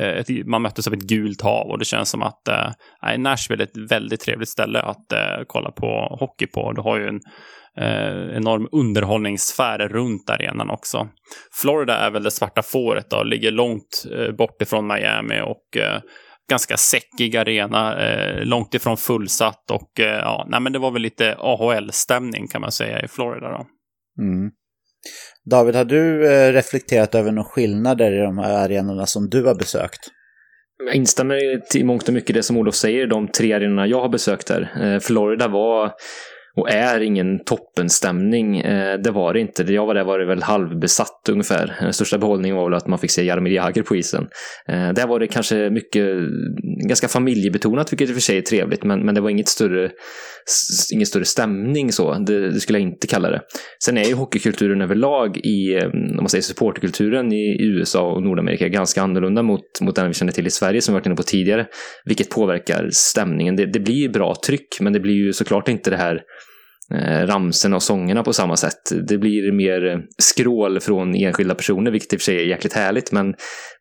eh 0.03 0.25
man 0.45 0.61
möttes 0.61 0.87
av 0.87 0.93
ett 0.93 1.07
gult 1.07 1.41
hav 1.41 1.67
och 1.67 1.79
det 1.79 1.85
känns 1.85 2.09
som 2.09 2.21
att 2.21 2.47
eh, 2.47 3.17
Nashville 3.17 3.63
är 3.63 3.67
ett 3.67 3.91
väldigt 3.91 4.21
trevligt 4.21 4.49
ställe 4.49 4.79
att 4.81 5.11
eh, 5.11 5.43
kolla 5.47 5.71
på 5.71 6.17
hockey 6.19 6.47
på. 6.47 6.71
Du 6.73 6.81
har 6.81 6.99
ju 6.99 7.07
en 7.07 7.19
eh, 7.77 8.37
enorm 8.37 8.67
underhållningssfär 8.71 9.87
runt 9.87 10.29
arenan 10.29 10.69
också. 10.69 11.07
Florida 11.61 11.97
är 11.97 12.11
väl 12.11 12.23
det 12.23 12.31
svarta 12.31 12.61
fåret 12.61 13.09
då, 13.09 13.23
ligger 13.23 13.51
långt 13.51 14.05
eh, 14.15 14.31
bort 14.35 14.61
ifrån 14.61 14.87
Miami 14.87 15.41
och 15.41 15.81
eh, 15.81 15.99
ganska 16.49 16.77
säckig 16.77 17.37
arena, 17.37 18.07
eh, 18.07 18.45
långt 18.45 18.73
ifrån 18.73 18.97
fullsatt 18.97 19.71
och 19.71 19.99
eh, 19.99 20.19
ja, 20.19 20.47
nej 20.49 20.59
men 20.59 20.73
det 20.73 20.79
var 20.79 20.91
väl 20.91 21.01
lite 21.01 21.35
AHL-stämning 21.39 22.47
kan 22.47 22.61
man 22.61 22.71
säga 22.71 23.01
i 23.01 23.07
Florida 23.07 23.49
då. 23.49 23.65
Mm. 24.23 24.51
David, 25.49 25.75
har 25.75 25.85
du 25.85 26.31
eh, 26.31 26.53
reflekterat 26.53 27.15
över 27.15 27.31
några 27.31 27.49
skillnader 27.49 28.11
i 28.11 28.17
de 28.17 28.37
här 28.37 28.65
arenorna 28.65 29.05
som 29.05 29.29
du 29.29 29.45
har 29.45 29.55
besökt? 29.55 29.99
Jag 30.85 30.95
instämmer 30.95 31.37
i 31.77 31.83
mångt 31.83 32.07
och 32.07 32.13
mycket 32.13 32.35
det 32.35 32.43
som 32.43 32.57
Olof 32.57 32.75
säger, 32.75 33.07
de 33.07 33.27
tre 33.27 33.53
arenorna 33.53 33.87
jag 33.87 34.01
har 34.01 34.09
besökt 34.09 34.47
där. 34.47 34.71
Eh, 34.81 34.99
Florida 34.99 35.47
var 35.47 35.91
och 36.59 36.69
är 36.69 36.99
ingen 36.99 37.43
toppenstämning. 37.43 38.59
Eh, 38.59 38.99
det 38.99 39.11
var 39.11 39.33
det 39.33 39.39
inte. 39.39 39.63
Jag 39.63 39.85
var 39.85 39.95
där 39.95 40.03
var 40.03 40.19
det 40.19 40.25
väl 40.25 40.43
halvbesatt 40.43 41.29
ungefär. 41.29 41.75
Den 41.81 41.93
största 41.93 42.17
behållningen 42.17 42.57
var 42.57 42.69
väl 42.69 42.73
att 42.73 42.87
man 42.87 42.99
fick 42.99 43.11
se 43.11 43.23
Jaromir 43.23 43.51
Jagr 43.51 43.81
på 43.81 43.95
isen. 43.95 44.27
Eh, 44.67 44.89
där 44.93 45.07
var 45.07 45.19
det 45.19 45.27
kanske 45.27 45.69
mycket, 45.69 46.17
ganska 46.87 47.07
familjebetonat, 47.07 47.93
vilket 47.93 48.09
i 48.09 48.11
och 48.11 48.15
för 48.15 48.21
sig 48.21 48.37
är 48.37 48.41
trevligt, 48.41 48.83
men, 48.83 49.05
men 49.05 49.15
det 49.15 49.21
var 49.21 49.29
inget 49.29 49.47
större, 49.47 49.91
ingen 50.93 51.05
större 51.05 51.25
stämning 51.25 51.91
så. 51.91 52.13
Det, 52.13 52.51
det, 52.51 52.59
skulle 52.59 52.79
jag 52.79 52.87
inte 52.87 53.07
kalla 53.07 53.29
det. 53.29 53.41
Sen 53.83 53.97
är 53.97 54.03
ju 54.03 54.13
hockeykulturen 54.13 54.81
överlag 54.81 55.37
i, 55.37 55.75
eh, 55.75 55.85
om 55.85 56.15
man 56.15 56.29
säger 56.29 56.41
supporterkulturen 56.41 57.33
i 57.33 57.57
USA 57.59 58.11
och 58.11 58.23
Nordamerika 58.23 58.67
ganska 58.67 59.01
annorlunda 59.01 59.43
mot, 59.43 59.81
mot 59.81 59.95
den 59.95 60.07
vi 60.07 60.13
känner 60.13 60.31
till 60.31 60.47
i 60.47 60.51
Sverige 60.51 60.81
som 60.81 60.93
vi 60.93 60.99
varit 60.99 61.05
inne 61.05 61.15
på 61.15 61.23
tidigare, 61.23 61.67
vilket 62.05 62.29
påverkar 62.29 62.89
stämningen. 62.91 63.55
Det, 63.55 63.65
det 63.65 63.79
blir 63.79 64.09
bra 64.09 64.35
tryck, 64.45 64.77
men 64.79 64.93
det 64.93 64.99
blir 64.99 65.13
ju 65.13 65.33
såklart 65.33 65.69
inte 65.69 65.89
det 65.89 65.97
här 65.97 66.21
eh, 66.93 67.27
ramserna 67.27 67.75
och 67.75 67.83
sångerna 67.83 68.23
på 68.23 68.33
samma 68.33 68.57
sätt. 68.57 69.07
Det 69.07 69.17
blir 69.17 69.51
mer 69.51 70.01
skrål 70.17 70.79
från 70.79 71.15
enskilda 71.15 71.55
personer, 71.55 71.91
vilket 71.91 72.13
i 72.13 72.15
och 72.15 72.19
för 72.19 72.23
sig 72.23 72.37
är 72.37 72.45
jäkligt 72.45 72.73
härligt, 72.73 73.11
men, 73.11 73.33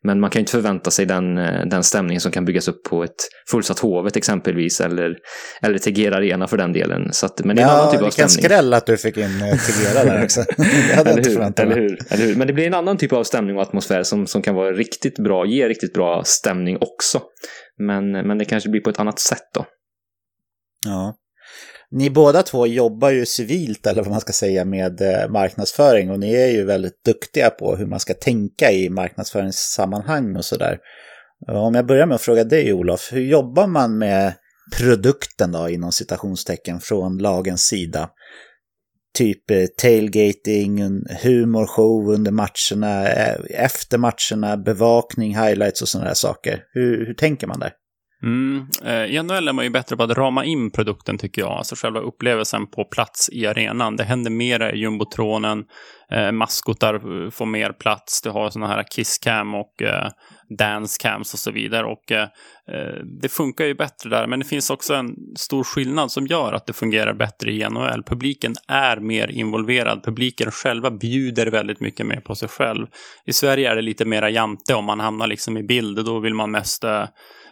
men 0.03 0.19
man 0.19 0.29
kan 0.29 0.39
ju 0.39 0.41
inte 0.41 0.51
förvänta 0.51 0.91
sig 0.91 1.05
den, 1.05 1.37
eh, 1.37 1.65
den 1.65 1.83
stämningen 1.83 2.21
som 2.21 2.31
kan 2.31 2.45
byggas 2.45 2.67
upp 2.67 2.83
på 2.83 3.03
ett 3.03 3.15
fullsatt 3.51 3.79
Hovet 3.79 4.15
exempelvis, 4.15 4.81
eller, 4.81 5.15
eller 5.61 5.77
Tegera 5.77 6.15
Arena 6.15 6.47
för 6.47 6.57
den 6.57 6.73
delen. 6.73 7.13
Så 7.13 7.25
att, 7.25 7.43
men 7.43 7.55
det 7.55 7.61
är 7.61 7.65
en 7.65 7.71
ja, 7.71 7.79
annan 7.81 7.91
typ 7.91 8.01
av 8.01 8.09
stämning. 8.09 8.27
Vilken 8.27 8.49
skräll 8.49 8.73
att 8.73 8.85
du 8.85 8.97
fick 8.97 9.17
in 9.17 9.23
eh, 9.23 9.57
Tegera 9.57 10.05
där 10.05 10.23
också. 10.23 10.43
det 10.57 10.95
hade 10.95 11.11
eller, 11.11 11.23
hur, 11.23 11.41
eller, 11.41 11.75
hur, 11.75 11.97
eller 12.09 12.25
hur? 12.25 12.35
Men 12.35 12.47
det 12.47 12.53
blir 12.53 12.67
en 12.67 12.73
annan 12.73 12.97
typ 12.97 13.13
av 13.13 13.23
stämning 13.23 13.55
och 13.55 13.61
atmosfär 13.61 14.03
som, 14.03 14.27
som 14.27 14.41
kan 14.41 14.55
vara 14.55 14.71
riktigt 14.71 15.19
bra, 15.19 15.45
ge 15.45 15.67
riktigt 15.67 15.93
bra 15.93 16.23
stämning 16.25 16.77
också. 16.81 17.21
Men, 17.77 18.11
men 18.11 18.37
det 18.37 18.45
kanske 18.45 18.69
blir 18.69 18.81
på 18.81 18.89
ett 18.89 18.99
annat 18.99 19.19
sätt 19.19 19.47
då. 19.53 19.65
Ja. 20.85 21.15
Ni 21.91 22.09
båda 22.09 22.43
två 22.43 22.67
jobbar 22.67 23.09
ju 23.09 23.25
civilt, 23.25 23.87
eller 23.87 24.01
vad 24.01 24.11
man 24.11 24.21
ska 24.21 24.33
säga, 24.33 24.65
med 24.65 25.01
eh, 25.01 25.29
marknadsföring 25.29 26.11
och 26.11 26.19
ni 26.19 26.33
är 26.33 26.47
ju 26.47 26.65
väldigt 26.65 27.05
duktiga 27.05 27.49
på 27.49 27.75
hur 27.75 27.85
man 27.85 27.99
ska 27.99 28.13
tänka 28.13 28.71
i 28.71 28.89
marknadsföringssammanhang 28.89 30.35
och 30.35 30.45
sådär. 30.45 30.77
Om 31.47 31.75
jag 31.75 31.85
börjar 31.85 32.05
med 32.05 32.15
att 32.15 32.21
fråga 32.21 32.43
dig 32.43 32.73
Olof, 32.73 33.09
hur 33.11 33.21
jobbar 33.21 33.67
man 33.67 33.97
med 33.97 34.33
produkten 34.77 35.51
då 35.51 35.69
inom 35.69 35.91
citationstecken 35.91 36.79
från 36.79 37.17
lagens 37.17 37.61
sida? 37.61 38.09
Typ 39.17 39.51
eh, 39.51 39.65
tailgating, 39.77 40.81
humorshow 41.23 42.09
under 42.09 42.31
matcherna, 42.31 43.07
eh, 43.07 43.37
efter 43.49 43.97
matcherna, 43.97 44.57
bevakning, 44.57 45.35
highlights 45.35 45.81
och 45.81 45.87
sådana 45.87 46.07
där 46.07 46.15
saker. 46.15 46.63
Hur, 46.73 47.05
hur 47.07 47.13
tänker 47.13 47.47
man 47.47 47.59
där? 47.59 47.73
Mm. 48.23 48.67
Eh, 48.83 49.05
I 49.05 49.23
NHL 49.23 49.47
är 49.47 49.53
man 49.53 49.65
ju 49.65 49.71
bättre 49.71 49.97
på 49.97 50.03
att 50.03 50.17
rama 50.17 50.45
in 50.45 50.71
produkten 50.71 51.17
tycker 51.17 51.41
jag, 51.41 51.51
alltså 51.51 51.75
själva 51.75 51.99
upplevelsen 51.99 52.67
på 52.67 52.85
plats 52.85 53.29
i 53.33 53.47
arenan. 53.47 53.95
Det 53.95 54.03
händer 54.03 54.31
mer 54.31 54.73
i 54.73 54.79
jumbotronen, 54.79 55.65
eh, 56.11 56.31
maskotar 56.31 57.29
får 57.29 57.45
mer 57.45 57.71
plats, 57.71 58.21
du 58.21 58.29
har 58.29 58.49
sådana 58.49 58.73
här 58.73 58.83
kisscam 58.91 59.55
och 59.55 59.81
eh, 59.81 60.09
dancecams 60.57 61.33
och 61.33 61.39
så 61.39 61.51
vidare. 61.51 61.85
Och 61.85 62.11
eh, 62.11 62.27
eh, 62.71 63.03
det 63.21 63.29
funkar 63.29 63.65
ju 63.65 63.73
bättre 63.73 64.09
där, 64.09 64.27
men 64.27 64.39
det 64.39 64.45
finns 64.45 64.69
också 64.69 64.93
en 64.93 65.15
stor 65.35 65.63
skillnad 65.63 66.11
som 66.11 66.27
gör 66.27 66.53
att 66.53 66.65
det 66.65 66.73
fungerar 66.73 67.13
bättre 67.13 67.51
i 67.51 67.69
NHL. 67.69 68.03
Publiken 68.03 68.55
är 68.67 68.97
mer 68.97 69.31
involverad, 69.31 70.03
publiken 70.03 70.51
själva 70.51 70.91
bjuder 70.91 71.47
väldigt 71.47 71.79
mycket 71.79 72.05
mer 72.05 72.19
på 72.19 72.35
sig 72.35 72.49
själv. 72.49 72.87
I 73.25 73.33
Sverige 73.33 73.71
är 73.71 73.75
det 73.75 73.81
lite 73.81 74.05
mera 74.05 74.29
jante 74.29 74.75
om 74.75 74.85
man 74.85 74.99
hamnar 74.99 75.27
liksom 75.27 75.57
i 75.57 75.63
bild, 75.63 76.05
då 76.05 76.19
vill 76.19 76.33
man 76.33 76.51
mest 76.51 76.83
eh, 76.83 77.05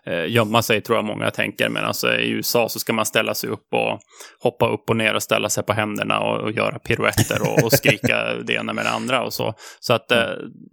eh, 0.08 0.32
gömma 0.32 0.62
sig 0.62 0.82
tror 0.82 0.98
jag 0.98 1.06
många 1.06 1.32
tänker. 1.32 1.70
Men 1.70 1.86
alltså 1.86 2.16
i 2.16 2.30
USA 2.30 2.70
så 2.70 2.80
ska 2.80 2.94
man 2.94 3.06
ställa 3.06 3.34
sig 3.34 3.50
upp 3.50 3.68
och 3.74 4.00
hoppa 4.40 4.70
upp 4.70 4.90
och 4.90 4.98
ner 4.98 5.14
och 5.14 5.24
ställa 5.24 5.50
sig 5.50 5.64
på 5.64 5.74
händerna 5.74 6.20
och, 6.20 6.42
och 6.42 6.52
göra 6.52 6.80
piruetter 6.80 7.42
och, 7.42 7.64
och 7.64 7.72
skrika 7.72 8.34
det 8.46 8.54
ena 8.54 8.74
med 8.74 8.86
det 8.86 8.90
andra 8.90 9.24
och 9.24 9.34
så. 9.34 9.54
Så 9.80 9.94
att 9.94 10.12
eh, 10.12 10.30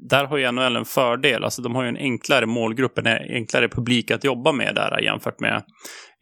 där 0.09 0.24
har 0.24 0.37
ju 0.37 0.53
NHL 0.53 0.76
en 0.76 0.85
fördel. 0.85 1.45
Alltså 1.45 1.62
de 1.62 1.74
har 1.74 1.82
ju 1.82 1.89
en 1.89 1.97
enklare 1.97 2.47
målgrupp, 2.47 2.99
en 2.99 3.07
enklare 3.07 3.68
publik 3.68 4.11
att 4.11 4.24
jobba 4.24 4.53
med 4.53 4.74
där 4.74 5.01
jämfört 5.01 5.41
med 5.41 5.62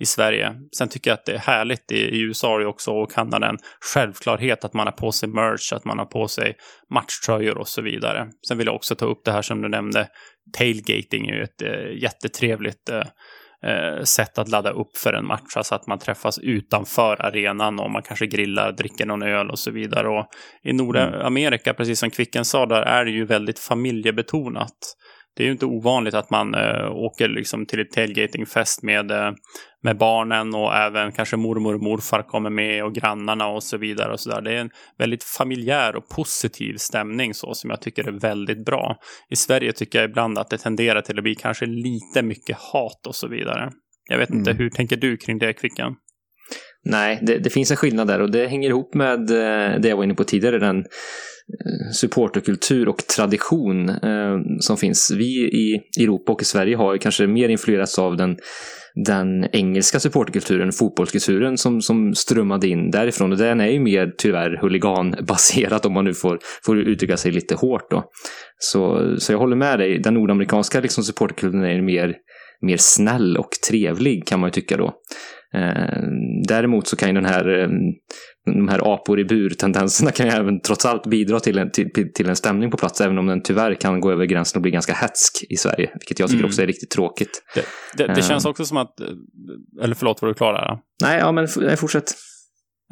i 0.03 0.07
Sverige. 0.07 0.55
Sen 0.77 0.89
tycker 0.89 1.11
jag 1.11 1.15
att 1.15 1.27
det 1.27 1.33
är 1.33 1.39
härligt 1.39 1.93
i, 1.93 1.97
i 1.97 2.21
USA 2.21 2.67
också 2.67 2.91
och 2.91 3.13
Kanada 3.13 3.49
en 3.49 3.59
självklarhet 3.95 4.65
att 4.65 4.75
man 4.75 4.87
har 4.87 4.93
på 4.93 5.13
sig 5.13 5.29
merch, 5.29 5.73
att 5.73 5.85
man 5.85 5.99
har 5.99 6.07
på 6.07 6.29
sig 6.29 6.57
matchtröjor 6.91 7.59
och 7.59 7.69
så 7.69 7.83
vidare. 7.83 8.27
Sen 8.49 8.59
vill 8.59 8.67
jag 8.67 8.77
också 8.77 8.95
ta 8.95 9.07
upp 9.07 9.25
det 9.25 9.33
här 9.33 9.43
som 9.43 9.63
du 9.63 9.69
nämnde, 9.69 10.09
tailgating 10.53 11.29
är 11.29 11.35
ju 11.35 11.43
ett 11.43 11.63
äh, 11.63 12.03
jättetrevligt 12.03 12.89
äh, 12.89 14.03
sätt 14.05 14.39
att 14.39 14.49
ladda 14.49 14.71
upp 14.71 14.97
för 14.97 15.13
en 15.13 15.27
match, 15.27 15.57
alltså 15.57 15.75
att 15.75 15.87
man 15.87 15.99
träffas 15.99 16.39
utanför 16.39 17.23
arenan 17.23 17.79
och 17.79 17.91
man 17.91 18.03
kanske 18.03 18.27
grillar, 18.27 18.73
dricker 18.73 19.07
någon 19.07 19.23
öl 19.23 19.51
och 19.51 19.59
så 19.59 19.71
vidare. 19.71 20.09
Och 20.09 20.27
I 20.63 20.73
Nordamerika, 20.73 21.71
mm. 21.71 21.77
precis 21.77 21.99
som 21.99 22.11
Kvicken 22.11 22.45
sa, 22.45 22.67
där 22.67 22.83
är 22.83 23.05
det 23.05 23.11
ju 23.11 23.25
väldigt 23.25 23.59
familjebetonat 23.59 24.97
det 25.37 25.43
är 25.43 25.47
ju 25.47 25.53
inte 25.53 25.67
ovanligt 25.67 26.15
att 26.15 26.31
man 26.31 26.55
äh, 26.55 26.91
åker 26.91 27.29
liksom 27.29 27.67
till 27.67 27.81
ett 27.81 27.91
tailgatingfest 27.91 28.83
med, 28.83 29.11
äh, 29.11 29.33
med 29.83 29.99
barnen 29.99 30.55
och 30.55 30.75
även 30.75 31.13
kanske 31.13 31.37
mormor 31.37 31.75
och 31.75 31.83
morfar 31.83 32.23
kommer 32.23 32.51
med 32.51 32.85
och 32.85 32.95
grannarna 32.95 33.47
och 33.47 33.63
så 33.63 33.77
vidare. 33.77 34.13
och 34.13 34.21
så 34.21 34.31
där. 34.31 34.41
Det 34.41 34.53
är 34.53 34.57
en 34.61 34.71
väldigt 34.99 35.25
familjär 35.25 35.97
och 35.97 36.09
positiv 36.09 36.77
stämning 36.77 37.35
så 37.35 37.55
som 37.55 37.71
jag 37.71 37.81
tycker 37.81 38.09
är 38.09 38.21
väldigt 38.21 38.65
bra. 38.65 38.97
I 39.31 39.37
Sverige 39.37 39.73
tycker 39.73 39.99
jag 39.99 40.11
ibland 40.11 40.39
att 40.39 40.51
det 40.51 40.59
tenderar 40.59 41.01
till 41.01 41.19
att 41.19 41.25
bli 41.25 41.35
kanske 41.35 41.67
lite 41.67 42.23
mycket 42.23 42.57
hat 42.59 43.07
och 43.07 43.15
så 43.15 43.29
vidare. 43.29 43.71
Jag 44.11 44.19
vet 44.19 44.31
inte, 44.31 44.51
mm. 44.51 44.63
hur 44.63 44.71
tänker 44.71 44.97
du 44.97 45.17
kring 45.17 45.39
det 45.39 45.53
Kvicken? 45.53 45.95
Nej, 46.85 47.19
det, 47.23 47.39
det, 47.39 47.51
finns 47.51 47.71
en 47.71 47.77
skillnad 47.77 48.07
där 48.07 48.21
och 48.21 48.31
det 48.31 48.47
hänger 48.47 48.69
ihop 48.69 48.95
med 48.95 49.31
eh, 49.31 49.81
det 49.81 49.89
jag 49.89 49.97
var 49.97 50.05
inne 50.05 50.15
på 50.15 50.25
tidigare, 50.25 50.59
den 50.59 50.79
eh, 50.79 51.91
supporterkultur 51.93 52.89
och 52.89 53.07
tradition 53.07 53.89
eh, 53.89 54.39
som 54.61 54.77
finns. 54.77 55.11
Vi 55.11 55.35
i 55.45 55.81
Europa 56.03 56.33
och 56.33 56.43
i 56.43 56.45
Sverige 56.45 56.77
har 56.77 56.97
kanske 56.97 57.27
mer 57.27 57.49
influerats 57.49 57.99
av 57.99 58.17
den, 58.17 58.37
den 59.07 59.47
engelska 59.53 60.01
supporterkulturen, 60.01 60.73
fotbollskulturen 60.73 61.59
som, 61.59 61.81
som 61.81 62.15
strömmade 62.15 62.69
in 62.69 62.91
därifrån. 62.91 63.33
Och 63.33 63.39
den 63.39 63.61
är 63.61 63.71
ju 63.71 63.81
mer 63.81 64.13
tyvärr 64.19 64.59
huliganbaserat 64.63 65.87
om 65.87 65.93
man 65.93 66.05
nu 66.05 66.15
får, 66.15 66.39
får 66.65 66.79
uttrycka 66.79 67.17
sig 67.17 67.33
lite 67.33 67.55
hårt. 67.55 67.91
Då. 67.91 68.05
Så, 68.59 69.15
så 69.19 69.33
jag 69.33 69.39
håller 69.39 69.57
med 69.57 69.79
dig, 69.79 69.99
den 69.99 70.15
nordamerikanska 70.15 70.81
liksom, 70.81 71.05
supporterkulturen 71.05 71.65
är 71.65 71.83
mer, 71.83 72.15
mer 72.61 72.77
snäll 72.79 73.37
och 73.37 73.51
trevlig 73.69 74.27
kan 74.27 74.41
man 74.41 74.49
ju 74.49 74.53
tycka 74.53 74.77
då. 74.77 74.95
Eh, 75.55 76.03
däremot 76.49 76.87
så 76.87 76.97
kan 76.97 77.09
ju 77.09 77.15
den 77.15 77.25
här 77.25 77.61
eh, 77.61 77.69
de 78.47 78.69
här 78.69 78.95
apor 78.95 79.21
i 79.21 79.25
bur-tendenserna 79.25 80.11
kan 80.11 80.27
ju 80.27 80.33
även 80.33 80.61
trots 80.61 80.87
allt 80.87 81.07
bidra 81.07 81.41
till 81.41 81.59
en, 81.59 81.71
till, 81.71 81.91
till, 82.15 82.29
en 82.29 82.37
stämning 82.37 82.71
på 82.71 82.77
plats, 82.77 83.01
även 83.01 83.19
om 83.19 83.27
den 83.27 83.43
tyvärr 83.43 83.75
kan 83.75 84.01
gå 84.01 84.13
över 84.13 84.25
gränsen 84.25 84.59
och 84.59 84.63
bli 84.63 84.71
ganska 84.71 84.93
hetsk 84.93 85.45
i 85.51 85.57
Sverige, 85.57 85.91
vilket 85.95 86.19
jag 86.19 86.29
tycker 86.29 86.41
mm. 86.41 86.49
också 86.49 86.63
är 86.63 86.67
riktigt 86.67 86.91
tråkigt. 86.91 87.43
Det, 87.55 87.65
det, 87.97 88.15
det 88.15 88.23
känns 88.23 88.45
också 88.45 88.65
som 88.65 88.77
att, 88.77 88.95
eller 89.83 89.95
förlåt, 89.95 90.23
var 90.23 90.29
du 90.29 90.35
klar 90.35 90.53
där? 90.53 90.79
Nej, 91.03 91.19
ja 91.19 91.33
men 91.33 91.49
fortsätt. 91.77 92.13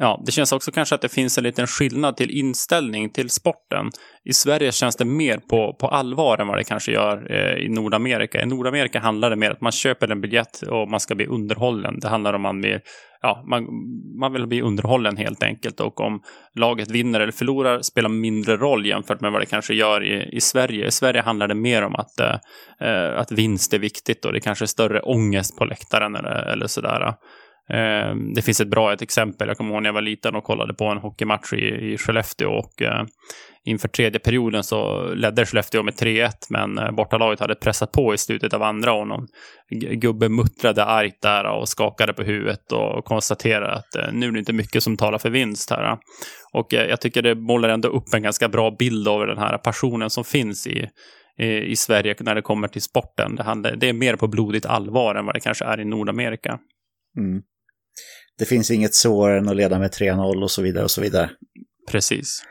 Ja, 0.03 0.21
det 0.25 0.31
känns 0.31 0.51
också 0.51 0.71
kanske 0.71 0.95
att 0.95 1.01
det 1.01 1.09
finns 1.09 1.37
en 1.37 1.43
liten 1.43 1.67
skillnad 1.67 2.17
till 2.17 2.31
inställning 2.31 3.09
till 3.09 3.29
sporten. 3.29 3.89
I 4.23 4.33
Sverige 4.33 4.71
känns 4.71 4.95
det 4.95 5.05
mer 5.05 5.37
på, 5.37 5.75
på 5.79 5.87
allvar 5.87 6.37
än 6.37 6.47
vad 6.47 6.57
det 6.57 6.63
kanske 6.63 6.91
gör 6.91 7.31
eh, 7.31 7.65
i 7.65 7.69
Nordamerika. 7.69 8.41
I 8.41 8.45
Nordamerika 8.45 8.99
handlar 8.99 9.29
det 9.29 9.35
mer 9.35 9.49
om 9.49 9.53
att 9.53 9.61
man 9.61 9.71
köper 9.71 10.11
en 10.11 10.21
biljett 10.21 10.61
och 10.61 10.89
man 10.89 10.99
ska 10.99 11.15
bli 11.15 11.25
underhållen. 11.25 11.99
Det 11.99 12.07
handlar 12.07 12.33
om 12.33 12.45
att 12.45 12.55
man 12.55 12.61
vill, 12.61 12.79
ja, 13.21 13.43
man, 13.47 13.67
man 14.19 14.33
vill 14.33 14.47
bli 14.47 14.61
underhållen 14.61 15.17
helt 15.17 15.43
enkelt. 15.43 15.79
Och 15.79 15.99
om 15.99 16.21
laget 16.55 16.91
vinner 16.91 17.19
eller 17.19 17.31
förlorar 17.31 17.81
spelar 17.81 18.09
mindre 18.09 18.57
roll 18.57 18.85
jämfört 18.85 19.21
med 19.21 19.31
vad 19.31 19.41
det 19.41 19.45
kanske 19.45 19.73
gör 19.73 20.03
i, 20.03 20.35
i 20.35 20.41
Sverige. 20.41 20.87
I 20.87 20.91
Sverige 20.91 21.21
handlar 21.21 21.47
det 21.47 21.55
mer 21.55 21.81
om 21.81 21.95
att, 21.95 22.19
eh, 22.19 23.19
att 23.19 23.31
vinst 23.31 23.73
är 23.73 23.79
viktigt 23.79 24.25
och 24.25 24.33
det 24.33 24.39
kanske 24.39 24.65
är 24.65 24.67
större 24.67 25.01
ångest 25.01 25.57
på 25.57 25.65
läktaren 25.65 26.15
eller, 26.15 26.51
eller 26.51 26.67
sådär. 26.67 27.13
Eh, 27.73 28.15
det 28.35 28.41
finns 28.41 28.61
ett 28.61 28.67
bra 28.67 28.93
ett 28.93 29.01
exempel. 29.01 29.47
Jag 29.47 29.57
kommer 29.57 29.73
ihåg 29.73 29.81
när 29.81 29.89
jag 29.89 29.93
var 29.93 30.01
liten 30.01 30.35
och 30.35 30.43
kollade 30.43 30.73
på 30.73 30.85
en 30.85 30.97
hockeymatch 30.97 31.53
i, 31.53 31.93
i 31.93 31.97
Skellefteå 31.97 32.49
och 32.49 32.81
eh, 32.81 33.03
inför 33.63 33.87
tredje 33.87 34.19
perioden 34.19 34.63
så 34.63 35.07
ledde 35.13 35.45
Skellefteå 35.45 35.83
med 35.83 35.93
3-1 35.93 36.31
men 36.49 36.77
eh, 36.77 36.91
bortalaget 36.91 37.39
hade 37.39 37.55
pressat 37.55 37.91
på 37.91 38.13
i 38.13 38.17
slutet 38.17 38.53
av 38.53 38.63
andra 38.63 38.93
och 38.93 39.07
någon 39.07 39.27
gubbe 39.91 40.29
muttrade 40.29 40.85
argt 40.85 41.21
där 41.21 41.45
och 41.45 41.69
skakade 41.69 42.13
på 42.13 42.23
huvudet 42.23 42.71
och 42.71 43.05
konstaterade 43.05 43.73
att 43.73 43.95
eh, 43.95 44.13
nu 44.13 44.27
är 44.27 44.31
det 44.31 44.39
inte 44.39 44.53
mycket 44.53 44.83
som 44.83 44.97
talar 44.97 45.17
för 45.17 45.29
vinst 45.29 45.69
här. 45.69 45.97
Och 46.53 46.73
eh, 46.73 46.89
jag 46.89 47.01
tycker 47.01 47.21
det 47.21 47.35
målar 47.35 47.69
ändå 47.69 47.89
upp 47.89 48.13
en 48.13 48.23
ganska 48.23 48.49
bra 48.49 48.75
bild 48.79 49.07
av 49.07 49.27
den 49.27 49.37
här 49.37 49.57
passionen 49.57 50.09
som 50.09 50.23
finns 50.23 50.67
i 50.67 50.89
i 51.63 51.75
Sverige 51.75 52.15
när 52.19 52.35
det 52.35 52.41
kommer 52.41 52.67
till 52.67 52.81
sporten. 52.81 53.35
Det, 53.35 53.43
handlar, 53.43 53.75
det 53.75 53.89
är 53.89 53.93
mer 53.93 54.15
på 54.15 54.27
blodigt 54.27 54.65
allvar 54.65 55.15
än 55.15 55.25
vad 55.25 55.35
det 55.35 55.39
kanske 55.39 55.65
är 55.65 55.79
i 55.79 55.85
Nordamerika. 55.85 56.59
Mm 57.17 57.41
det 58.41 58.45
finns 58.45 58.71
inget 58.71 58.95
svårare 58.95 59.37
än 59.37 59.49
att 59.49 59.55
leda 59.55 59.79
med 59.79 59.91
3-0 59.91 60.43
och 60.43 60.51
så 60.51 60.61
vidare 60.61 60.83
och 60.83 60.91
så 60.91 61.01
vidare. 61.01 61.29
Precis. 61.91 62.43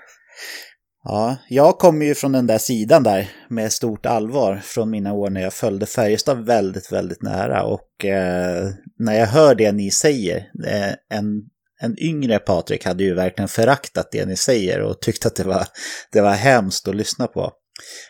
Ja, 1.05 1.36
jag 1.49 1.78
kommer 1.78 2.07
ju 2.07 2.14
från 2.14 2.32
den 2.32 2.47
där 2.47 2.59
sidan 2.59 3.03
där 3.03 3.30
med 3.49 3.72
stort 3.72 4.07
allvar 4.07 4.61
från 4.64 4.91
mina 4.91 5.12
år 5.12 5.30
när 5.30 5.41
jag 5.41 5.53
följde 5.53 5.86
Färjestad 5.86 6.47
väldigt, 6.47 6.93
väldigt 6.93 7.22
nära. 7.22 7.64
Och 7.64 8.05
eh, 8.05 8.68
när 8.99 9.18
jag 9.18 9.26
hör 9.26 9.55
det 9.55 9.72
ni 9.72 9.91
säger, 9.91 10.36
eh, 10.66 11.18
en, 11.18 11.43
en 11.80 11.99
yngre 11.99 12.38
Patrik 12.38 12.84
hade 12.84 13.05
ju 13.05 13.14
verkligen 13.14 13.49
föraktat 13.49 14.09
det 14.12 14.26
ni 14.26 14.36
säger 14.36 14.80
och 14.80 15.01
tyckte 15.01 15.28
att 15.28 15.36
det 15.36 15.45
var, 15.45 15.66
det 16.12 16.20
var 16.20 16.34
hemskt 16.34 16.88
att 16.88 16.97
lyssna 16.97 17.26
på. 17.26 17.53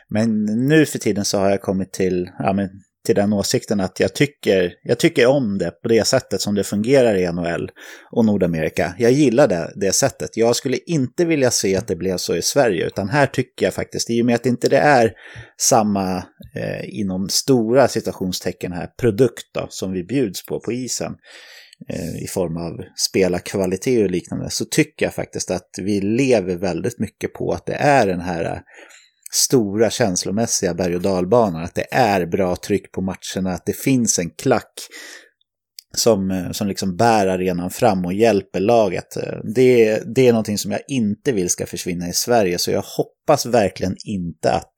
Men 0.08 0.44
nu 0.44 0.86
för 0.86 0.98
tiden 0.98 1.24
så 1.24 1.38
har 1.38 1.50
jag 1.50 1.62
kommit 1.62 1.92
till, 1.92 2.30
ja 2.38 2.52
men 2.52 2.68
till 3.06 3.14
den 3.14 3.32
åsikten 3.32 3.80
att 3.80 4.00
jag 4.00 4.14
tycker, 4.14 4.72
jag 4.82 4.98
tycker 4.98 5.26
om 5.26 5.58
det 5.58 5.70
på 5.70 5.88
det 5.88 6.06
sättet 6.06 6.40
som 6.40 6.54
det 6.54 6.64
fungerar 6.64 7.16
i 7.16 7.32
NHL 7.32 7.70
och 8.12 8.24
Nordamerika. 8.24 8.94
Jag 8.98 9.12
gillar 9.12 9.48
det, 9.48 9.72
det 9.76 9.92
sättet. 9.92 10.36
Jag 10.36 10.56
skulle 10.56 10.76
inte 10.86 11.24
vilja 11.24 11.50
se 11.50 11.76
att 11.76 11.88
det 11.88 11.96
blev 11.96 12.16
så 12.16 12.36
i 12.36 12.42
Sverige, 12.42 12.86
utan 12.86 13.08
här 13.08 13.26
tycker 13.26 13.66
jag 13.66 13.74
faktiskt, 13.74 14.10
i 14.10 14.22
och 14.22 14.26
med 14.26 14.34
att 14.34 14.46
inte 14.46 14.68
det 14.68 14.78
är 14.78 15.12
samma 15.60 16.16
eh, 16.56 17.00
inom 17.00 17.28
stora 17.28 17.88
citationstecken 17.88 18.72
här 18.72 18.86
produkt 19.00 19.46
då, 19.54 19.66
som 19.70 19.92
vi 19.92 20.04
bjuds 20.04 20.46
på 20.46 20.60
på 20.60 20.72
isen 20.72 21.12
eh, 21.88 22.24
i 22.24 22.26
form 22.26 22.56
av 22.56 22.84
spelarkvalitet 23.08 24.04
och 24.04 24.10
liknande, 24.10 24.50
så 24.50 24.64
tycker 24.64 25.06
jag 25.06 25.14
faktiskt 25.14 25.50
att 25.50 25.70
vi 25.82 26.00
lever 26.00 26.56
väldigt 26.56 26.98
mycket 26.98 27.32
på 27.32 27.52
att 27.52 27.66
det 27.66 27.74
är 27.74 28.06
den 28.06 28.20
här 28.20 28.62
stora 29.30 29.90
känslomässiga 29.90 30.74
berg 30.74 30.94
och 30.96 31.02
dalbanan. 31.02 31.64
Att 31.64 31.74
det 31.74 31.94
är 31.94 32.26
bra 32.26 32.56
tryck 32.56 32.92
på 32.92 33.00
matcherna, 33.00 33.54
att 33.54 33.66
det 33.66 33.76
finns 33.76 34.18
en 34.18 34.30
klack 34.30 34.72
som, 35.96 36.30
eh, 36.30 36.50
som 36.50 36.68
liksom 36.68 36.96
bär 36.96 37.26
arenan 37.26 37.70
fram 37.70 38.04
och 38.04 38.12
hjälper 38.12 38.60
laget. 38.60 39.16
Eh, 39.16 39.38
det, 39.54 40.02
det 40.14 40.28
är 40.28 40.32
någonting 40.32 40.58
som 40.58 40.70
jag 40.70 40.80
inte 40.88 41.32
vill 41.32 41.50
ska 41.50 41.66
försvinna 41.66 42.08
i 42.08 42.12
Sverige, 42.12 42.58
så 42.58 42.70
jag 42.70 42.84
hoppas 42.96 43.46
verkligen 43.46 43.96
inte 44.04 44.52
att, 44.52 44.74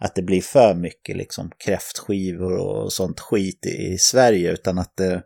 att 0.00 0.14
det 0.14 0.22
blir 0.22 0.42
för 0.42 0.74
mycket 0.74 1.16
liksom 1.16 1.50
kräftskivor 1.64 2.56
och 2.56 2.92
sånt 2.92 3.20
skit 3.20 3.66
i, 3.66 3.92
i 3.92 3.98
Sverige, 3.98 4.52
utan 4.52 4.78
att 4.78 4.96
det, 4.96 5.22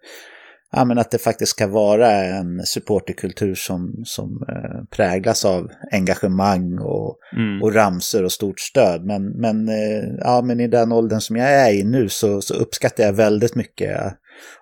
ja, 0.76 0.84
men 0.84 0.98
att 0.98 1.10
det 1.10 1.18
faktiskt 1.18 1.50
ska 1.50 1.66
vara 1.66 2.10
en 2.10 2.66
supporterkultur 2.66 3.54
som, 3.54 4.02
som 4.04 4.44
eh, 4.48 4.96
präglas 4.96 5.44
av 5.44 5.70
engagemang 5.92 6.78
och, 6.78 7.18
mm. 7.36 7.62
och 7.62 7.74
ramser 7.74 8.24
och 8.24 8.32
stort 8.32 8.60
stöd. 8.60 9.04
Men, 9.04 9.24
men, 9.24 9.68
eh, 9.68 10.04
ja, 10.18 10.42
men 10.42 10.60
i 10.60 10.68
den 10.68 10.92
åldern 10.92 11.20
som 11.20 11.36
jag 11.36 11.50
är 11.50 11.72
i 11.72 11.84
nu 11.84 12.08
så, 12.08 12.40
så 12.40 12.54
uppskattar 12.54 13.04
jag 13.04 13.12
väldigt 13.12 13.54
mycket 13.54 14.14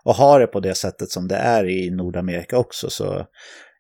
att 0.05 0.17
ha 0.17 0.39
det 0.39 0.47
på 0.47 0.61
det 0.61 0.75
sättet 0.75 1.11
som 1.11 1.29
det 1.29 1.37
är 1.37 1.69
i 1.69 1.91
Nordamerika 1.91 2.59
också. 2.59 2.91
Så 2.91 3.27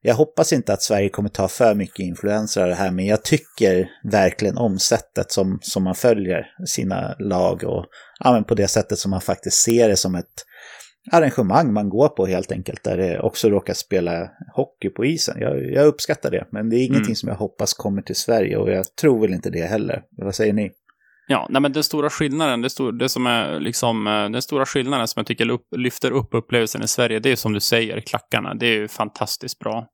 jag 0.02 0.14
hoppas 0.14 0.52
inte 0.52 0.72
att 0.72 0.82
Sverige 0.82 1.08
kommer 1.08 1.28
ta 1.28 1.48
för 1.48 1.74
mycket 1.74 1.98
influenser 1.98 2.62
av 2.62 2.68
det 2.68 2.74
här, 2.74 2.90
men 2.90 3.06
jag 3.06 3.22
tycker 3.22 3.88
verkligen 4.04 4.58
om 4.58 4.78
sättet 4.78 5.32
som, 5.32 5.58
som 5.62 5.84
man 5.84 5.94
följer 5.94 6.46
sina 6.66 7.14
lag 7.18 7.64
och 7.64 7.86
ja, 8.20 8.32
men 8.32 8.44
på 8.44 8.54
det 8.54 8.68
sättet 8.68 8.98
som 8.98 9.10
man 9.10 9.20
faktiskt 9.20 9.56
ser 9.56 9.88
det 9.88 9.96
som 9.96 10.14
ett 10.14 10.46
arrangemang 11.10 11.72
man 11.72 11.88
går 11.88 12.08
på 12.08 12.26
helt 12.26 12.52
enkelt, 12.52 12.84
där 12.84 12.96
det 12.96 13.20
också 13.20 13.48
råkar 13.48 13.74
spela 13.74 14.30
hockey 14.54 14.88
på 14.88 15.04
isen. 15.04 15.40
Jag, 15.40 15.72
jag 15.72 15.86
uppskattar 15.86 16.30
det, 16.30 16.46
men 16.50 16.70
det 16.70 16.76
är 16.76 16.86
ingenting 16.86 17.04
mm. 17.04 17.14
som 17.14 17.28
jag 17.28 17.36
hoppas 17.36 17.74
kommer 17.74 18.02
till 18.02 18.16
Sverige 18.16 18.56
och 18.56 18.70
jag 18.70 18.96
tror 18.96 19.20
väl 19.20 19.32
inte 19.32 19.50
det 19.50 19.66
heller. 19.66 20.02
Vad 20.10 20.34
säger 20.34 20.52
ni? 20.52 20.70
Ja, 21.28 21.46
nej 21.50 21.62
men 21.62 21.72
den 21.72 21.82
stora 21.82 22.10
skillnaden, 22.10 22.62
det, 22.62 22.70
stor, 22.70 22.92
det 22.92 23.08
som 23.08 23.26
är 23.26 23.60
liksom, 23.60 24.06
eh, 24.06 24.12
den 24.12 24.42
stora 24.42 24.66
skillnaden 24.66 25.08
som 25.08 25.20
jag 25.20 25.26
tycker 25.26 25.76
lyfter 25.76 26.10
upp 26.10 26.28
upplevelsen 26.34 26.82
i 26.82 26.88
Sverige, 26.88 27.18
det 27.18 27.32
är 27.32 27.36
som 27.36 27.52
du 27.52 27.60
säger, 27.60 28.00
klackarna. 28.00 28.54
Det 28.54 28.66
är 28.66 28.78
ju 28.78 28.88
fantastiskt 28.88 29.58
bra. 29.58 29.86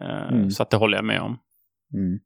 Eh, 0.00 0.32
mm. 0.32 0.50
Så 0.50 0.62
att 0.62 0.70
det 0.70 0.76
håller 0.76 0.98
jag 0.98 1.04
med 1.04 1.20
om. 1.20 1.38
Mm. 1.94 2.18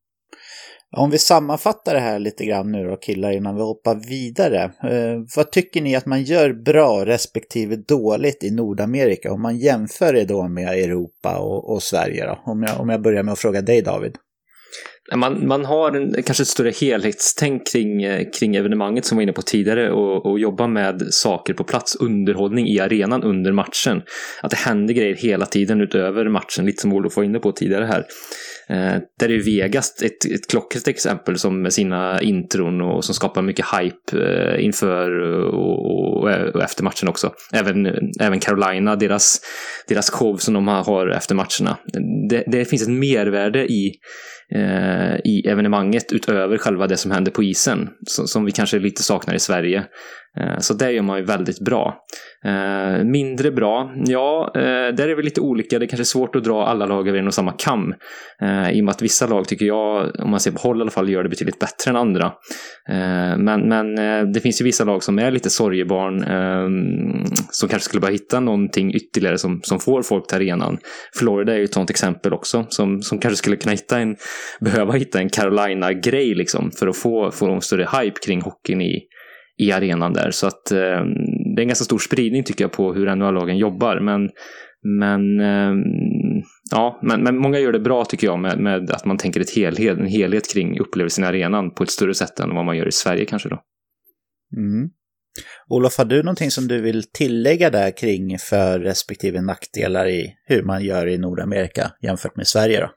Om 0.96 1.10
vi 1.10 1.18
sammanfattar 1.18 1.94
det 1.94 2.00
här 2.00 2.18
lite 2.18 2.44
grann 2.44 2.72
nu 2.72 2.84
då 2.84 2.96
killar 2.96 3.32
innan 3.32 3.56
vi 3.56 3.62
hoppar 3.62 4.08
vidare. 4.08 4.62
Eh, 4.62 5.20
vad 5.36 5.50
tycker 5.50 5.80
ni 5.82 5.96
att 5.96 6.06
man 6.06 6.22
gör 6.22 6.52
bra 6.52 7.04
respektive 7.06 7.76
dåligt 7.76 8.44
i 8.44 8.50
Nordamerika 8.50 9.32
om 9.32 9.42
man 9.42 9.58
jämför 9.58 10.12
det 10.12 10.24
då 10.24 10.48
med 10.48 10.68
Europa 10.68 11.38
och, 11.38 11.72
och 11.72 11.82
Sverige 11.82 12.26
då? 12.26 12.42
Om 12.44 12.62
jag, 12.62 12.80
om 12.80 12.88
jag 12.88 13.02
börjar 13.02 13.22
med 13.22 13.32
att 13.32 13.38
fråga 13.38 13.62
dig 13.62 13.82
David. 13.82 14.16
Man, 15.16 15.46
man 15.48 15.64
har 15.64 15.92
en, 15.92 16.22
kanske 16.22 16.42
ett 16.42 16.48
större 16.48 16.70
helhetstänk 16.70 17.66
kring, 17.72 18.02
eh, 18.02 18.26
kring 18.38 18.56
evenemanget 18.56 19.04
som 19.04 19.18
vi 19.18 19.20
var 19.20 19.22
inne 19.22 19.32
på 19.32 19.42
tidigare 19.42 19.92
och, 19.92 20.26
och 20.26 20.38
jobba 20.38 20.66
med 20.66 21.02
saker 21.10 21.54
på 21.54 21.64
plats, 21.64 21.96
underhållning 21.96 22.68
i 22.68 22.80
arenan 22.80 23.22
under 23.22 23.52
matchen. 23.52 24.02
Att 24.42 24.50
det 24.50 24.56
händer 24.56 24.94
grejer 24.94 25.14
hela 25.14 25.46
tiden 25.46 25.80
utöver 25.80 26.28
matchen, 26.28 26.66
lite 26.66 26.82
som 26.82 26.92
Olof 26.92 27.16
var 27.16 27.24
inne 27.24 27.38
på 27.38 27.52
tidigare 27.52 27.84
här. 27.84 28.04
Eh, 28.70 28.96
där 29.18 29.30
är 29.30 29.44
Vegas 29.44 30.02
ett, 30.02 30.24
ett 30.24 30.50
klockrent 30.50 30.88
exempel 30.88 31.38
som 31.38 31.62
med 31.62 31.72
sina 31.72 32.22
intron 32.22 32.80
och 32.80 33.04
som 33.04 33.14
skapar 33.14 33.42
mycket 33.42 33.66
hype 33.78 34.18
eh, 34.24 34.64
inför 34.64 35.20
och, 35.54 35.86
och, 35.86 36.54
och, 36.54 36.62
efter 36.62 36.84
matchen 36.84 37.08
också. 37.08 37.32
Även, 37.52 37.86
även 38.20 38.40
Carolina, 38.40 38.96
deras, 38.96 39.40
deras 39.88 40.10
show 40.10 40.36
som 40.36 40.54
de 40.54 40.68
har 40.68 41.08
efter 41.08 41.34
matcherna. 41.34 41.78
Det, 42.28 42.44
det 42.46 42.64
finns 42.64 42.82
ett 42.82 42.88
mervärde 42.88 43.64
i 43.66 43.92
eh, 44.54 45.16
i 45.24 45.42
evenemanget 45.48 46.12
utöver 46.12 46.58
själva 46.58 46.86
det 46.86 46.96
som 46.96 47.10
händer 47.10 47.32
på 47.32 47.42
isen, 47.42 47.88
som 48.06 48.44
vi 48.44 48.52
kanske 48.52 48.78
lite 48.78 49.02
saknar 49.02 49.34
i 49.34 49.38
Sverige. 49.38 49.84
Eh, 50.40 50.58
så 50.58 50.74
det 50.74 50.92
gör 50.92 51.02
man 51.02 51.18
ju 51.18 51.24
väldigt 51.24 51.60
bra. 51.60 51.96
Eh, 52.44 53.04
mindre 53.04 53.50
bra, 53.50 53.92
ja, 54.06 54.52
eh, 54.54 54.94
där 54.94 55.08
är 55.08 55.16
vi 55.16 55.22
lite 55.22 55.40
olika. 55.40 55.78
Det 55.78 55.84
är 55.84 55.88
kanske 55.88 56.02
är 56.02 56.04
svårt 56.04 56.36
att 56.36 56.44
dra 56.44 56.66
alla 56.66 56.86
lag 56.86 57.08
över 57.08 57.18
en 57.18 57.26
och 57.26 57.34
samma 57.34 57.52
kam. 57.52 57.94
I 58.72 58.80
och 58.80 58.84
med 58.84 58.92
att 58.92 59.02
vissa 59.02 59.26
lag 59.26 59.48
tycker 59.48 59.66
jag, 59.66 60.10
om 60.18 60.30
man 60.30 60.40
ser 60.40 60.50
på 60.50 60.58
håll 60.58 60.78
i 60.78 60.80
alla 60.80 60.90
fall, 60.90 61.08
gör 61.08 61.22
det 61.22 61.28
betydligt 61.28 61.58
bättre 61.58 61.90
än 61.90 61.96
andra. 61.96 62.32
Men, 63.36 63.68
men 63.68 63.94
det 64.32 64.40
finns 64.40 64.60
ju 64.60 64.64
vissa 64.64 64.84
lag 64.84 65.02
som 65.02 65.18
är 65.18 65.30
lite 65.30 65.50
sorgebarn, 65.50 66.22
ehm, 66.22 67.24
som 67.50 67.68
kanske 67.68 67.88
skulle 67.88 68.00
bara 68.00 68.12
hitta 68.12 68.40
någonting 68.40 68.94
ytterligare 68.94 69.38
som, 69.38 69.60
som 69.62 69.80
får 69.80 70.02
folk 70.02 70.26
till 70.26 70.36
arenan. 70.36 70.78
Florida 71.18 71.52
är 71.52 71.56
ju 71.56 71.64
ett 71.64 71.74
sådant 71.74 71.90
exempel 71.90 72.32
också, 72.32 72.66
som, 72.68 73.02
som 73.02 73.18
kanske 73.18 73.36
skulle 73.36 73.56
kunna 73.56 73.72
hitta 73.72 73.98
en, 73.98 74.16
behöva 74.60 74.92
hitta 74.92 75.18
en 75.18 75.28
Carolina-grej 75.28 76.34
liksom, 76.34 76.70
för 76.70 76.86
att 76.86 76.96
få, 76.96 77.30
få 77.30 77.50
en 77.50 77.60
större 77.60 77.88
hype 78.00 78.20
kring 78.26 78.42
hockeyn 78.42 78.80
i, 78.80 79.02
i 79.58 79.72
arenan 79.72 80.12
där. 80.12 80.30
Så 80.30 80.46
att 80.46 80.70
eh, 80.70 80.78
det 81.54 81.60
är 81.60 81.60
en 81.60 81.68
ganska 81.68 81.84
stor 81.84 81.98
spridning 81.98 82.44
tycker 82.44 82.64
jag 82.64 82.72
på 82.72 82.94
hur 82.94 83.16
NHL-lagen 83.16 83.58
jobbar. 83.58 84.00
Men, 84.00 84.30
men, 84.98 85.40
eh, 85.40 85.84
ja, 86.70 87.00
men, 87.02 87.22
men 87.22 87.38
många 87.38 87.58
gör 87.58 87.72
det 87.72 87.80
bra 87.80 88.04
tycker 88.04 88.26
jag 88.26 88.38
med, 88.38 88.58
med 88.58 88.90
att 88.90 89.04
man 89.04 89.18
tänker 89.18 89.40
ett 89.40 89.56
helhet, 89.56 89.98
en 89.98 90.06
helhet 90.06 90.52
kring 90.52 90.80
upplevelsen 90.80 91.24
i 91.24 91.26
arenan 91.26 91.74
på 91.74 91.82
ett 91.82 91.90
större 91.90 92.14
sätt 92.14 92.40
än 92.40 92.54
vad 92.54 92.64
man 92.64 92.76
gör 92.76 92.88
i 92.88 92.92
Sverige 92.92 93.24
kanske 93.24 93.48
då. 93.48 93.60
Mm. 94.56 94.88
Olof, 95.68 95.98
har 95.98 96.04
du 96.04 96.22
någonting 96.22 96.50
som 96.50 96.68
du 96.68 96.80
vill 96.80 97.02
tillägga 97.12 97.70
där 97.70 97.96
kring 97.96 98.38
för 98.38 98.80
respektive 98.80 99.40
nackdelar 99.40 100.08
i 100.08 100.34
hur 100.44 100.62
man 100.62 100.84
gör 100.84 101.06
i 101.06 101.18
Nordamerika 101.18 101.92
jämfört 102.02 102.36
med 102.36 102.46
Sverige 102.46 102.80
då? 102.80 102.90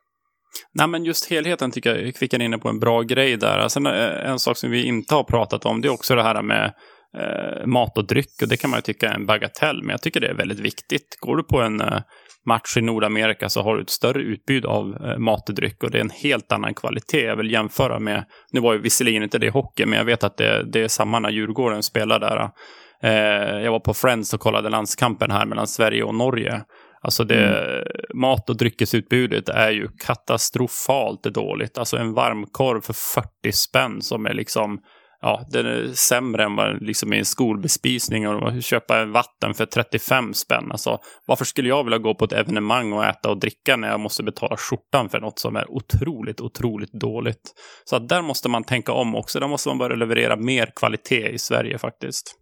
Nej, 0.74 0.88
men 0.88 1.06
just 1.06 1.30
helheten 1.30 1.72
tycker 1.72 1.96
jag 1.96 2.16
kvickar 2.16 2.42
inne 2.42 2.58
på 2.58 2.70
en 2.70 2.80
bra 2.80 3.02
grej 3.02 3.38
där. 3.38 3.58
Alltså, 3.58 3.80
Sen 3.80 3.86
en 3.86 4.40
sak 4.40 4.58
som 4.58 4.72
vi 4.72 4.84
inte 4.84 5.16
har 5.16 5.24
pratat 5.24 5.66
om, 5.66 5.82
det 5.82 5.88
är 5.88 5.94
också 5.94 6.16
det 6.16 6.24
här 6.24 6.42
med 6.42 6.74
eh, 7.18 7.66
mat 7.66 7.98
och 7.98 8.08
dryck. 8.08 8.42
Och 8.42 8.48
det 8.48 8.58
kan 8.58 8.70
man 8.70 8.78
ju 8.78 8.82
tycka 8.82 9.10
är 9.10 9.16
en 9.16 9.26
bagatell, 9.26 9.84
men 9.84 9.90
jag 9.90 10.02
tycker 10.02 10.20
det 10.20 10.28
är 10.28 10.34
väldigt 10.34 10.60
viktigt. 10.60 11.18
Går 11.20 11.38
du 11.38 11.44
på 11.44 11.62
en 11.62 11.82
eh, 11.82 12.02
match 12.46 12.78
i 12.78 12.82
Nordamerika 12.82 13.50
så 13.50 13.62
har 13.62 13.76
du 13.76 13.82
ett 13.82 13.90
större 13.90 14.22
utbud 14.22 14.66
av 14.66 14.98
eh, 15.06 15.18
mat 15.18 15.50
och 15.50 15.56
dryck 15.56 15.84
och 15.84 15.92
det 15.92 15.98
är 15.98 16.02
en 16.02 16.10
helt 16.10 16.52
annan 16.52 16.74
kvalitet. 16.74 17.26
Jag 17.26 17.36
vill 17.36 17.52
jämföra 17.52 18.00
med, 18.00 18.26
nu 18.52 18.60
var 18.60 18.74
ju 18.74 18.80
visserligen 18.80 19.24
inte 19.24 19.38
det 19.38 19.50
hockey, 19.50 19.86
men 19.86 19.98
jag 19.98 20.06
vet 20.06 20.24
att 20.24 20.38
det, 20.38 20.64
det 20.72 20.82
är 20.82 20.88
samma 20.88 21.20
när 21.20 21.30
Djurgården 21.30 21.84
spelar 21.84 22.20
där. 22.20 22.50
Eh, 23.04 23.64
jag 23.64 23.72
var 23.72 23.80
på 23.80 23.94
Friends 23.94 24.34
och 24.34 24.40
kollade 24.40 24.70
landskampen 24.70 25.32
här 25.32 25.46
mellan 25.46 25.68
Sverige 25.68 26.04
och 26.04 26.16
Norge. 26.16 26.62
Alltså 27.04 27.24
det, 27.24 27.48
mm. 27.48 27.84
mat 28.14 28.50
och 28.50 28.58
dryckesutbudet 28.58 29.50
är 29.50 29.72
ju 29.72 29.88
katastrofalt 29.88 31.24
dåligt. 31.24 31.78
Alltså 31.78 31.98
en 31.98 32.14
varmkorv 32.14 32.82
för 32.82 32.94
40 32.94 33.52
spänn 33.52 34.02
som 34.02 34.26
är 34.26 34.34
liksom, 34.34 34.80
ja, 35.22 35.46
den 35.50 35.66
är 35.66 35.94
sämre 35.94 36.44
än 36.44 36.56
vad 36.56 36.82
liksom 36.82 37.14
i 37.14 37.20
en 37.20 37.26
skolbespisning 37.26 38.28
och 38.28 38.64
köpa 38.64 39.06
vatten 39.06 39.54
för 39.54 39.66
35 39.66 40.34
spänn. 40.34 40.72
Alltså 40.72 41.00
varför 41.26 41.46
skulle 41.46 41.70
jag 41.70 41.84
vilja 41.84 41.98
gå 41.98 42.16
på 42.16 42.26
ett 42.26 42.34
evenemang 42.34 42.94
och 42.94 43.06
äta 43.06 43.30
och 43.30 43.40
dricka 43.40 43.76
när 43.76 43.90
jag 43.90 44.00
måste 44.00 44.24
betala 44.24 44.58
skjortan 44.58 45.10
för 45.10 45.20
något 45.20 45.40
som 45.40 45.56
är 45.56 45.72
otroligt, 45.72 46.42
otroligt 46.42 46.94
dåligt. 46.94 47.54
Så 47.86 47.96
att 47.96 48.10
där 48.10 48.22
måste 48.22 48.50
man 48.50 48.64
tänka 48.64 48.92
om 48.92 49.16
också. 49.16 49.40
Där 49.40 49.48
måste 49.48 49.70
man 49.70 49.78
börja 49.78 49.96
leverera 49.96 50.36
mer 50.36 50.72
kvalitet 50.76 51.30
i 51.30 51.40
Sverige 51.40 51.78
faktiskt. 51.78 52.41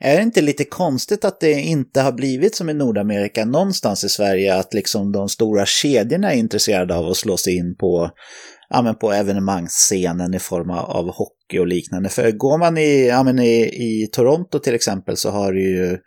Är 0.00 0.16
det 0.16 0.22
inte 0.22 0.40
lite 0.40 0.64
konstigt 0.64 1.24
att 1.24 1.40
det 1.40 1.52
inte 1.52 2.00
har 2.00 2.12
blivit 2.12 2.54
som 2.54 2.70
i 2.70 2.74
Nordamerika 2.74 3.44
någonstans 3.44 4.04
i 4.04 4.08
Sverige 4.08 4.54
att 4.54 4.74
liksom 4.74 5.12
de 5.12 5.28
stora 5.28 5.66
kedjorna 5.66 6.32
är 6.32 6.36
intresserade 6.36 6.94
av 6.94 7.06
att 7.06 7.16
slå 7.16 7.36
sig 7.36 7.56
in 7.56 7.76
på, 7.76 8.10
ja, 8.68 8.82
men 8.82 8.94
på 8.94 9.12
evenemangsscenen 9.12 10.34
i 10.34 10.38
form 10.38 10.70
av 10.70 11.10
hockey 11.10 11.58
och 11.58 11.66
liknande. 11.66 12.08
För 12.08 12.30
går 12.30 12.58
man 12.58 12.78
i, 12.78 13.06
ja, 13.08 13.22
men 13.22 13.38
i, 13.38 13.60
i 13.62 14.08
Toronto 14.12 14.58
till 14.58 14.74
exempel 14.74 15.16
så 15.16 15.30
har 15.30 15.52
du 15.52 15.62
ju 15.62 15.98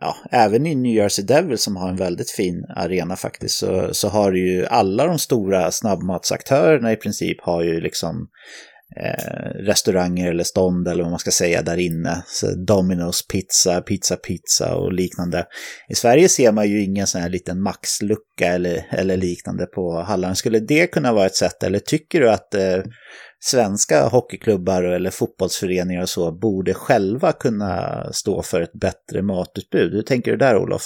ja, 0.00 0.16
även 0.30 0.66
i 0.66 0.74
New 0.74 0.94
Jersey 0.94 1.24
Devil 1.24 1.58
som 1.58 1.76
har 1.76 1.88
en 1.88 1.96
väldigt 1.96 2.30
fin 2.30 2.64
arena 2.76 3.16
faktiskt, 3.16 3.58
så, 3.58 3.88
så 3.94 4.08
har 4.08 4.32
ju 4.32 4.66
alla 4.66 5.06
de 5.06 5.18
stora 5.18 5.70
snabbmatsaktörerna 5.70 6.92
i 6.92 6.96
princip 6.96 7.40
har 7.40 7.62
ju 7.62 7.80
liksom 7.80 8.28
Eh, 8.96 9.64
restauranger 9.64 10.30
eller 10.30 10.44
stånd 10.44 10.88
eller 10.88 11.02
vad 11.02 11.10
man 11.10 11.18
ska 11.18 11.30
säga 11.30 11.62
där 11.62 11.76
inne. 11.76 12.22
Så 12.26 12.46
Domino's 12.46 13.28
pizza, 13.30 13.80
Pizza 13.80 14.16
Pizza 14.16 14.74
och 14.74 14.92
liknande. 14.92 15.46
I 15.88 15.94
Sverige 15.94 16.28
ser 16.28 16.52
man 16.52 16.68
ju 16.68 16.82
ingen 16.82 17.06
sån 17.06 17.20
här 17.20 17.28
liten 17.28 17.62
maxlucka 17.62 18.46
eller, 18.46 18.86
eller 18.90 19.16
liknande 19.16 19.66
på 19.66 20.00
hallarna. 20.00 20.34
Skulle 20.34 20.60
det 20.60 20.86
kunna 20.86 21.12
vara 21.12 21.26
ett 21.26 21.34
sätt 21.34 21.62
eller 21.62 21.78
tycker 21.78 22.20
du 22.20 22.30
att 22.30 22.54
eh, 22.54 22.82
svenska 23.44 24.06
hockeyklubbar 24.06 24.82
eller 24.82 25.10
fotbollsföreningar 25.10 26.02
och 26.02 26.08
så 26.08 26.38
borde 26.38 26.74
själva 26.74 27.32
kunna 27.32 28.04
stå 28.12 28.42
för 28.42 28.60
ett 28.60 28.80
bättre 28.80 29.22
matutbud? 29.22 29.92
Hur 29.92 30.02
tänker 30.02 30.30
du 30.30 30.36
där 30.36 30.56
Olof? 30.56 30.82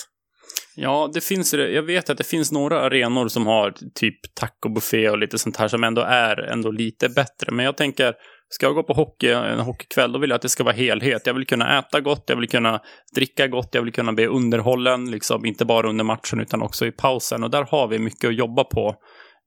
Ja, 0.81 1.11
det 1.15 1.21
finns, 1.21 1.55
jag 1.55 1.83
vet 1.83 2.11
att 2.11 2.19
det 2.19 2.25
finns 2.25 2.53
några 2.53 2.81
arenor 2.81 3.29
som 3.29 3.47
har 3.47 3.75
typ 3.95 4.35
tacobuffé 4.35 5.11
och 5.11 5.19
lite 5.19 5.39
sånt 5.39 5.57
här 5.57 5.69
som 5.69 5.85
ändå 5.85 6.03
är 6.03 6.37
ändå 6.37 6.71
lite 6.71 7.09
bättre. 7.09 7.53
Men 7.53 7.65
jag 7.65 7.77
tänker, 7.77 8.15
ska 8.49 8.67
jag 8.67 8.75
gå 8.75 8.83
på 8.83 8.93
hockey, 8.93 9.31
en 9.31 9.61
hockeykväll, 9.61 10.13
då 10.13 10.19
vill 10.19 10.31
jag 10.31 10.35
att 10.35 10.43
det 10.43 10.49
ska 10.49 10.65
vara 10.65 10.75
helhet. 10.75 11.27
Jag 11.27 11.35
vill 11.35 11.47
kunna 11.47 11.79
äta 11.79 12.01
gott, 12.01 12.25
jag 12.27 12.37
vill 12.37 12.49
kunna 12.49 12.81
dricka 13.15 13.47
gott, 13.47 13.69
jag 13.73 13.83
vill 13.83 13.93
kunna 13.93 14.13
bli 14.13 14.27
underhållen, 14.27 15.11
liksom 15.11 15.47
inte 15.47 15.65
bara 15.65 15.89
under 15.89 16.05
matchen 16.05 16.41
utan 16.41 16.63
också 16.63 16.87
i 16.87 16.93
pausen. 16.93 17.45
Och 17.45 17.51
där 17.51 17.67
har 17.71 17.89
vi 17.89 17.99
mycket 17.99 18.29
att 18.29 18.37
jobba 18.37 18.65
på 18.65 18.97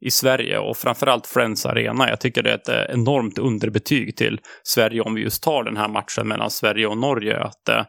i 0.06 0.12
Sverige 0.12 0.60
och 0.60 0.78
framförallt 0.78 1.28
Friends 1.28 1.66
Arena. 1.66 2.10
Jag 2.10 2.20
tycker 2.20 2.44
det 2.44 2.52
är 2.52 2.56
ett 2.56 2.70
eh, 2.70 2.96
enormt 2.96 3.38
underbetyg 3.38 4.18
till 4.18 4.40
Sverige 4.64 5.02
om 5.02 5.14
vi 5.14 5.22
just 5.22 5.44
tar 5.44 5.64
den 5.64 5.78
här 5.78 5.88
matchen 5.88 6.28
mellan 6.28 6.52
Sverige 6.52 6.88
och 6.88 6.98
Norge. 6.98 7.38
Att 7.38 7.70
eh, 7.70 7.84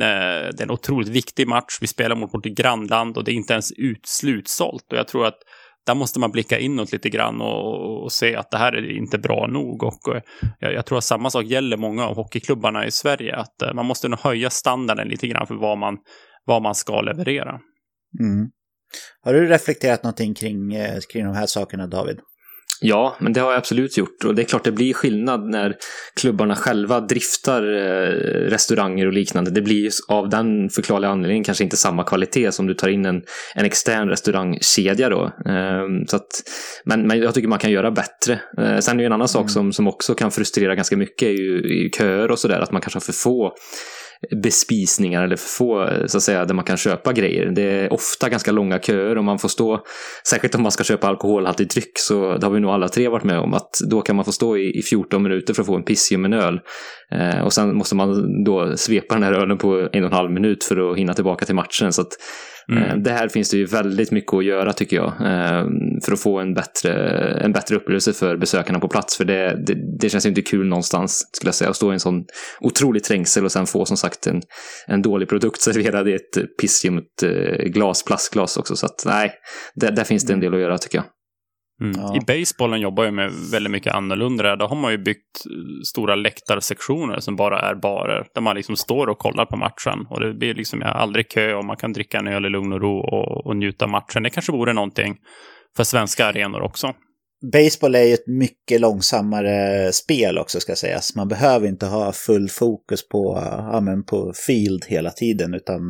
Eh, 0.00 0.48
det 0.56 0.60
är 0.60 0.62
en 0.62 0.70
otroligt 0.70 1.08
viktig 1.08 1.48
match. 1.48 1.78
Vi 1.80 1.86
spelar 1.86 2.16
mot 2.16 2.34
vårt 2.34 2.44
grannland 2.44 3.16
och 3.16 3.24
det 3.24 3.32
är 3.32 3.34
inte 3.34 3.52
ens 3.52 3.72
slutsålt. 4.04 4.92
Och 4.92 4.98
jag 4.98 5.08
tror 5.08 5.26
att 5.26 5.38
där 5.86 5.94
måste 5.94 6.20
man 6.20 6.30
blicka 6.30 6.58
inåt 6.58 6.92
lite 6.92 7.08
grann 7.08 7.40
och, 7.40 8.02
och 8.02 8.12
se 8.12 8.36
att 8.36 8.50
det 8.50 8.58
här 8.58 8.72
är 8.72 8.96
inte 8.96 9.18
bra 9.18 9.46
nog. 9.46 9.82
Och, 9.82 10.08
och 10.08 10.20
jag, 10.58 10.72
jag, 10.72 10.86
tror 10.86 10.98
att 10.98 11.04
samma 11.04 11.30
sak 11.30 11.44
gäller 11.44 11.76
många 11.76 12.06
av 12.06 12.16
hockeyklubbarna 12.16 12.86
i 12.86 12.90
Sverige. 12.90 13.36
Att 13.36 13.62
eh, 13.62 13.74
man 13.74 13.86
måste 13.86 14.08
nog 14.08 14.18
höja 14.18 14.50
standarden 14.50 15.08
lite 15.08 15.26
grann 15.26 15.46
för 15.46 15.54
vad 15.54 15.78
man, 15.78 15.96
vad 16.44 16.62
man 16.62 16.74
ska 16.74 17.00
leverera. 17.00 17.60
Mm. 18.20 18.50
Har 19.20 19.34
du 19.34 19.48
reflekterat 19.48 20.02
någonting 20.02 20.34
kring, 20.34 20.74
kring 21.12 21.24
de 21.24 21.34
här 21.34 21.46
sakerna, 21.46 21.86
David? 21.86 22.20
Ja, 22.80 23.16
men 23.20 23.32
det 23.32 23.40
har 23.40 23.50
jag 23.50 23.58
absolut 23.58 23.96
gjort. 23.96 24.24
Och 24.24 24.34
det 24.34 24.42
är 24.42 24.44
klart 24.44 24.64
det 24.64 24.72
blir 24.72 24.94
skillnad 24.94 25.50
när 25.50 25.76
klubbarna 26.20 26.56
själva 26.56 27.00
driftar 27.00 27.62
eh, 27.62 28.10
restauranger 28.50 29.06
och 29.06 29.12
liknande. 29.12 29.50
Det 29.50 29.60
blir 29.60 29.90
av 30.08 30.28
den 30.28 30.70
förklarliga 30.70 31.10
anledningen 31.10 31.44
kanske 31.44 31.64
inte 31.64 31.76
samma 31.76 32.04
kvalitet 32.04 32.52
som 32.52 32.66
du 32.66 32.74
tar 32.74 32.88
in 32.88 33.06
en, 33.06 33.22
en 33.54 33.64
extern 33.64 34.08
restaurangkedja 34.08 35.08
då. 35.08 35.24
Eh, 35.24 35.86
så 36.06 36.16
att, 36.16 36.42
men, 36.84 37.06
men 37.06 37.18
jag 37.18 37.34
tycker 37.34 37.48
man 37.48 37.58
kan 37.58 37.70
göra 37.70 37.90
bättre. 37.90 38.40
Eh, 38.58 38.78
sen 38.78 38.94
är 38.94 39.02
det 39.02 39.06
en 39.06 39.12
annan 39.12 39.28
sak 39.28 39.42
mm. 39.42 39.48
som, 39.48 39.72
som 39.72 39.88
också 39.88 40.14
kan 40.14 40.30
frustrera 40.30 40.74
ganska 40.74 40.96
mycket 40.96 41.28
är 41.28 41.32
ju, 41.32 41.58
är 41.58 41.82
ju 41.82 41.90
köer 41.90 42.30
och 42.30 42.38
sådär. 42.38 42.60
Att 42.60 42.72
man 42.72 42.80
kanske 42.80 42.96
har 42.96 43.00
för 43.00 43.12
få 43.12 43.54
bespisningar 44.42 45.24
eller 45.24 45.36
för 45.36 45.48
få, 45.48 45.88
så 46.06 46.16
att 46.16 46.22
säga, 46.22 46.44
där 46.44 46.54
man 46.54 46.64
kan 46.64 46.76
köpa 46.76 47.12
grejer. 47.12 47.46
Det 47.46 47.62
är 47.62 47.92
ofta 47.92 48.28
ganska 48.28 48.52
långa 48.52 48.78
köer 48.78 49.18
och 49.18 49.24
man 49.24 49.38
får 49.38 49.48
stå, 49.48 49.84
särskilt 50.28 50.54
om 50.54 50.62
man 50.62 50.72
ska 50.72 50.84
köpa 50.84 51.08
alkoholhaltig 51.08 51.68
dryck, 51.68 51.92
så 51.94 52.36
det 52.36 52.46
har 52.46 52.50
vi 52.50 52.60
nog 52.60 52.70
alla 52.70 52.88
tre 52.88 53.08
varit 53.08 53.24
med 53.24 53.38
om, 53.38 53.54
att 53.54 53.70
då 53.90 54.00
kan 54.00 54.16
man 54.16 54.24
få 54.24 54.32
stå 54.32 54.56
i, 54.56 54.78
i 54.78 54.82
14 54.82 55.22
minuter 55.22 55.54
för 55.54 55.62
att 55.62 55.66
få 55.66 55.76
en 55.76 55.82
pissium 55.82 56.24
en 56.24 56.32
öl. 56.32 56.60
Eh, 57.12 57.40
och 57.40 57.52
sen 57.52 57.76
måste 57.76 57.94
man 57.94 58.44
då 58.44 58.76
svepa 58.76 59.14
den 59.14 59.22
här 59.22 59.32
ölen 59.32 59.58
på 59.58 59.88
en 59.92 60.04
och 60.04 60.10
en 60.10 60.16
halv 60.16 60.30
minut 60.30 60.64
för 60.64 60.90
att 60.90 60.98
hinna 60.98 61.14
tillbaka 61.14 61.46
till 61.46 61.54
matchen. 61.54 61.92
Så 61.92 62.02
att 62.02 62.12
Mm. 62.72 62.82
Eh, 62.82 62.96
det 62.96 63.10
här 63.10 63.28
finns 63.28 63.50
det 63.50 63.56
ju 63.56 63.64
väldigt 63.64 64.10
mycket 64.10 64.34
att 64.34 64.44
göra 64.44 64.72
tycker 64.72 64.96
jag. 64.96 65.06
Eh, 65.06 65.66
för 66.04 66.12
att 66.12 66.20
få 66.20 66.38
en 66.38 66.54
bättre, 66.54 66.92
en 67.44 67.52
bättre 67.52 67.76
upplevelse 67.76 68.12
för 68.12 68.36
besökarna 68.36 68.80
på 68.80 68.88
plats. 68.88 69.16
För 69.16 69.24
det, 69.24 69.64
det, 69.66 69.98
det 70.00 70.08
känns 70.08 70.26
ju 70.26 70.28
inte 70.28 70.42
kul 70.42 70.66
någonstans, 70.66 71.28
skulle 71.32 71.48
jag 71.48 71.54
säga, 71.54 71.70
att 71.70 71.76
stå 71.76 71.90
i 71.90 71.94
en 71.94 72.00
sån 72.00 72.24
otrolig 72.60 73.04
trängsel 73.04 73.44
och 73.44 73.52
sen 73.52 73.66
få 73.66 73.84
som 73.84 73.96
sagt 73.96 74.26
en, 74.26 74.42
en 74.86 75.02
dålig 75.02 75.28
produkt 75.28 75.60
serverad 75.60 76.08
i 76.08 76.14
ett 76.14 76.56
pissljummet 76.60 77.22
eh, 77.22 77.64
glas, 77.64 78.04
plastglas 78.04 78.56
också. 78.56 78.76
Så 78.76 78.86
att 78.86 79.02
nej, 79.06 79.32
där, 79.74 79.90
där 79.90 80.04
finns 80.04 80.24
det 80.24 80.32
en 80.32 80.40
del 80.40 80.54
att 80.54 80.60
göra 80.60 80.78
tycker 80.78 80.98
jag. 80.98 81.04
Mm. 81.80 82.00
Ja. 82.00 82.16
I 82.16 82.20
basebollen 82.20 82.80
jobbar 82.80 83.04
jag 83.04 83.14
med 83.14 83.32
väldigt 83.52 83.70
mycket 83.70 83.94
annorlunda. 83.94 84.56
Där 84.56 84.68
har 84.68 84.76
man 84.76 84.92
ju 84.92 84.98
byggt 84.98 85.44
stora 85.86 86.14
läktarsektioner 86.14 87.20
som 87.20 87.36
bara 87.36 87.60
är 87.60 87.74
barer. 87.74 88.26
Där 88.34 88.40
man 88.40 88.56
liksom 88.56 88.76
står 88.76 89.06
och 89.06 89.18
kollar 89.18 89.44
på 89.44 89.56
matchen. 89.56 90.06
Och 90.10 90.20
det 90.20 90.34
blir 90.34 90.54
liksom 90.54 90.82
aldrig 90.82 91.30
kö 91.30 91.54
och 91.54 91.64
man 91.64 91.76
kan 91.76 91.92
dricka 91.92 92.18
en 92.18 92.28
öl 92.28 92.46
i 92.46 92.48
lugn 92.48 92.72
och 92.72 92.80
ro 92.80 92.98
och, 92.98 93.46
och 93.46 93.56
njuta 93.56 93.84
av 93.84 93.90
matchen. 93.90 94.22
Det 94.22 94.30
kanske 94.30 94.52
vore 94.52 94.72
någonting 94.72 95.16
för 95.76 95.84
svenska 95.84 96.26
arenor 96.26 96.62
också. 96.62 96.94
Baseball 97.52 97.94
är 97.94 98.02
ju 98.02 98.14
ett 98.14 98.26
mycket 98.26 98.80
långsammare 98.80 99.92
spel 99.92 100.38
också 100.38 100.60
ska 100.60 100.74
sägas. 100.76 101.14
Man 101.16 101.28
behöver 101.28 101.68
inte 101.68 101.86
ha 101.86 102.12
full 102.12 102.48
fokus 102.48 103.08
på, 103.08 103.42
ja, 103.72 103.80
men 103.80 104.04
på 104.04 104.32
field 104.46 104.84
hela 104.88 105.10
tiden 105.10 105.54
utan 105.54 105.80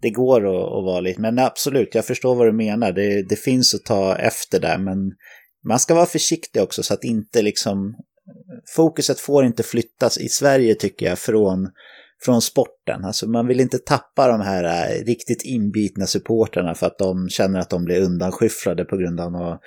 det 0.00 0.10
går 0.10 0.40
att, 0.46 0.78
att 0.78 0.84
vara 0.84 1.00
lite, 1.00 1.20
men 1.20 1.38
absolut, 1.38 1.94
jag 1.94 2.04
förstår 2.04 2.34
vad 2.34 2.46
du 2.46 2.52
menar. 2.52 2.92
Det, 2.92 3.22
det 3.22 3.36
finns 3.36 3.74
att 3.74 3.84
ta 3.84 4.16
efter 4.16 4.60
där, 4.60 4.78
men 4.78 5.12
man 5.68 5.78
ska 5.78 5.94
vara 5.94 6.06
försiktig 6.06 6.62
också 6.62 6.82
så 6.82 6.94
att 6.94 7.04
inte 7.04 7.42
liksom 7.42 7.94
fokuset 8.76 9.20
får 9.20 9.44
inte 9.44 9.62
flyttas 9.62 10.18
i 10.18 10.28
Sverige 10.28 10.74
tycker 10.74 11.06
jag 11.06 11.18
från, 11.18 11.70
från 12.24 12.42
sporten. 12.42 13.04
Alltså 13.04 13.28
man 13.28 13.46
vill 13.46 13.60
inte 13.60 13.78
tappa 13.78 14.28
de 14.28 14.40
här 14.40 14.64
äh, 14.64 15.04
riktigt 15.04 15.44
inbitna 15.44 16.06
supporterna 16.06 16.74
för 16.74 16.86
att 16.86 16.98
de 16.98 17.28
känner 17.28 17.60
att 17.60 17.70
de 17.70 17.84
blir 17.84 18.00
undanskyfflade 18.00 18.84
på 18.84 18.96
grund 18.96 19.20
av 19.20 19.32
något 19.32 19.60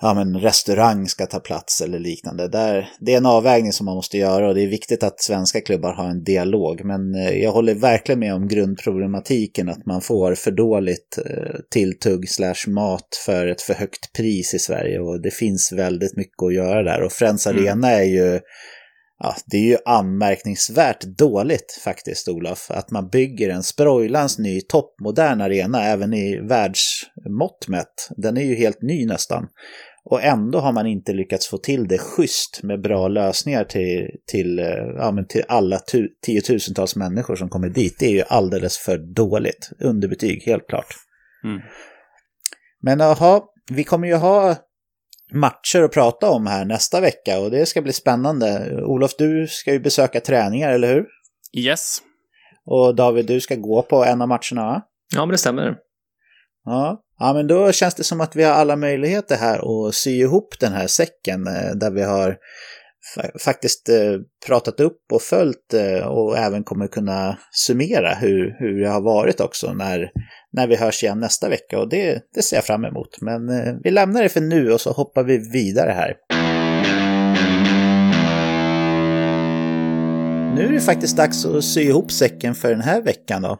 ja, 0.00 0.14
men 0.14 0.40
restaurang 0.40 1.08
ska 1.08 1.26
ta 1.26 1.40
plats 1.40 1.80
eller 1.80 1.98
liknande. 1.98 2.48
Där, 2.48 2.88
det 3.00 3.12
är 3.12 3.16
en 3.16 3.26
avvägning 3.26 3.72
som 3.72 3.86
man 3.86 3.94
måste 3.94 4.18
göra 4.18 4.48
och 4.48 4.54
det 4.54 4.62
är 4.62 4.68
viktigt 4.68 5.02
att 5.02 5.20
svenska 5.20 5.60
klubbar 5.60 5.92
har 5.92 6.08
en 6.08 6.24
dialog. 6.24 6.84
Men 6.84 7.14
eh, 7.14 7.42
jag 7.42 7.52
håller 7.52 7.74
verkligen 7.74 8.18
med 8.18 8.34
om 8.34 8.48
grundproblematiken 8.48 9.68
att 9.68 9.86
man 9.86 10.00
får 10.00 10.34
för 10.34 10.50
dåligt 10.50 11.18
eh, 11.26 11.56
tilltugg 11.70 12.28
slash 12.28 12.68
mat 12.68 13.08
för 13.26 13.46
ett 13.46 13.62
för 13.62 13.74
högt 13.74 14.12
pris 14.16 14.54
i 14.54 14.58
Sverige 14.58 14.98
och 14.98 15.22
det 15.22 15.30
finns 15.30 15.72
väldigt 15.72 16.16
mycket 16.16 16.42
att 16.42 16.54
göra 16.54 16.82
där. 16.82 17.02
Och 17.02 17.12
Friends 17.12 17.46
mm. 17.46 17.64
Arena 17.64 17.90
är 17.90 18.04
ju 18.04 18.40
Ja, 19.24 19.34
det 19.46 19.56
är 19.56 19.66
ju 19.66 19.76
anmärkningsvärt 19.84 21.02
dåligt 21.02 21.80
faktiskt, 21.84 22.28
Olof, 22.28 22.70
att 22.70 22.90
man 22.90 23.08
bygger 23.08 23.50
en 23.50 23.62
sprojlans 23.62 24.38
ny 24.38 24.60
toppmodern 24.60 25.40
arena 25.40 25.84
även 25.84 26.14
i 26.14 26.40
världsmått 26.40 27.68
mätt. 27.68 28.08
Den 28.16 28.36
är 28.36 28.42
ju 28.42 28.54
helt 28.54 28.82
ny 28.82 29.06
nästan. 29.06 29.48
Och 30.04 30.22
ändå 30.22 30.58
har 30.58 30.72
man 30.72 30.86
inte 30.86 31.12
lyckats 31.12 31.48
få 31.48 31.58
till 31.58 31.88
det 31.88 31.98
schysst 31.98 32.60
med 32.62 32.82
bra 32.82 33.08
lösningar 33.08 33.64
till, 33.64 34.08
till, 34.32 34.58
eh, 34.58 34.66
ja, 34.96 35.12
men 35.12 35.26
till 35.26 35.42
alla 35.48 35.78
tu, 35.78 36.08
tiotusentals 36.26 36.96
människor 36.96 37.36
som 37.36 37.48
kommer 37.48 37.68
dit. 37.68 37.96
Det 37.98 38.06
är 38.06 38.14
ju 38.14 38.22
alldeles 38.28 38.78
för 38.78 39.14
dåligt. 39.14 39.70
Underbetyg, 39.80 40.42
helt 40.46 40.68
klart. 40.68 40.94
Mm. 41.44 41.60
Men 42.80 43.00
jaha, 43.00 43.42
vi 43.70 43.84
kommer 43.84 44.08
ju 44.08 44.14
ha 44.14 44.56
matcher 45.34 45.82
att 45.82 45.92
prata 45.92 46.30
om 46.30 46.46
här 46.46 46.64
nästa 46.64 47.00
vecka 47.00 47.38
och 47.40 47.50
det 47.50 47.66
ska 47.66 47.82
bli 47.82 47.92
spännande. 47.92 48.78
Olof, 48.82 49.16
du 49.18 49.46
ska 49.48 49.72
ju 49.72 49.80
besöka 49.80 50.20
träningar, 50.20 50.72
eller 50.72 50.94
hur? 50.94 51.06
Yes. 51.56 51.98
Och 52.66 52.94
David, 52.94 53.26
du 53.26 53.40
ska 53.40 53.54
gå 53.54 53.82
på 53.82 54.04
en 54.04 54.22
av 54.22 54.28
matcherna, 54.28 54.66
va? 54.66 54.82
Ja, 55.14 55.20
men 55.20 55.28
det 55.28 55.38
stämmer. 55.38 55.76
Ja. 56.64 57.02
ja, 57.18 57.32
men 57.32 57.46
då 57.46 57.72
känns 57.72 57.94
det 57.94 58.04
som 58.04 58.20
att 58.20 58.36
vi 58.36 58.42
har 58.42 58.52
alla 58.52 58.76
möjligheter 58.76 59.36
här 59.36 59.88
att 59.88 59.94
sy 59.94 60.10
ihop 60.10 60.54
den 60.60 60.72
här 60.72 60.86
säcken 60.86 61.46
eh, 61.46 61.70
där 61.74 61.90
vi 61.90 62.02
har 62.02 62.36
faktiskt 63.40 63.88
eh, 63.88 64.18
pratat 64.46 64.80
upp 64.80 65.00
och 65.12 65.22
följt 65.22 65.74
eh, 65.74 66.06
och 66.06 66.38
även 66.38 66.64
kommer 66.64 66.86
kunna 66.86 67.38
summera 67.50 68.14
hur, 68.14 68.56
hur 68.58 68.80
det 68.80 68.88
har 68.88 69.00
varit 69.00 69.40
också 69.40 69.72
när, 69.72 70.10
när 70.52 70.66
vi 70.66 70.76
hörs 70.76 71.02
igen 71.02 71.20
nästa 71.20 71.48
vecka 71.48 71.78
och 71.78 71.88
det, 71.88 72.22
det 72.34 72.42
ser 72.42 72.56
jag 72.56 72.64
fram 72.64 72.84
emot. 72.84 73.20
Men 73.20 73.48
eh, 73.48 73.74
vi 73.84 73.90
lämnar 73.90 74.22
det 74.22 74.28
för 74.28 74.40
nu 74.40 74.72
och 74.72 74.80
så 74.80 74.92
hoppar 74.92 75.24
vi 75.24 75.38
vidare 75.52 75.90
här. 75.90 76.14
Nu 80.54 80.66
är 80.66 80.72
det 80.72 80.80
faktiskt 80.80 81.16
dags 81.16 81.44
att 81.44 81.64
sy 81.64 81.80
ihop 81.80 82.12
säcken 82.12 82.54
för 82.54 82.70
den 82.70 82.80
här 82.80 83.02
veckan 83.02 83.42
då. 83.42 83.58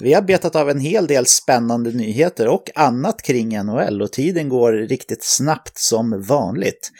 Vi 0.00 0.12
har 0.12 0.22
betat 0.22 0.56
av 0.56 0.70
en 0.70 0.80
hel 0.80 1.06
del 1.06 1.26
spännande 1.26 1.90
nyheter 1.90 2.48
och 2.48 2.70
annat 2.74 3.22
kring 3.22 3.64
NHL 3.64 4.02
och 4.02 4.12
tiden 4.12 4.48
går 4.48 4.72
riktigt 4.72 5.24
snabbt 5.24 5.78
som 5.78 6.22
vanligt. 6.22 6.90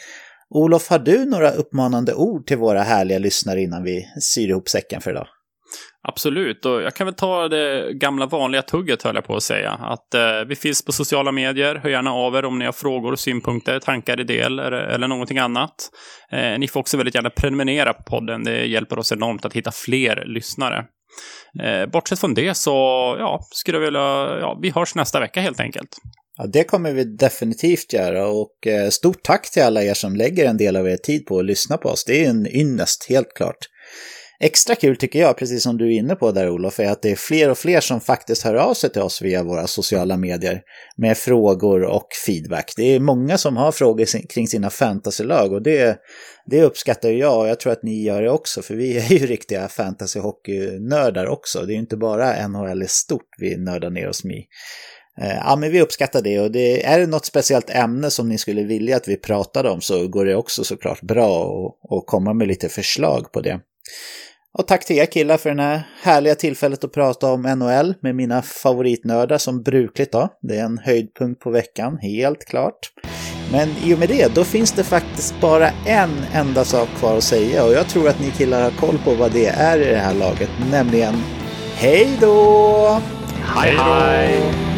Olof, 0.49 0.89
har 0.89 0.99
du 0.99 1.25
några 1.25 1.51
uppmanande 1.51 2.13
ord 2.13 2.47
till 2.47 2.57
våra 2.57 2.81
härliga 2.81 3.19
lyssnare 3.19 3.61
innan 3.61 3.83
vi 3.83 4.05
syr 4.21 4.49
ihop 4.49 4.69
säcken 4.69 5.01
för 5.01 5.11
idag? 5.11 5.27
Absolut, 6.07 6.65
och 6.65 6.81
jag 6.81 6.93
kan 6.93 7.07
väl 7.07 7.13
ta 7.13 7.47
det 7.47 7.93
gamla 7.93 8.25
vanliga 8.25 8.61
tugget 8.61 9.03
höll 9.03 9.15
jag 9.15 9.25
på 9.25 9.35
att 9.35 9.43
säga. 9.43 9.71
Att 9.71 10.13
eh, 10.13 10.45
vi 10.47 10.55
finns 10.55 10.85
på 10.85 10.91
sociala 10.91 11.31
medier, 11.31 11.75
hör 11.75 11.89
gärna 11.89 12.13
av 12.13 12.35
er 12.35 12.45
om 12.45 12.59
ni 12.59 12.65
har 12.65 12.71
frågor, 12.71 13.15
synpunkter, 13.15 13.79
tankar, 13.79 14.19
idéer 14.19 14.45
eller, 14.45 14.71
eller 14.71 15.07
någonting 15.07 15.37
annat. 15.37 15.75
Eh, 16.31 16.59
ni 16.59 16.67
får 16.67 16.79
också 16.79 16.97
väldigt 16.97 17.15
gärna 17.15 17.29
prenumerera 17.29 17.93
på 17.93 18.03
podden, 18.03 18.43
det 18.43 18.65
hjälper 18.65 18.99
oss 18.99 19.11
enormt 19.11 19.45
att 19.45 19.53
hitta 19.53 19.71
fler 19.71 20.23
lyssnare. 20.25 20.85
Eh, 21.63 21.85
bortsett 21.85 22.19
från 22.19 22.33
det 22.33 22.57
så, 22.57 22.71
ja, 23.19 23.39
skulle 23.51 23.77
jag 23.77 23.85
vilja, 23.85 24.39
ja, 24.39 24.59
vi 24.61 24.69
hörs 24.69 24.95
nästa 24.95 25.19
vecka 25.19 25.41
helt 25.41 25.59
enkelt. 25.59 25.97
Ja, 26.37 26.45
det 26.47 26.63
kommer 26.63 26.93
vi 26.93 27.03
definitivt 27.03 27.93
göra 27.93 28.27
och 28.27 28.67
eh, 28.67 28.89
stort 28.89 29.23
tack 29.23 29.51
till 29.51 29.63
alla 29.63 29.83
er 29.83 29.93
som 29.93 30.15
lägger 30.15 30.45
en 30.45 30.57
del 30.57 30.75
av 30.75 30.87
er 30.87 30.97
tid 30.97 31.25
på 31.25 31.39
att 31.39 31.45
lyssna 31.45 31.77
på 31.77 31.89
oss. 31.89 32.05
Det 32.05 32.25
är 32.25 32.29
en 32.29 32.47
ynnest, 32.47 33.05
helt 33.09 33.33
klart. 33.33 33.57
Extra 34.39 34.75
kul 34.75 34.95
tycker 34.95 35.19
jag, 35.19 35.37
precis 35.37 35.63
som 35.63 35.77
du 35.77 35.85
är 35.85 35.97
inne 35.99 36.15
på 36.15 36.31
där 36.31 36.49
Olof, 36.49 36.79
är 36.79 36.91
att 36.91 37.01
det 37.01 37.11
är 37.11 37.15
fler 37.15 37.49
och 37.49 37.57
fler 37.57 37.79
som 37.81 38.01
faktiskt 38.01 38.43
hör 38.43 38.55
av 38.55 38.73
sig 38.73 38.89
till 38.89 39.01
oss 39.01 39.21
via 39.21 39.43
våra 39.43 39.67
sociala 39.67 40.17
medier 40.17 40.61
med 40.97 41.17
frågor 41.17 41.83
och 41.83 42.07
feedback. 42.25 42.73
Det 42.77 42.83
är 42.83 42.99
många 42.99 43.37
som 43.37 43.57
har 43.57 43.71
frågor 43.71 44.27
kring 44.27 44.47
sina 44.47 44.69
fantasylag 44.69 45.53
och 45.53 45.61
det, 45.61 45.97
det 46.45 46.63
uppskattar 46.63 47.09
jag 47.09 47.39
och 47.39 47.47
jag 47.47 47.59
tror 47.59 47.73
att 47.73 47.83
ni 47.83 48.03
gör 48.03 48.21
det 48.21 48.29
också, 48.29 48.61
för 48.61 48.75
vi 48.75 48.97
är 49.07 49.11
ju 49.13 49.25
riktiga 49.25 49.67
fantasyhockeynördar 49.67 51.27
också. 51.27 51.61
Det 51.61 51.71
är 51.71 51.75
ju 51.75 51.81
inte 51.81 51.97
bara 51.97 52.47
NHL 52.47 52.83
i 52.83 52.87
stort 52.87 53.29
vi 53.37 53.57
nördar 53.57 53.89
ner 53.89 54.09
oss 54.09 54.23
med. 54.23 54.43
Eh, 55.21 55.35
ja, 55.35 55.55
men 55.55 55.71
vi 55.71 55.81
uppskattar 55.81 56.21
det 56.21 56.39
och 56.39 56.51
det, 56.51 56.85
är 56.85 56.99
det 56.99 57.07
något 57.07 57.25
speciellt 57.25 57.69
ämne 57.69 58.11
som 58.11 58.29
ni 58.29 58.37
skulle 58.37 58.63
vilja 58.63 58.97
att 58.97 59.07
vi 59.07 59.17
pratade 59.17 59.69
om 59.69 59.81
så 59.81 60.07
går 60.07 60.25
det 60.25 60.35
också 60.35 60.63
såklart 60.63 61.01
bra 61.01 61.51
att 61.89 62.05
komma 62.05 62.33
med 62.33 62.47
lite 62.47 62.69
förslag 62.69 63.31
på 63.31 63.41
det. 63.41 63.59
Och 64.57 64.67
tack 64.67 64.85
till 64.85 64.97
er 64.97 65.05
killar 65.05 65.37
för 65.37 65.55
det 65.55 65.63
här 65.63 65.81
härliga 66.03 66.35
tillfället 66.35 66.83
att 66.83 66.91
prata 66.93 67.31
om 67.31 67.41
NHL 67.41 67.93
med 67.99 68.15
mina 68.15 68.41
favoritnördar 68.41 69.37
som 69.37 69.63
brukligt 69.63 70.11
då. 70.11 70.29
Det 70.41 70.55
är 70.55 70.65
en 70.65 70.77
höjdpunkt 70.77 71.41
på 71.41 71.49
veckan, 71.49 71.97
helt 71.97 72.45
klart. 72.45 72.91
Men 73.51 73.69
i 73.83 73.93
och 73.93 73.99
med 73.99 74.09
det, 74.09 74.35
då 74.35 74.43
finns 74.43 74.71
det 74.71 74.83
faktiskt 74.83 75.41
bara 75.41 75.69
en 75.85 76.11
enda 76.33 76.65
sak 76.65 76.89
kvar 76.99 77.17
att 77.17 77.23
säga 77.23 77.65
och 77.65 77.73
jag 77.73 77.87
tror 77.87 78.09
att 78.09 78.19
ni 78.19 78.31
killar 78.31 78.63
har 78.63 78.71
koll 78.71 78.97
på 78.97 79.13
vad 79.13 79.31
det 79.31 79.47
är 79.47 79.79
i 79.79 79.85
det 79.85 79.97
här 79.97 80.13
laget, 80.13 80.49
nämligen 80.71 81.13
Hej 81.75 82.17
då! 82.21 83.01
Hej 83.55 83.75
hej! 83.77 84.74